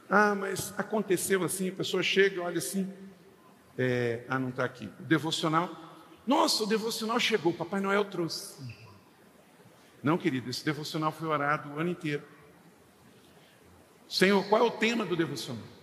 ah, 0.09 0.33
mas 0.33 0.73
aconteceu 0.77 1.43
assim, 1.43 1.69
a 1.69 1.73
pessoa 1.73 2.01
chega 2.01 2.35
e 2.35 2.39
olha 2.39 2.57
assim, 2.57 2.91
é, 3.77 4.23
ah, 4.27 4.39
não 4.39 4.49
está 4.49 4.63
aqui. 4.65 4.89
O 4.99 5.03
devocional, 5.03 5.69
nossa, 6.25 6.63
o 6.63 6.67
devocional 6.67 7.19
chegou, 7.19 7.53
Papai 7.53 7.81
Noel 7.81 8.05
trouxe. 8.05 8.63
Não, 10.01 10.17
querido, 10.17 10.49
esse 10.49 10.63
devocional 10.63 11.11
foi 11.11 11.27
orado 11.27 11.69
o 11.69 11.79
ano 11.79 11.89
inteiro. 11.89 12.23
Senhor, 14.07 14.47
qual 14.47 14.61
é 14.61 14.63
o 14.63 14.71
tema 14.71 15.03
do 15.03 15.15
devocional? 15.15 15.74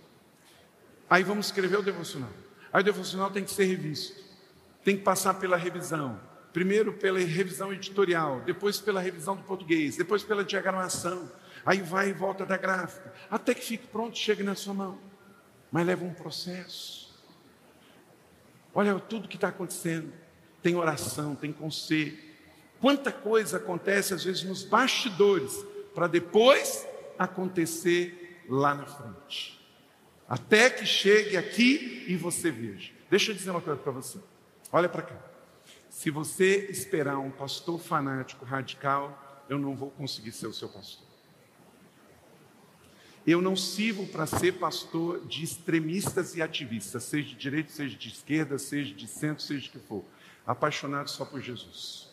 Aí 1.13 1.23
vamos 1.23 1.45
escrever 1.45 1.77
o 1.77 1.83
devocional. 1.83 2.31
Aí 2.71 2.81
o 2.81 2.83
devocional 2.83 3.29
tem 3.29 3.43
que 3.43 3.51
ser 3.51 3.65
revisto 3.65 4.23
tem 4.83 4.97
que 4.97 5.03
passar 5.03 5.35
pela 5.35 5.57
revisão. 5.57 6.19
Primeiro 6.51 6.93
pela 6.93 7.19
revisão 7.19 7.73
editorial, 7.73 8.41
depois 8.41 8.79
pela 8.79 9.01
revisão 9.01 9.35
do 9.35 9.43
português, 9.43 9.97
depois 9.97 10.23
pela 10.23 10.43
diagramação. 10.43 11.31
Aí 11.65 11.81
vai 11.81 12.09
e 12.09 12.13
volta 12.13 12.45
da 12.45 12.57
gráfica, 12.57 13.11
até 13.31 13.53
que 13.53 13.65
fique 13.65 13.87
pronto, 13.87 14.17
chegue 14.17 14.43
na 14.43 14.53
sua 14.53 14.73
mão. 14.73 14.99
Mas 15.71 15.87
leva 15.87 16.05
um 16.05 16.13
processo. 16.13 17.11
Olha 18.75 18.99
tudo 18.99 19.27
que 19.27 19.35
está 19.35 19.47
acontecendo. 19.47 20.13
Tem 20.61 20.75
oração, 20.75 21.35
tem 21.35 21.51
conselho. 21.51 22.17
Quanta 22.79 23.11
coisa 23.11 23.57
acontece 23.57 24.13
às 24.13 24.23
vezes 24.23 24.43
nos 24.43 24.63
bastidores, 24.63 25.65
para 25.95 26.07
depois 26.07 26.85
acontecer 27.17 28.43
lá 28.47 28.75
na 28.75 28.85
frente. 28.85 29.62
Até 30.27 30.69
que 30.69 30.85
chegue 30.85 31.37
aqui 31.37 32.05
e 32.07 32.15
você 32.15 32.49
veja. 32.49 32.91
Deixa 33.09 33.31
eu 33.31 33.35
dizer 33.35 33.51
uma 33.51 33.61
coisa 33.61 33.79
para 33.79 33.91
você. 33.91 34.19
Olha 34.71 34.89
para 34.89 35.01
cá. 35.01 35.17
Se 35.89 36.09
você 36.09 36.67
esperar 36.69 37.19
um 37.19 37.29
pastor 37.29 37.79
fanático 37.79 38.43
radical, 38.43 39.45
eu 39.47 39.59
não 39.59 39.75
vou 39.75 39.91
conseguir 39.91 40.31
ser 40.31 40.47
o 40.47 40.53
seu 40.53 40.67
pastor. 40.67 41.05
Eu 43.25 43.41
não 43.41 43.55
sirvo 43.55 44.05
para 44.07 44.25
ser 44.25 44.53
pastor 44.53 45.25
de 45.25 45.43
extremistas 45.43 46.35
e 46.35 46.41
ativistas, 46.41 47.03
seja 47.03 47.29
de 47.29 47.35
direita, 47.35 47.71
seja 47.71 47.95
de 47.95 48.09
esquerda, 48.09 48.57
seja 48.57 48.93
de 48.93 49.07
centro, 49.07 49.43
seja 49.43 49.61
de 49.61 49.69
que 49.69 49.79
for. 49.79 50.03
Apaixonado 50.45 51.09
só 51.09 51.23
por 51.23 51.39
Jesus. 51.39 52.09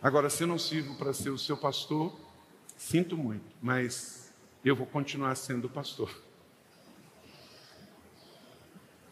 Agora, 0.00 0.30
se 0.30 0.44
eu 0.44 0.46
não 0.46 0.58
sirvo 0.58 0.94
para 0.94 1.12
ser 1.12 1.30
o 1.30 1.38
seu 1.38 1.56
pastor, 1.56 2.18
sinto 2.76 3.18
muito, 3.18 3.44
mas 3.60 4.17
eu 4.68 4.76
vou 4.76 4.86
continuar 4.86 5.34
sendo 5.34 5.68
pastor. 5.68 6.10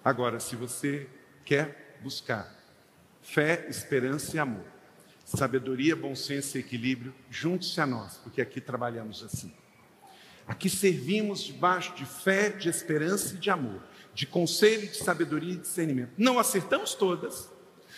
Agora, 0.04 0.38
se 0.38 0.54
você 0.54 1.08
quer 1.44 1.98
buscar 2.02 2.54
fé, 3.22 3.66
esperança 3.68 4.36
e 4.36 4.38
amor, 4.38 4.64
sabedoria, 5.24 5.96
bom 5.96 6.14
senso 6.14 6.56
e 6.56 6.60
equilíbrio, 6.60 7.14
junte-se 7.28 7.80
a 7.80 7.86
nós, 7.86 8.18
porque 8.18 8.40
aqui 8.40 8.60
trabalhamos 8.60 9.22
assim. 9.24 9.52
Aqui 10.46 10.70
servimos 10.70 11.40
debaixo 11.40 11.94
de 11.96 12.04
fé, 12.04 12.50
de 12.50 12.68
esperança 12.68 13.34
e 13.34 13.38
de 13.38 13.50
amor, 13.50 13.82
de 14.14 14.26
conselho, 14.26 14.86
de 14.86 14.96
sabedoria 14.96 15.54
e 15.54 15.56
discernimento. 15.56 16.12
Não 16.16 16.38
acertamos 16.38 16.94
todas, 16.94 17.50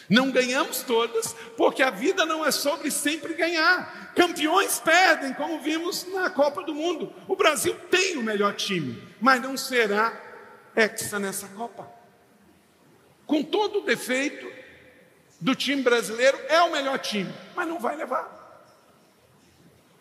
não 0.09 0.31
ganhamos 0.31 0.83
todas, 0.83 1.35
porque 1.57 1.83
a 1.83 1.91
vida 1.91 2.25
não 2.25 2.45
é 2.45 2.51
sobre 2.51 2.91
sempre 2.91 3.35
ganhar. 3.35 4.13
Campeões 4.15 4.79
perdem, 4.79 5.35
como 5.35 5.61
vimos 5.61 6.07
na 6.13 6.31
Copa 6.31 6.63
do 6.63 6.75
Mundo. 6.75 7.13
O 7.27 7.37
Brasil 7.37 7.75
tem 7.91 8.17
o 8.17 8.23
melhor 8.23 8.55
time, 8.55 9.03
mas 9.21 9.41
não 9.41 9.57
será 9.57 10.13
hexa 10.75 11.19
nessa 11.19 11.47
Copa 11.49 11.99
com 13.29 13.45
todo 13.45 13.81
o 13.81 13.85
defeito 13.85 14.51
do 15.39 15.55
time 15.55 15.83
brasileiro, 15.83 16.37
é 16.49 16.63
o 16.63 16.73
melhor 16.73 16.99
time, 16.99 17.33
mas 17.55 17.69
não 17.69 17.79
vai 17.79 17.95
levar. 17.95 18.37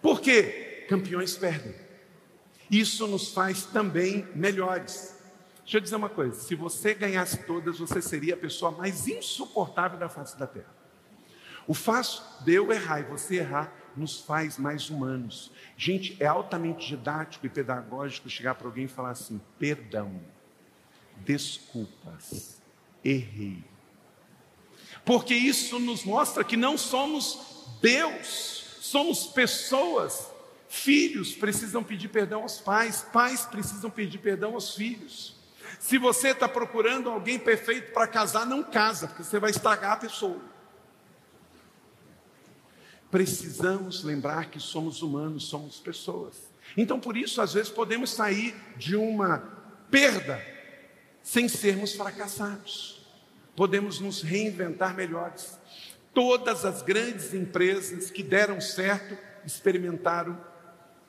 Por 0.01 0.21
quê? 0.21 0.85
Campeões 0.87 1.35
perdem. 1.35 1.75
Isso 2.71 3.05
nos 3.05 3.33
faz 3.33 3.65
também 3.65 4.25
melhores. 4.33 5.16
Deixa 5.67 5.79
eu 5.79 5.81
dizer 5.81 5.97
uma 5.97 6.07
coisa: 6.07 6.39
se 6.39 6.55
você 6.55 6.93
ganhasse 6.93 7.43
todas, 7.43 7.77
você 7.77 8.01
seria 8.01 8.35
a 8.35 8.37
pessoa 8.37 8.71
mais 8.71 9.05
insuportável 9.05 9.99
da 9.99 10.07
face 10.07 10.39
da 10.39 10.47
terra. 10.47 10.73
O 11.67 11.73
fato 11.73 12.23
de 12.45 12.53
eu 12.53 12.71
errar 12.71 13.01
e 13.01 13.03
você 13.03 13.39
errar 13.39 13.73
nos 13.93 14.21
faz 14.21 14.57
mais 14.57 14.89
humanos. 14.89 15.51
Gente, 15.75 16.15
é 16.21 16.25
altamente 16.25 16.87
didático 16.87 17.45
e 17.45 17.49
pedagógico 17.49 18.29
chegar 18.29 18.55
para 18.55 18.65
alguém 18.65 18.85
e 18.85 18.87
falar 18.87 19.09
assim: 19.09 19.41
perdão, 19.59 20.21
desculpas, 21.17 22.61
errei. 23.03 23.61
Porque 25.03 25.33
isso 25.33 25.79
nos 25.79 26.05
mostra 26.05 26.45
que 26.45 26.55
não 26.55 26.77
somos 26.77 27.67
Deus, 27.81 28.77
somos 28.79 29.27
pessoas. 29.27 30.31
Filhos 30.69 31.33
precisam 31.33 31.83
pedir 31.83 32.07
perdão 32.07 32.43
aos 32.43 32.57
pais, 32.57 33.05
pais 33.11 33.45
precisam 33.45 33.89
pedir 33.89 34.19
perdão 34.19 34.53
aos 34.53 34.73
filhos. 34.73 35.36
Se 35.79 35.97
você 35.97 36.29
está 36.29 36.47
procurando 36.47 37.09
alguém 37.09 37.37
perfeito 37.37 37.91
para 37.93 38.07
casar, 38.07 38.45
não 38.45 38.63
casa, 38.63 39.07
porque 39.07 39.23
você 39.23 39.39
vai 39.39 39.51
estragar 39.51 39.93
a 39.93 39.97
pessoa. 39.97 40.41
Precisamos 43.09 44.03
lembrar 44.03 44.49
que 44.49 44.59
somos 44.59 45.01
humanos, 45.01 45.47
somos 45.47 45.79
pessoas. 45.79 46.35
Então, 46.75 46.99
por 46.99 47.15
isso, 47.15 47.41
às 47.41 47.53
vezes, 47.53 47.69
podemos 47.69 48.09
sair 48.09 48.55
de 48.75 48.95
uma 48.95 49.39
perda 49.89 50.43
sem 51.23 51.47
sermos 51.47 51.93
fracassados. 51.93 53.05
Podemos 53.55 53.99
nos 53.99 54.21
reinventar 54.21 54.95
melhores. 54.95 55.57
Todas 56.13 56.65
as 56.65 56.81
grandes 56.81 57.33
empresas 57.33 58.11
que 58.11 58.23
deram 58.23 58.59
certo 58.59 59.17
experimentaram 59.45 60.37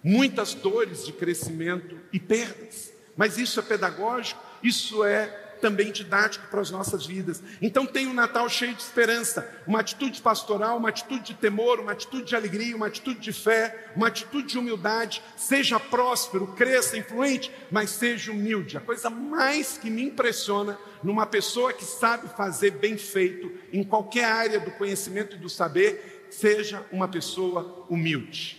muitas 0.02 0.54
dores 0.54 1.04
de 1.04 1.12
crescimento 1.12 1.98
e 2.12 2.20
perdas. 2.20 2.92
Mas 3.16 3.36
isso 3.36 3.58
é 3.58 3.62
pedagógico, 3.62 4.42
isso 4.62 5.04
é 5.04 5.46
também 5.58 5.92
didático 5.92 6.46
para 6.48 6.60
as 6.60 6.70
nossas 6.70 7.04
vidas. 7.04 7.42
Então 7.60 7.84
tem 7.84 8.06
um 8.06 8.14
Natal 8.14 8.48
cheio 8.48 8.74
de 8.74 8.82
esperança, 8.82 9.48
uma 9.66 9.80
atitude 9.80 10.20
pastoral, 10.20 10.78
uma 10.78 10.88
atitude 10.88 11.22
de 11.22 11.34
temor, 11.34 11.80
uma 11.80 11.92
atitude 11.92 12.24
de 12.24 12.36
alegria, 12.36 12.74
uma 12.74 12.86
atitude 12.86 13.20
de 13.20 13.32
fé, 13.32 13.90
uma 13.94 14.08
atitude 14.08 14.48
de 14.48 14.58
humildade. 14.58 15.22
Seja 15.36 15.78
próspero, 15.78 16.46
cresça, 16.48 16.96
influente, 16.96 17.52
mas 17.70 17.90
seja 17.90 18.32
humilde. 18.32 18.76
A 18.76 18.80
coisa 18.80 19.10
mais 19.10 19.76
que 19.76 19.90
me 19.90 20.02
impressiona 20.02 20.78
numa 21.02 21.26
pessoa 21.26 21.72
que 21.72 21.84
sabe 21.84 22.28
fazer 22.28 22.72
bem 22.72 22.96
feito 22.96 23.52
em 23.72 23.84
qualquer 23.84 24.24
área 24.24 24.60
do 24.60 24.70
conhecimento 24.72 25.36
e 25.36 25.38
do 25.38 25.48
saber, 25.48 26.26
seja 26.30 26.84
uma 26.92 27.08
pessoa 27.08 27.86
humilde. 27.88 28.58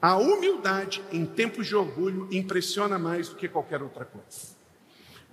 A 0.00 0.16
humildade 0.16 1.02
em 1.12 1.24
tempos 1.24 1.68
de 1.68 1.76
orgulho 1.76 2.28
impressiona 2.32 2.98
mais 2.98 3.28
do 3.28 3.36
que 3.36 3.48
qualquer 3.48 3.80
outra 3.82 4.04
coisa. 4.04 4.51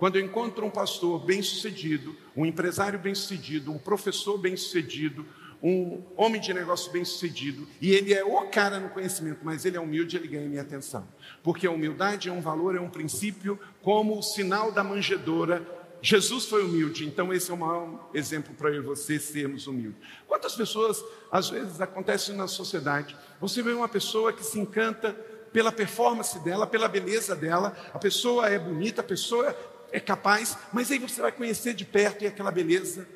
Quando 0.00 0.16
eu 0.16 0.24
encontro 0.24 0.64
um 0.64 0.70
pastor 0.70 1.20
bem-sucedido, 1.26 2.16
um 2.34 2.46
empresário 2.46 2.98
bem-sucedido, 2.98 3.70
um 3.70 3.76
professor 3.76 4.38
bem-sucedido, 4.38 5.26
um 5.62 6.02
homem 6.16 6.40
de 6.40 6.54
negócio 6.54 6.90
bem-sucedido, 6.90 7.68
e 7.82 7.92
ele 7.92 8.14
é 8.14 8.24
o 8.24 8.46
cara 8.46 8.80
no 8.80 8.88
conhecimento, 8.88 9.40
mas 9.42 9.66
ele 9.66 9.76
é 9.76 9.80
humilde, 9.80 10.16
ele 10.16 10.26
ganha 10.26 10.48
minha 10.48 10.62
atenção. 10.62 11.06
Porque 11.42 11.66
a 11.66 11.70
humildade 11.70 12.30
é 12.30 12.32
um 12.32 12.40
valor, 12.40 12.74
é 12.74 12.80
um 12.80 12.88
princípio, 12.88 13.60
como 13.82 14.18
o 14.18 14.22
sinal 14.22 14.72
da 14.72 14.82
manjedoura. 14.82 15.62
Jesus 16.00 16.46
foi 16.46 16.64
humilde, 16.64 17.06
então 17.06 17.30
esse 17.30 17.50
é 17.50 17.54
o 17.54 17.58
maior 17.58 18.08
exemplo 18.14 18.54
para 18.54 18.70
eu 18.70 18.76
e 18.76 18.86
você 18.86 19.18
sermos 19.18 19.66
humildes. 19.66 20.00
Quantas 20.26 20.54
pessoas, 20.54 21.04
às 21.30 21.50
vezes, 21.50 21.78
acontece 21.78 22.32
na 22.32 22.46
sociedade? 22.46 23.14
Você 23.38 23.62
vê 23.62 23.72
uma 23.72 23.86
pessoa 23.86 24.32
que 24.32 24.42
se 24.42 24.58
encanta 24.58 25.14
pela 25.52 25.72
performance 25.72 26.38
dela, 26.40 26.66
pela 26.66 26.88
beleza 26.88 27.34
dela, 27.34 27.76
a 27.92 27.98
pessoa 27.98 28.48
é 28.48 28.58
bonita, 28.58 29.00
a 29.00 29.04
pessoa 29.04 29.54
é 29.92 30.00
capaz, 30.00 30.56
mas 30.72 30.90
aí 30.90 30.98
você 30.98 31.20
vai 31.20 31.32
conhecer 31.32 31.74
de 31.74 31.84
perto 31.84 32.22
e 32.22 32.26
aquela 32.26 32.50
beleza 32.50 33.08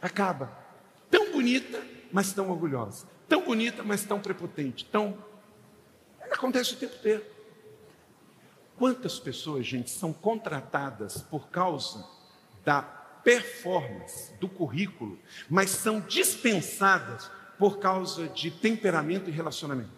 acaba. 0.00 0.50
Tão 1.10 1.32
bonita, 1.32 1.82
mas 2.12 2.32
tão 2.32 2.50
orgulhosa. 2.50 3.06
Tão 3.28 3.42
bonita, 3.42 3.82
mas 3.82 4.04
tão 4.04 4.20
prepotente. 4.20 4.84
Tão. 4.84 5.16
Acontece 6.30 6.74
o 6.74 6.76
tempo 6.76 6.94
inteiro. 6.96 7.24
Quantas 8.76 9.18
pessoas, 9.18 9.66
gente, 9.66 9.90
são 9.90 10.12
contratadas 10.12 11.22
por 11.22 11.48
causa 11.48 12.04
da 12.64 12.82
performance, 12.82 14.32
do 14.34 14.48
currículo, 14.48 15.18
mas 15.48 15.70
são 15.70 16.00
dispensadas 16.00 17.30
por 17.58 17.78
causa 17.78 18.28
de 18.28 18.50
temperamento 18.50 19.30
e 19.30 19.32
relacionamento? 19.32 19.90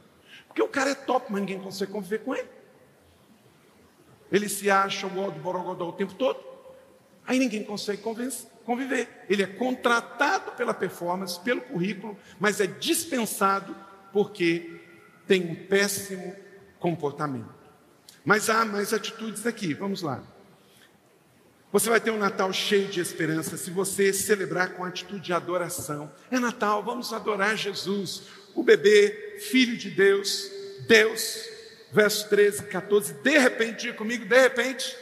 Porque 0.46 0.62
o 0.62 0.68
cara 0.68 0.90
é 0.90 0.94
top, 0.94 1.32
mas 1.32 1.40
ninguém 1.40 1.60
consegue 1.60 1.90
conviver 1.90 2.18
com 2.18 2.34
ele. 2.34 2.55
Ele 4.36 4.50
se 4.50 4.70
acha 4.70 5.06
o 5.06 5.18
ó 5.18 5.30
do 5.30 5.40
Borogodó 5.40 5.88
o 5.88 5.92
tempo 5.92 6.14
todo. 6.14 6.38
Aí 7.26 7.38
ninguém 7.38 7.64
consegue 7.64 8.02
conviver. 8.02 9.24
Ele 9.30 9.42
é 9.42 9.46
contratado 9.46 10.52
pela 10.52 10.74
performance, 10.74 11.40
pelo 11.40 11.62
currículo, 11.62 12.14
mas 12.38 12.60
é 12.60 12.66
dispensado 12.66 13.74
porque 14.12 14.78
tem 15.26 15.42
um 15.42 15.54
péssimo 15.54 16.36
comportamento. 16.78 17.48
Mas 18.26 18.50
há 18.50 18.62
mais 18.66 18.92
atitudes 18.92 19.46
aqui, 19.46 19.72
vamos 19.72 20.02
lá. 20.02 20.22
Você 21.72 21.88
vai 21.88 21.98
ter 21.98 22.10
um 22.10 22.18
Natal 22.18 22.52
cheio 22.52 22.88
de 22.88 23.00
esperança 23.00 23.56
se 23.56 23.70
você 23.70 24.12
celebrar 24.12 24.74
com 24.74 24.84
atitude 24.84 25.22
de 25.22 25.32
adoração. 25.32 26.12
É 26.30 26.38
Natal, 26.38 26.82
vamos 26.82 27.10
adorar 27.10 27.56
Jesus, 27.56 28.24
o 28.54 28.62
bebê, 28.62 29.38
filho 29.40 29.78
de 29.78 29.90
Deus, 29.90 30.50
Deus 30.86 31.55
verso 31.92 32.28
13, 32.28 32.64
14. 32.64 33.14
De 33.14 33.38
repente, 33.38 33.82
diga 33.82 33.94
comigo, 33.94 34.24
de 34.24 34.40
repente, 34.40 34.96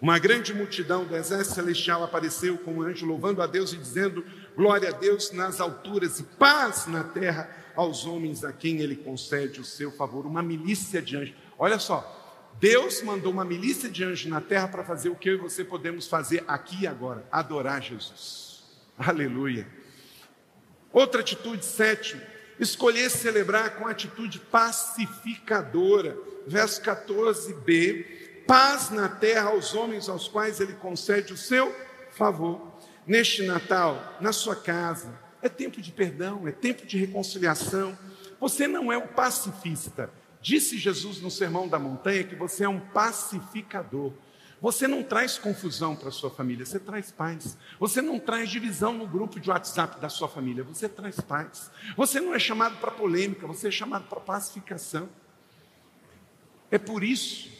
uma 0.00 0.18
grande 0.18 0.52
multidão 0.52 1.04
do 1.04 1.16
exército 1.16 1.54
celestial 1.54 2.04
apareceu 2.04 2.58
com 2.58 2.74
um 2.74 2.82
anjo 2.82 3.06
louvando 3.06 3.40
a 3.40 3.46
Deus 3.46 3.72
e 3.72 3.76
dizendo: 3.76 4.24
Glória 4.56 4.90
a 4.90 4.92
Deus 4.92 5.32
nas 5.32 5.60
alturas 5.60 6.20
e 6.20 6.24
paz 6.24 6.86
na 6.86 7.04
terra 7.04 7.48
aos 7.74 8.04
homens 8.06 8.44
a 8.44 8.52
quem 8.52 8.80
ele 8.80 8.96
concede 8.96 9.60
o 9.60 9.64
seu 9.64 9.90
favor. 9.90 10.26
Uma 10.26 10.42
milícia 10.42 11.00
de 11.00 11.16
anjos. 11.16 11.34
Olha 11.58 11.78
só, 11.78 12.52
Deus 12.60 13.02
mandou 13.02 13.32
uma 13.32 13.44
milícia 13.44 13.88
de 13.88 14.04
anjos 14.04 14.26
na 14.26 14.40
terra 14.40 14.68
para 14.68 14.84
fazer 14.84 15.08
o 15.08 15.16
que 15.16 15.28
eu 15.28 15.34
e 15.34 15.38
você 15.38 15.64
podemos 15.64 16.06
fazer 16.06 16.44
aqui 16.46 16.82
e 16.82 16.86
agora: 16.86 17.26
adorar 17.32 17.82
Jesus. 17.82 18.62
Aleluia. 18.98 19.66
Outra 20.92 21.22
atitude, 21.22 21.64
sétima, 21.64 22.22
escolher 22.58 23.10
celebrar 23.10 23.76
com 23.76 23.86
atitude 23.86 24.38
pacificadora. 24.38 26.16
Verso 26.46 26.82
14b: 26.82 28.44
paz 28.46 28.90
na 28.90 29.08
terra 29.08 29.50
aos 29.50 29.74
homens 29.74 30.08
aos 30.08 30.28
quais 30.28 30.60
ele 30.60 30.74
concede 30.74 31.32
o 31.32 31.36
seu 31.36 31.74
favor. 32.10 32.72
Neste 33.06 33.42
Natal, 33.42 34.16
na 34.20 34.32
sua 34.32 34.56
casa, 34.56 35.12
é 35.42 35.48
tempo 35.48 35.80
de 35.80 35.92
perdão, 35.92 36.48
é 36.48 36.52
tempo 36.52 36.86
de 36.86 36.96
reconciliação. 36.96 37.96
Você 38.40 38.66
não 38.66 38.92
é 38.92 38.96
um 38.96 39.06
pacifista. 39.06 40.10
Disse 40.40 40.78
Jesus 40.78 41.20
no 41.20 41.30
Sermão 41.30 41.68
da 41.68 41.78
Montanha 41.78 42.24
que 42.24 42.34
você 42.34 42.64
é 42.64 42.68
um 42.68 42.80
pacificador. 42.80 44.12
Você 44.60 44.88
não 44.88 45.02
traz 45.02 45.36
confusão 45.36 45.94
para 45.94 46.10
sua 46.10 46.30
família, 46.30 46.64
você 46.64 46.78
traz 46.78 47.10
paz. 47.10 47.58
Você 47.78 48.00
não 48.00 48.18
traz 48.18 48.48
divisão 48.48 48.92
no 48.92 49.06
grupo 49.06 49.38
de 49.38 49.50
WhatsApp 49.50 50.00
da 50.00 50.08
sua 50.08 50.28
família, 50.28 50.64
você 50.64 50.88
traz 50.88 51.20
paz. 51.20 51.70
Você 51.96 52.20
não 52.20 52.34
é 52.34 52.38
chamado 52.38 52.78
para 52.78 52.90
polêmica, 52.90 53.46
você 53.46 53.68
é 53.68 53.70
chamado 53.70 54.08
para 54.08 54.20
pacificação. 54.20 55.08
É 56.70 56.78
por 56.78 57.04
isso 57.04 57.50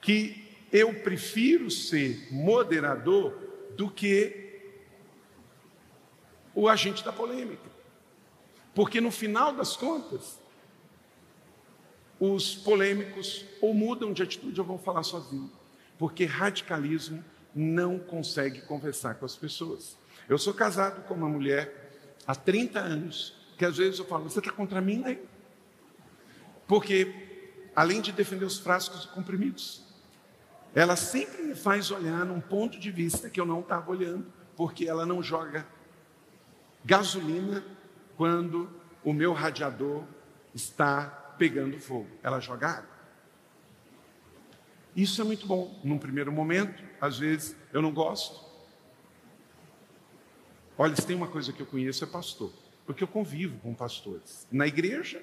que 0.00 0.48
eu 0.72 0.94
prefiro 1.02 1.70
ser 1.70 2.32
moderador 2.32 3.34
do 3.76 3.90
que 3.90 4.62
o 6.54 6.68
agente 6.68 7.04
da 7.04 7.12
polêmica. 7.12 7.68
Porque 8.74 9.00
no 9.00 9.10
final 9.10 9.52
das 9.52 9.76
contas, 9.76 10.40
os 12.18 12.54
polêmicos 12.54 13.44
ou 13.60 13.74
mudam 13.74 14.12
de 14.12 14.22
atitude 14.22 14.60
ou 14.60 14.66
vão 14.66 14.78
falar 14.78 15.02
sozinhos 15.02 15.59
porque 16.00 16.24
radicalismo 16.24 17.22
não 17.54 17.98
consegue 17.98 18.62
conversar 18.62 19.16
com 19.16 19.26
as 19.26 19.36
pessoas. 19.36 19.98
Eu 20.26 20.38
sou 20.38 20.54
casado 20.54 21.06
com 21.06 21.12
uma 21.12 21.28
mulher 21.28 21.92
há 22.26 22.34
30 22.34 22.80
anos, 22.80 23.36
que 23.58 23.66
às 23.66 23.76
vezes 23.76 23.98
eu 23.98 24.06
falo, 24.06 24.24
você 24.24 24.38
está 24.38 24.50
contra 24.50 24.80
mim, 24.80 25.00
né? 25.00 25.18
Porque, 26.66 27.68
além 27.76 28.00
de 28.00 28.12
defender 28.12 28.46
os 28.46 28.58
frascos 28.58 29.02
de 29.02 29.08
comprimidos, 29.08 29.84
ela 30.74 30.96
sempre 30.96 31.42
me 31.42 31.54
faz 31.54 31.90
olhar 31.90 32.24
num 32.24 32.40
ponto 32.40 32.80
de 32.80 32.90
vista 32.90 33.28
que 33.28 33.38
eu 33.38 33.44
não 33.44 33.60
estava 33.60 33.90
olhando, 33.90 34.24
porque 34.56 34.88
ela 34.88 35.04
não 35.04 35.22
joga 35.22 35.66
gasolina 36.82 37.62
quando 38.16 38.70
o 39.04 39.12
meu 39.12 39.34
radiador 39.34 40.04
está 40.54 41.34
pegando 41.36 41.78
fogo. 41.78 42.08
Ela 42.22 42.40
joga 42.40 42.68
água. 42.68 42.99
Isso 44.96 45.20
é 45.20 45.24
muito 45.24 45.46
bom. 45.46 45.80
Num 45.84 45.98
primeiro 45.98 46.32
momento, 46.32 46.82
às 47.00 47.18
vezes 47.18 47.56
eu 47.72 47.80
não 47.80 47.92
gosto. 47.92 48.48
Olha, 50.76 50.96
se 50.96 51.06
tem 51.06 51.14
uma 51.14 51.28
coisa 51.28 51.52
que 51.52 51.60
eu 51.60 51.66
conheço 51.66 52.02
é 52.04 52.06
pastor, 52.06 52.52
porque 52.86 53.04
eu 53.04 53.08
convivo 53.08 53.58
com 53.58 53.74
pastores. 53.74 54.46
Na 54.50 54.66
igreja, 54.66 55.22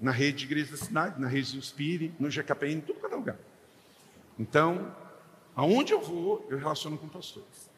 na 0.00 0.10
rede 0.10 0.38
de 0.38 0.44
igreja 0.46 0.70
da 0.70 0.76
cidade, 0.76 1.20
na 1.20 1.28
rede 1.28 1.52
do 1.52 1.58
Espírito, 1.58 2.14
no 2.18 2.28
GKPN, 2.28 2.74
em 2.74 2.80
tudo 2.80 3.00
quanto 3.00 3.12
é 3.12 3.16
lugar. 3.16 3.38
Então, 4.38 4.94
aonde 5.54 5.92
eu 5.92 6.00
vou, 6.00 6.46
eu 6.50 6.58
relaciono 6.58 6.98
com 6.98 7.08
pastores. 7.08 7.70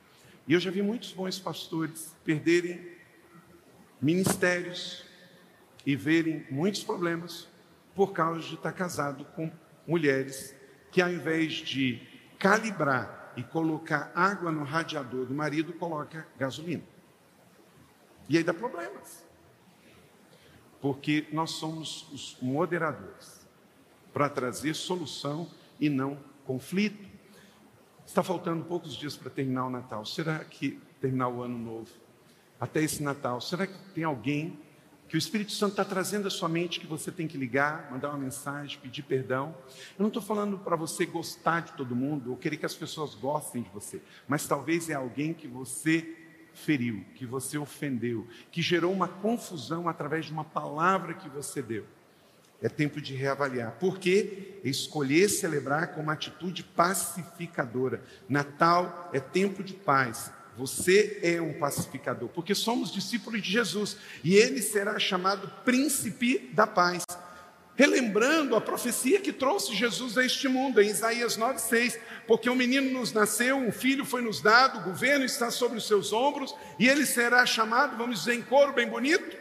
E 0.46 0.52
eu 0.52 0.60
já 0.60 0.70
vi 0.70 0.80
muitos 0.80 1.12
bons 1.12 1.38
pastores 1.38 2.14
perderem 2.24 2.88
ministérios 4.00 5.04
e 5.84 5.94
verem 5.94 6.46
muitos 6.50 6.82
problemas 6.82 7.48
por 7.94 8.12
causa 8.12 8.46
de 8.46 8.54
estar 8.54 8.72
casado 8.72 9.24
com 9.34 9.50
mulheres 9.86 10.54
que, 10.90 11.02
ao 11.02 11.10
invés 11.10 11.54
de 11.54 12.00
calibrar 12.38 13.32
e 13.36 13.42
colocar 13.42 14.10
água 14.14 14.50
no 14.50 14.64
radiador 14.64 15.26
do 15.26 15.34
marido, 15.34 15.72
coloca 15.72 16.26
gasolina. 16.38 16.82
E 18.28 18.36
aí 18.36 18.44
dá 18.44 18.52
problemas. 18.52 19.24
Porque 20.80 21.26
nós 21.32 21.52
somos 21.52 22.08
os 22.12 22.36
moderadores 22.40 23.46
para 24.12 24.28
trazer 24.28 24.74
solução 24.74 25.48
e 25.80 25.88
não 25.88 26.18
conflito. 26.44 27.08
Está 28.06 28.22
faltando 28.22 28.64
poucos 28.64 28.94
dias 28.96 29.16
para 29.16 29.30
terminar 29.30 29.66
o 29.66 29.70
Natal. 29.70 30.04
Será 30.04 30.38
que 30.44 30.80
terminar 31.00 31.28
o 31.28 31.42
ano 31.42 31.58
novo? 31.58 31.90
Até 32.60 32.82
esse 32.82 33.02
Natal, 33.02 33.40
será 33.40 33.66
que 33.66 33.78
tem 33.94 34.04
alguém 34.04 34.58
que 35.08 35.16
o 35.16 35.18
Espírito 35.18 35.52
Santo 35.52 35.70
está 35.70 35.84
trazendo 35.84 36.28
à 36.28 36.30
sua 36.30 36.48
mente 36.48 36.78
que 36.78 36.86
você 36.86 37.10
tem 37.10 37.26
que 37.26 37.38
ligar, 37.38 37.90
mandar 37.90 38.10
uma 38.10 38.18
mensagem, 38.18 38.78
pedir 38.78 39.02
perdão. 39.02 39.56
Eu 39.98 40.02
não 40.02 40.08
estou 40.08 40.22
falando 40.22 40.58
para 40.58 40.76
você 40.76 41.06
gostar 41.06 41.60
de 41.60 41.72
todo 41.72 41.96
mundo 41.96 42.30
ou 42.30 42.36
querer 42.36 42.58
que 42.58 42.66
as 42.66 42.74
pessoas 42.74 43.14
gostem 43.14 43.62
de 43.62 43.70
você, 43.70 44.02
mas 44.26 44.46
talvez 44.46 44.90
é 44.90 44.94
alguém 44.94 45.32
que 45.32 45.48
você 45.48 46.14
feriu, 46.52 47.04
que 47.14 47.24
você 47.24 47.56
ofendeu, 47.56 48.26
que 48.50 48.60
gerou 48.60 48.92
uma 48.92 49.08
confusão 49.08 49.88
através 49.88 50.26
de 50.26 50.32
uma 50.32 50.44
palavra 50.44 51.14
que 51.14 51.28
você 51.28 51.62
deu. 51.62 51.86
É 52.60 52.68
tempo 52.68 53.00
de 53.00 53.14
reavaliar. 53.14 53.76
Porque 53.78 54.58
escolher 54.64 55.28
celebrar 55.28 55.94
com 55.94 56.00
uma 56.00 56.14
atitude 56.14 56.64
pacificadora. 56.64 58.02
Natal 58.28 59.10
é 59.12 59.20
tempo 59.20 59.62
de 59.62 59.74
paz. 59.74 60.32
Você 60.58 61.20
é 61.22 61.40
um 61.40 61.52
pacificador, 61.52 62.28
porque 62.30 62.52
somos 62.52 62.92
discípulos 62.92 63.40
de 63.40 63.48
Jesus 63.48 63.96
e 64.24 64.34
ele 64.34 64.60
será 64.60 64.98
chamado 64.98 65.48
príncipe 65.64 66.50
da 66.52 66.66
paz. 66.66 67.04
Relembrando 67.76 68.56
a 68.56 68.60
profecia 68.60 69.20
que 69.20 69.32
trouxe 69.32 69.72
Jesus 69.72 70.18
a 70.18 70.24
este 70.24 70.48
mundo, 70.48 70.82
em 70.82 70.88
Isaías 70.88 71.38
9,6: 71.38 71.96
Porque 72.26 72.50
um 72.50 72.56
menino 72.56 72.90
nos 72.90 73.12
nasceu, 73.12 73.56
um 73.56 73.70
filho 73.70 74.04
foi 74.04 74.20
nos 74.20 74.40
dado, 74.40 74.80
o 74.80 74.82
governo 74.82 75.24
está 75.24 75.48
sobre 75.48 75.78
os 75.78 75.86
seus 75.86 76.12
ombros, 76.12 76.52
e 76.76 76.88
ele 76.88 77.06
será 77.06 77.46
chamado, 77.46 77.96
vamos 77.96 78.18
dizer 78.18 78.34
em 78.34 78.42
coro 78.42 78.72
bem 78.72 78.88
bonito, 78.88 79.36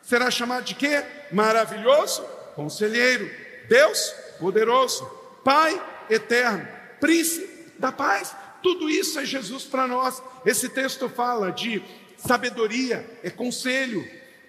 será 0.00 0.30
chamado 0.30 0.64
de 0.64 0.74
quê? 0.74 1.04
Maravilhoso, 1.30 2.22
conselheiro, 2.54 3.30
Deus 3.68 4.10
poderoso, 4.38 5.04
Pai 5.44 5.78
eterno, 6.08 6.66
príncipe 6.98 7.72
da 7.78 7.92
paz. 7.92 8.34
Tudo 8.66 8.90
isso 8.90 9.20
é 9.20 9.24
Jesus 9.24 9.62
para 9.62 9.86
nós. 9.86 10.20
Esse 10.44 10.68
texto 10.68 11.08
fala 11.08 11.52
de 11.52 11.80
sabedoria, 12.16 13.08
é 13.22 13.30
conselho, 13.30 14.04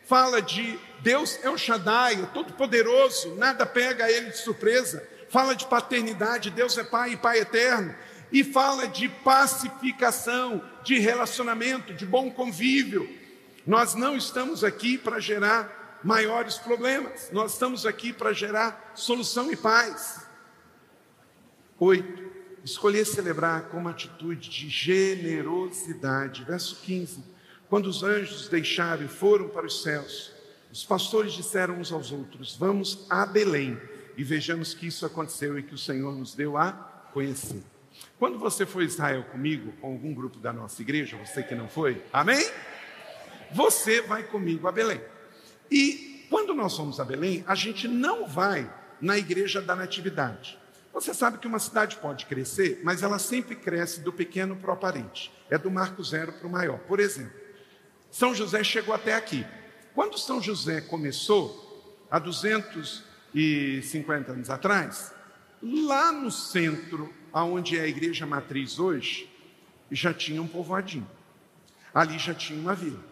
fala 0.05 0.41
de 0.41 0.80
Deus 1.01 1.38
é 1.43 1.49
o 1.51 1.55
Shaddai, 1.55 2.15
é 2.15 2.26
todo 2.34 2.53
poderoso, 2.53 3.36
nada 3.36 3.63
pega 3.63 4.11
ele 4.11 4.32
de 4.32 4.39
surpresa. 4.39 5.07
Fala 5.30 5.55
de 5.55 5.68
paternidade, 5.68 6.49
Deus 6.49 6.76
é 6.80 6.84
Pai 6.84 7.11
e 7.11 7.18
Pai 7.18 7.41
eterno. 7.41 7.93
E 8.32 8.43
fala 8.43 8.88
de 8.88 9.07
pacificação, 9.07 10.63
de 10.84 10.97
relacionamento, 10.97 11.93
de 11.93 12.03
bom 12.03 12.32
convívio. 12.32 13.07
Nós 13.68 13.93
não 13.93 14.18
estamos 14.18 14.63
aqui 14.63 14.97
para 14.97 15.20
gerar 15.20 15.99
maiores 16.03 16.57
problemas, 16.57 17.30
nós 17.32 17.53
estamos 17.53 17.86
aqui 17.86 18.11
para 18.11 18.34
gerar 18.34 18.93
solução 18.95 19.51
e 19.51 19.55
paz. 19.55 20.26
Oito 21.80 22.26
escolher 22.63 23.05
celebrar 23.05 23.69
com 23.69 23.77
uma 23.77 23.91
atitude 23.91 24.49
de 24.49 24.69
generosidade. 24.69 26.43
Verso 26.43 26.77
15: 26.83 27.23
Quando 27.69 27.87
os 27.87 28.03
anjos 28.03 28.47
deixaram 28.47 29.05
e 29.05 29.07
foram 29.07 29.49
para 29.49 29.65
os 29.65 29.81
céus, 29.81 30.31
os 30.71 30.83
pastores 30.83 31.33
disseram 31.33 31.75
uns 31.75 31.91
aos 31.91 32.11
outros: 32.11 32.55
Vamos 32.55 33.05
a 33.09 33.25
Belém 33.25 33.79
e 34.17 34.23
vejamos 34.23 34.73
que 34.73 34.87
isso 34.87 35.05
aconteceu 35.05 35.57
e 35.57 35.63
que 35.63 35.75
o 35.75 35.77
Senhor 35.77 36.15
nos 36.15 36.33
deu 36.33 36.57
a 36.57 36.71
conhecer. 37.13 37.63
Quando 38.19 38.37
você 38.37 38.65
foi 38.65 38.83
a 38.83 38.87
Israel 38.87 39.23
comigo, 39.25 39.71
com 39.79 39.91
algum 39.91 40.13
grupo 40.13 40.39
da 40.39 40.51
nossa 40.51 40.81
igreja, 40.81 41.17
você 41.17 41.43
que 41.43 41.55
não 41.55 41.67
foi, 41.67 42.01
amém? 42.11 42.45
Você 43.51 44.01
vai 44.01 44.23
comigo 44.23 44.67
a 44.67 44.71
Belém. 44.71 45.01
E 45.69 46.25
quando 46.29 46.53
nós 46.53 46.77
vamos 46.77 46.99
a 46.99 47.05
Belém, 47.05 47.43
a 47.47 47.55
gente 47.55 47.87
não 47.87 48.27
vai 48.27 48.71
na 48.99 49.17
igreja 49.17 49.61
da 49.61 49.75
Natividade. 49.75 50.57
Você 50.97 51.13
sabe 51.13 51.37
que 51.37 51.45
uma 51.45 51.59
cidade 51.59 51.95
pode 51.97 52.25
crescer, 52.25 52.81
mas 52.83 53.03
ela 53.03 53.19
sempre 53.19 53.55
cresce 53.55 54.01
do 54.01 54.11
pequeno 54.11 54.55
para 54.55 54.71
o 54.71 54.73
aparente. 54.73 55.31
É 55.47 55.55
do 55.55 55.69
marco 55.69 56.03
zero 56.03 56.33
para 56.33 56.47
o 56.47 56.49
maior. 56.49 56.79
Por 56.79 56.99
exemplo, 56.99 57.39
São 58.09 58.33
José 58.33 58.63
chegou 58.63 58.95
até 58.95 59.13
aqui. 59.13 59.45
Quando 59.93 60.17
São 60.17 60.41
José 60.41 60.81
começou, 60.81 62.03
há 62.09 62.17
250 62.17 64.31
anos 64.31 64.49
atrás, 64.49 65.13
lá 65.61 66.11
no 66.11 66.31
centro, 66.31 67.13
aonde 67.31 67.77
é 67.77 67.81
a 67.81 67.87
igreja 67.87 68.25
matriz 68.25 68.79
hoje, 68.79 69.31
já 69.91 70.11
tinha 70.11 70.41
um 70.41 70.47
povoadinho. 70.47 71.07
Ali 71.93 72.17
já 72.17 72.33
tinha 72.33 72.59
uma 72.59 72.73
vila. 72.73 73.05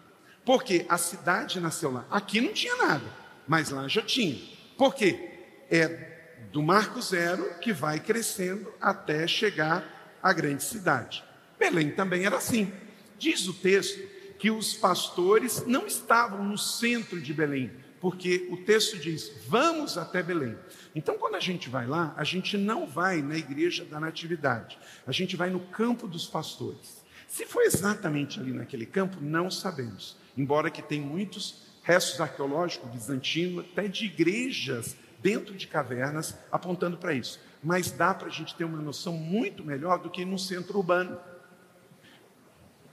Porque 0.44 0.88
a 0.90 0.98
cidade 0.98 1.60
nasceu 1.60 1.92
lá. 1.92 2.04
Aqui 2.10 2.42
não 2.42 2.52
tinha 2.52 2.76
nada, 2.78 3.06
mas 3.48 3.70
lá 3.70 3.88
já 3.88 4.02
tinha. 4.02 4.42
Por 4.76 4.96
quê? 4.96 5.34
É 5.70 6.15
do 6.56 6.64
marco 6.64 7.02
zero 7.02 7.60
que 7.60 7.74
vai 7.74 8.00
crescendo 8.00 8.72
até 8.80 9.28
chegar 9.28 10.18
à 10.24 10.32
grande 10.32 10.64
cidade. 10.64 11.22
Belém 11.60 11.92
também 11.92 12.26
era 12.26 12.38
assim. 12.38 12.72
Diz 13.20 13.46
o 13.50 13.54
texto 13.54 14.00
que 14.40 14.50
os 14.50 14.74
pastores 14.74 15.66
não 15.68 15.86
estavam 15.86 16.46
no 16.46 16.58
centro 16.58 17.20
de 17.20 17.34
Belém, 17.34 17.70
porque 18.00 18.48
o 18.50 18.56
texto 18.56 18.98
diz: 18.98 19.34
vamos 19.50 19.98
até 19.98 20.24
Belém. 20.24 20.58
Então, 20.96 21.18
quando 21.18 21.36
a 21.36 21.42
gente 21.42 21.68
vai 21.68 21.86
lá, 21.86 22.14
a 22.16 22.24
gente 22.24 22.58
não 22.58 22.88
vai 22.88 23.22
na 23.22 23.36
igreja 23.36 23.84
da 23.84 24.00
Natividade, 24.00 24.80
a 25.06 25.12
gente 25.12 25.36
vai 25.36 25.50
no 25.50 25.60
campo 25.60 26.08
dos 26.08 26.26
pastores. 26.26 27.04
Se 27.28 27.46
foi 27.46 27.66
exatamente 27.66 28.40
ali 28.40 28.54
naquele 28.54 28.86
campo, 28.86 29.18
não 29.20 29.52
sabemos, 29.52 30.16
embora 30.38 30.72
que 30.72 30.82
tem 30.82 31.02
muitos 31.02 31.66
restos 31.84 32.22
arqueológicos 32.22 32.90
bizantinos, 32.92 33.66
até 33.74 33.90
de 33.90 34.06
igrejas 34.06 34.96
dentro 35.26 35.56
de 35.56 35.66
cavernas, 35.66 36.38
apontando 36.52 36.98
para 36.98 37.12
isso. 37.12 37.40
Mas 37.64 37.90
dá 37.90 38.14
para 38.14 38.28
a 38.28 38.32
gente 38.32 38.54
ter 38.54 38.64
uma 38.64 38.80
noção 38.80 39.14
muito 39.14 39.66
melhor 39.66 39.98
do 39.98 40.08
que 40.08 40.24
no 40.24 40.38
centro 40.38 40.78
urbano. 40.78 41.20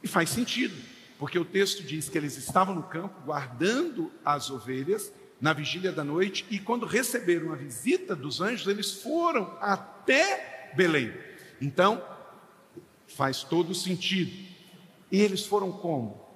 E 0.03 0.09
faz 0.09 0.31
sentido, 0.31 0.75
porque 1.19 1.39
o 1.39 1.45
texto 1.45 1.83
diz 1.83 2.09
que 2.09 2.17
eles 2.17 2.39
estavam 2.39 2.75
no 2.75 2.85
campo 2.85 3.21
guardando 3.27 4.11
as 4.25 4.49
ovelhas 4.49 5.13
na 5.39 5.53
vigília 5.53 5.93
da 5.93 6.03
noite 6.03 6.47
e 6.51 6.59
quando 6.59 6.87
receberam 6.87 7.53
a 7.53 7.57
visita 7.57 8.17
dos 8.17 8.41
anjos, 8.41 8.67
eles 8.67 9.03
foram 9.03 9.55
até 9.61 10.73
Belém. 10.75 11.13
Então, 11.61 12.03
faz 13.09 13.43
todo 13.43 13.75
sentido. 13.75 14.33
E 15.11 15.21
eles 15.21 15.45
foram 15.45 15.71
como? 15.71 16.27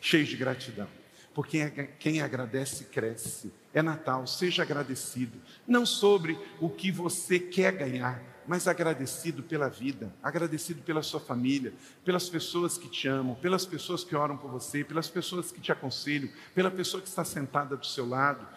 Cheios 0.00 0.30
de 0.30 0.36
gratidão. 0.36 0.88
Porque 1.34 1.68
quem 1.98 2.22
agradece, 2.22 2.84
cresce. 2.86 3.52
É 3.72 3.82
Natal, 3.82 4.26
seja 4.26 4.62
agradecido, 4.62 5.38
não 5.66 5.84
sobre 5.84 6.38
o 6.60 6.70
que 6.70 6.90
você 6.90 7.38
quer 7.38 7.72
ganhar, 7.72 8.22
mas 8.46 8.66
agradecido 8.66 9.42
pela 9.42 9.68
vida, 9.68 10.10
agradecido 10.22 10.82
pela 10.82 11.02
sua 11.02 11.20
família, 11.20 11.74
pelas 12.02 12.30
pessoas 12.30 12.78
que 12.78 12.88
te 12.88 13.06
amam, 13.06 13.34
pelas 13.34 13.66
pessoas 13.66 14.02
que 14.02 14.16
oram 14.16 14.38
por 14.38 14.50
você, 14.50 14.82
pelas 14.82 15.08
pessoas 15.08 15.52
que 15.52 15.60
te 15.60 15.70
aconselham, 15.70 16.30
pela 16.54 16.70
pessoa 16.70 17.02
que 17.02 17.08
está 17.08 17.24
sentada 17.24 17.76
do 17.76 17.84
seu 17.84 18.08
lado. 18.08 18.48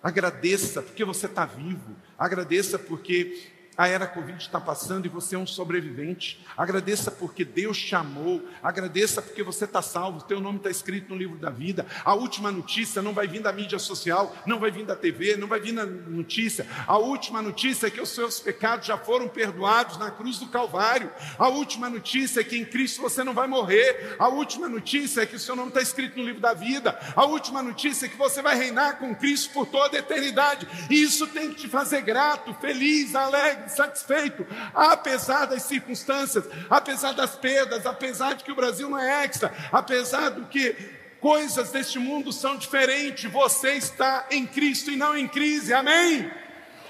Agradeça 0.00 0.80
porque 0.80 1.04
você 1.04 1.26
está 1.26 1.44
vivo, 1.44 1.96
agradeça 2.16 2.78
porque 2.78 3.50
a 3.76 3.88
era 3.88 4.06
Covid 4.06 4.42
está 4.42 4.60
passando 4.60 5.06
e 5.06 5.08
você 5.08 5.36
é 5.36 5.38
um 5.38 5.46
sobrevivente. 5.46 6.44
Agradeça 6.56 7.10
porque 7.10 7.44
Deus 7.44 7.78
te 7.78 7.94
amou. 7.94 8.46
Agradeça 8.62 9.22
porque 9.22 9.42
você 9.42 9.64
está 9.64 9.80
salvo. 9.80 10.22
Teu 10.24 10.38
nome 10.38 10.58
está 10.58 10.70
escrito 10.70 11.10
no 11.10 11.16
livro 11.16 11.38
da 11.38 11.48
vida. 11.48 11.86
A 12.04 12.12
última 12.14 12.50
notícia 12.52 13.00
não 13.00 13.14
vai 13.14 13.26
vir 13.26 13.40
da 13.40 13.52
mídia 13.52 13.78
social, 13.78 14.36
não 14.44 14.58
vai 14.58 14.70
vir 14.70 14.84
da 14.84 14.94
TV, 14.94 15.36
não 15.36 15.48
vai 15.48 15.60
vir 15.60 15.72
da 15.72 15.86
notícia. 15.86 16.66
A 16.86 16.98
última 16.98 17.40
notícia 17.40 17.86
é 17.86 17.90
que 17.90 18.00
os 18.00 18.10
seus 18.10 18.38
pecados 18.38 18.86
já 18.86 18.98
foram 18.98 19.28
perdoados 19.28 19.96
na 19.96 20.10
cruz 20.10 20.38
do 20.38 20.48
Calvário. 20.48 21.10
A 21.38 21.48
última 21.48 21.88
notícia 21.88 22.40
é 22.40 22.44
que 22.44 22.58
em 22.58 22.64
Cristo 22.64 23.00
você 23.00 23.24
não 23.24 23.32
vai 23.32 23.46
morrer. 23.46 24.16
A 24.18 24.28
última 24.28 24.68
notícia 24.68 25.22
é 25.22 25.26
que 25.26 25.36
o 25.36 25.40
seu 25.40 25.56
nome 25.56 25.68
está 25.68 25.80
escrito 25.80 26.18
no 26.18 26.24
livro 26.24 26.40
da 26.40 26.52
vida. 26.52 26.98
A 27.16 27.24
última 27.24 27.62
notícia 27.62 28.04
é 28.06 28.08
que 28.08 28.16
você 28.16 28.42
vai 28.42 28.56
reinar 28.56 28.98
com 28.98 29.14
Cristo 29.14 29.54
por 29.54 29.64
toda 29.66 29.96
a 29.96 30.00
eternidade. 30.00 30.68
E 30.90 31.02
isso 31.02 31.26
tem 31.28 31.50
que 31.50 31.62
te 31.62 31.68
fazer 31.68 32.02
grato, 32.02 32.52
feliz, 32.60 33.14
alegre 33.14 33.69
satisfeito, 33.70 34.46
apesar 34.74 35.46
das 35.46 35.62
circunstâncias, 35.62 36.44
apesar 36.68 37.12
das 37.12 37.36
perdas, 37.36 37.86
apesar 37.86 38.34
de 38.34 38.44
que 38.44 38.52
o 38.52 38.56
Brasil 38.56 38.88
não 38.88 38.98
é 38.98 39.24
extra, 39.24 39.52
apesar 39.72 40.30
do 40.30 40.46
que 40.46 40.76
coisas 41.20 41.70
deste 41.70 41.98
mundo 41.98 42.32
são 42.32 42.56
diferentes, 42.56 43.30
você 43.30 43.74
está 43.74 44.26
em 44.30 44.46
Cristo 44.46 44.90
e 44.90 44.96
não 44.96 45.16
em 45.16 45.28
crise, 45.28 45.72
amém? 45.72 46.30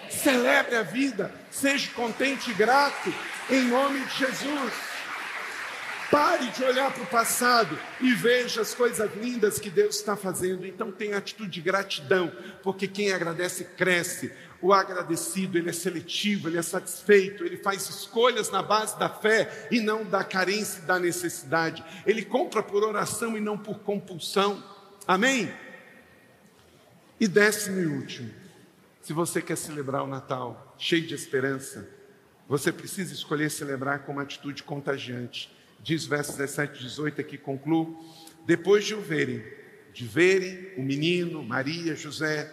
Celebre 0.09 0.77
a 0.77 0.83
vida, 0.83 1.33
seja 1.51 1.91
contente 1.93 2.51
e 2.51 2.55
grato, 2.55 3.13
em 3.49 3.63
nome 3.63 4.01
de 4.01 4.19
Jesus. 4.19 4.73
Pare 6.11 6.49
de 6.49 6.65
olhar 6.65 6.93
para 6.93 7.05
o 7.05 7.07
passado 7.07 7.79
e 8.01 8.13
veja 8.13 8.63
as 8.63 8.75
coisas 8.75 9.09
lindas 9.15 9.61
que 9.61 9.71
Deus 9.71 9.95
está 9.95 10.17
fazendo. 10.17 10.67
Então 10.67 10.91
tenha 10.91 11.17
atitude 11.17 11.51
de 11.51 11.61
gratidão, 11.61 12.33
porque 12.65 12.89
quem 12.89 13.13
agradece 13.13 13.63
cresce. 13.77 14.33
O 14.63 14.73
agradecido, 14.75 15.57
ele 15.57 15.71
é 15.71 15.73
seletivo, 15.73 16.49
ele 16.49 16.59
é 16.59 16.63
satisfeito, 16.63 17.45
ele 17.45 17.57
faz 17.57 17.89
escolhas 17.89 18.51
na 18.51 18.63
base 18.63 18.99
da 18.99 19.09
fé 19.09 19.69
e 19.71 19.81
não 19.81 20.05
da 20.05 20.23
carência 20.23 20.81
e 20.81 20.87
da 20.87 20.99
necessidade. 20.99 21.83
Ele 22.05 22.23
compra 22.23 22.63
por 22.63 22.83
oração 22.83 23.37
e 23.37 23.41
não 23.41 23.57
por 23.57 23.79
compulsão. 23.79 24.63
Amém? 25.07 25.51
E 27.19 27.27
décimo 27.27 27.81
e 27.81 27.87
último, 27.87 28.31
se 29.01 29.15
você 29.15 29.41
quer 29.41 29.57
celebrar 29.57 30.03
o 30.03 30.07
Natal 30.07 30.75
cheio 30.79 31.07
de 31.07 31.15
esperança, 31.15 31.89
você 32.47 32.71
precisa 32.71 33.15
escolher 33.15 33.51
celebrar 33.51 34.01
com 34.01 34.13
uma 34.13 34.23
atitude 34.23 34.63
contagiante. 34.63 35.51
Diz 35.83 36.05
versos 36.05 36.37
17 36.37 36.81
e 36.81 36.83
18 36.83 37.21
aqui, 37.21 37.39
concluo. 37.39 37.99
Depois 38.45 38.85
de 38.85 38.95
o 38.95 39.01
verem, 39.01 39.43
de 39.95 40.05
verem 40.05 40.73
o 40.77 40.83
menino, 40.83 41.43
Maria, 41.43 41.95
José, 41.95 42.51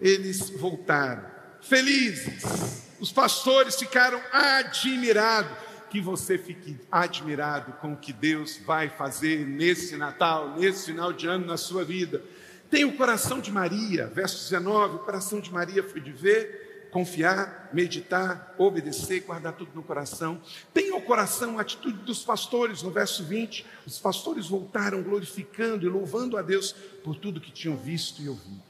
eles 0.00 0.50
voltaram 0.50 1.37
felizes. 1.60 2.88
Os 3.00 3.12
pastores 3.12 3.76
ficaram 3.76 4.20
admirados. 4.32 5.68
Que 5.90 6.02
você 6.02 6.36
fique 6.36 6.78
admirado 6.92 7.72
com 7.80 7.94
o 7.94 7.96
que 7.96 8.12
Deus 8.12 8.58
vai 8.58 8.90
fazer 8.90 9.46
nesse 9.46 9.96
Natal, 9.96 10.54
nesse 10.58 10.84
final 10.84 11.14
de 11.14 11.26
ano 11.26 11.46
na 11.46 11.56
sua 11.56 11.82
vida. 11.82 12.22
Tem 12.70 12.84
o 12.84 12.94
coração 12.94 13.40
de 13.40 13.50
Maria, 13.50 14.06
verso 14.06 14.50
19: 14.50 14.96
o 14.96 14.98
coração 14.98 15.40
de 15.40 15.50
Maria 15.50 15.82
foi 15.82 16.02
de 16.02 16.12
ver, 16.12 16.90
confiar, 16.92 17.70
meditar, 17.72 18.54
obedecer, 18.58 19.20
guardar 19.20 19.54
tudo 19.54 19.70
no 19.74 19.82
coração. 19.82 20.40
Tem 20.74 20.92
o 20.92 21.00
coração 21.00 21.58
a 21.58 21.62
atitude 21.62 21.98
dos 21.98 22.22
pastores, 22.22 22.82
no 22.82 22.90
verso 22.90 23.24
20: 23.24 23.64
os 23.86 23.98
pastores 23.98 24.46
voltaram 24.46 25.02
glorificando 25.02 25.86
e 25.86 25.88
louvando 25.88 26.36
a 26.36 26.42
Deus 26.42 26.72
por 27.02 27.16
tudo 27.16 27.40
que 27.40 27.50
tinham 27.50 27.76
visto 27.76 28.20
e 28.20 28.28
ouvido. 28.28 28.62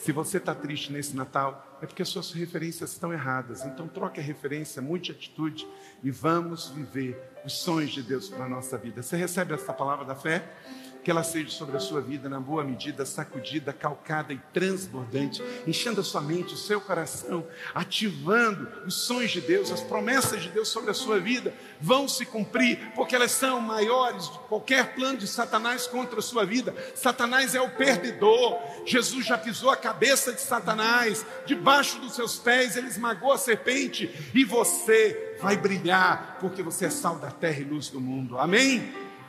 Se 0.00 0.12
você 0.12 0.38
está 0.38 0.54
triste 0.54 0.90
nesse 0.90 1.14
Natal, 1.14 1.67
é 1.80 1.86
porque 1.86 2.02
as 2.02 2.08
suas 2.08 2.32
referências 2.32 2.92
estão 2.92 3.12
erradas. 3.12 3.64
Então 3.64 3.86
troque 3.86 4.20
a 4.20 4.22
referência, 4.22 4.82
mude 4.82 5.12
atitude 5.12 5.66
e 6.02 6.10
vamos 6.10 6.68
viver 6.70 7.20
os 7.44 7.60
sonhos 7.60 7.92
de 7.92 8.02
Deus 8.02 8.28
para 8.28 8.44
a 8.44 8.48
nossa 8.48 8.76
vida. 8.76 9.02
Você 9.02 9.16
recebe 9.16 9.54
essa 9.54 9.72
palavra 9.72 10.04
da 10.04 10.14
fé? 10.14 10.44
Que 11.02 11.10
ela 11.10 11.22
seja 11.22 11.50
sobre 11.50 11.76
a 11.76 11.80
sua 11.80 12.00
vida, 12.00 12.28
na 12.28 12.40
boa 12.40 12.64
medida, 12.64 13.06
sacudida, 13.06 13.72
calcada 13.72 14.32
e 14.32 14.40
transbordante, 14.52 15.42
enchendo 15.66 16.00
a 16.00 16.04
sua 16.04 16.20
mente, 16.20 16.54
o 16.54 16.56
seu 16.56 16.80
coração, 16.80 17.46
ativando 17.74 18.68
os 18.86 18.94
sonhos 18.94 19.30
de 19.30 19.40
Deus, 19.40 19.70
as 19.70 19.80
promessas 19.80 20.42
de 20.42 20.50
Deus 20.50 20.68
sobre 20.68 20.90
a 20.90 20.94
sua 20.94 21.18
vida 21.18 21.54
vão 21.80 22.08
se 22.08 22.26
cumprir, 22.26 22.92
porque 22.94 23.14
elas 23.14 23.30
são 23.30 23.60
maiores 23.60 24.30
de 24.30 24.38
qualquer 24.40 24.94
plano 24.94 25.18
de 25.18 25.26
Satanás 25.26 25.86
contra 25.86 26.18
a 26.18 26.22
sua 26.22 26.44
vida. 26.44 26.74
Satanás 26.94 27.54
é 27.54 27.60
o 27.60 27.70
perdedor. 27.70 28.58
Jesus 28.84 29.26
já 29.26 29.38
pisou 29.38 29.70
a 29.70 29.76
cabeça 29.76 30.32
de 30.32 30.40
Satanás, 30.40 31.24
debaixo 31.46 31.98
dos 32.00 32.14
seus 32.14 32.38
pés, 32.38 32.76
ele 32.76 32.88
esmagou 32.88 33.32
a 33.32 33.38
serpente 33.38 34.10
e 34.34 34.44
você 34.44 35.36
vai 35.40 35.56
brilhar, 35.56 36.38
porque 36.40 36.62
você 36.62 36.86
é 36.86 36.90
sal 36.90 37.16
da 37.16 37.30
terra 37.30 37.60
e 37.60 37.64
luz 37.64 37.88
do 37.88 38.00
mundo. 38.00 38.38
Amém? 38.38 39.07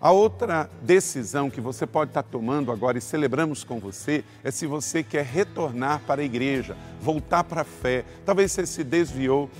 A 0.00 0.12
outra 0.12 0.70
decisão 0.80 1.50
que 1.50 1.60
você 1.60 1.84
pode 1.84 2.12
estar 2.12 2.22
tomando 2.22 2.70
agora 2.70 2.96
e 2.96 3.00
celebramos 3.00 3.64
com 3.64 3.80
você 3.80 4.24
é 4.44 4.50
se 4.52 4.64
você 4.64 5.02
quer 5.02 5.24
retornar 5.24 6.02
para 6.06 6.22
a 6.22 6.24
igreja, 6.24 6.76
voltar 7.00 7.42
para 7.42 7.62
a 7.62 7.64
fé. 7.64 8.04
Talvez 8.24 8.52
você 8.52 8.64
se 8.64 8.84
desviou 8.84 9.50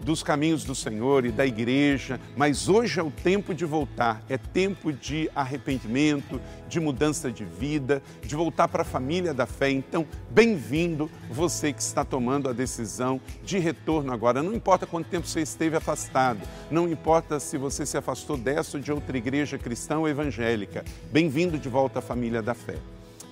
dos 0.00 0.22
caminhos 0.22 0.62
do 0.62 0.72
Senhor 0.72 1.24
e 1.26 1.32
da 1.32 1.44
igreja, 1.44 2.20
mas 2.36 2.68
hoje 2.68 3.00
é 3.00 3.02
o 3.02 3.10
tempo 3.10 3.52
de 3.52 3.64
voltar, 3.64 4.22
é 4.28 4.38
tempo 4.38 4.92
de 4.92 5.28
arrependimento, 5.34 6.40
de 6.68 6.80
mudança 6.80 7.30
de 7.30 7.44
vida, 7.44 8.02
de 8.22 8.34
voltar 8.34 8.68
para 8.68 8.82
a 8.82 8.84
família 8.84 9.32
da 9.32 9.46
fé. 9.46 9.70
Então, 9.70 10.06
bem-vindo 10.30 11.10
você 11.30 11.72
que 11.72 11.80
está 11.80 12.04
tomando 12.04 12.48
a 12.48 12.52
decisão 12.52 13.20
de 13.44 13.58
retorno 13.58 14.12
agora. 14.12 14.42
Não 14.42 14.54
importa 14.54 14.86
quanto 14.86 15.08
tempo 15.08 15.26
você 15.26 15.40
esteve 15.40 15.76
afastado, 15.76 16.40
não 16.70 16.88
importa 16.88 17.38
se 17.40 17.56
você 17.56 17.86
se 17.86 17.96
afastou 17.96 18.36
dessa 18.36 18.76
ou 18.76 18.82
de 18.82 18.92
outra 18.92 19.16
igreja 19.16 19.58
cristã 19.58 19.98
ou 19.98 20.08
evangélica. 20.08 20.84
Bem-vindo 21.12 21.58
de 21.58 21.68
volta 21.68 22.00
à 22.00 22.02
família 22.02 22.42
da 22.42 22.54
fé. 22.54 22.76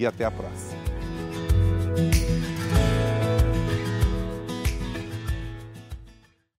e 0.00 0.06
até 0.06 0.24
a 0.24 0.30
próxima. 0.30 0.80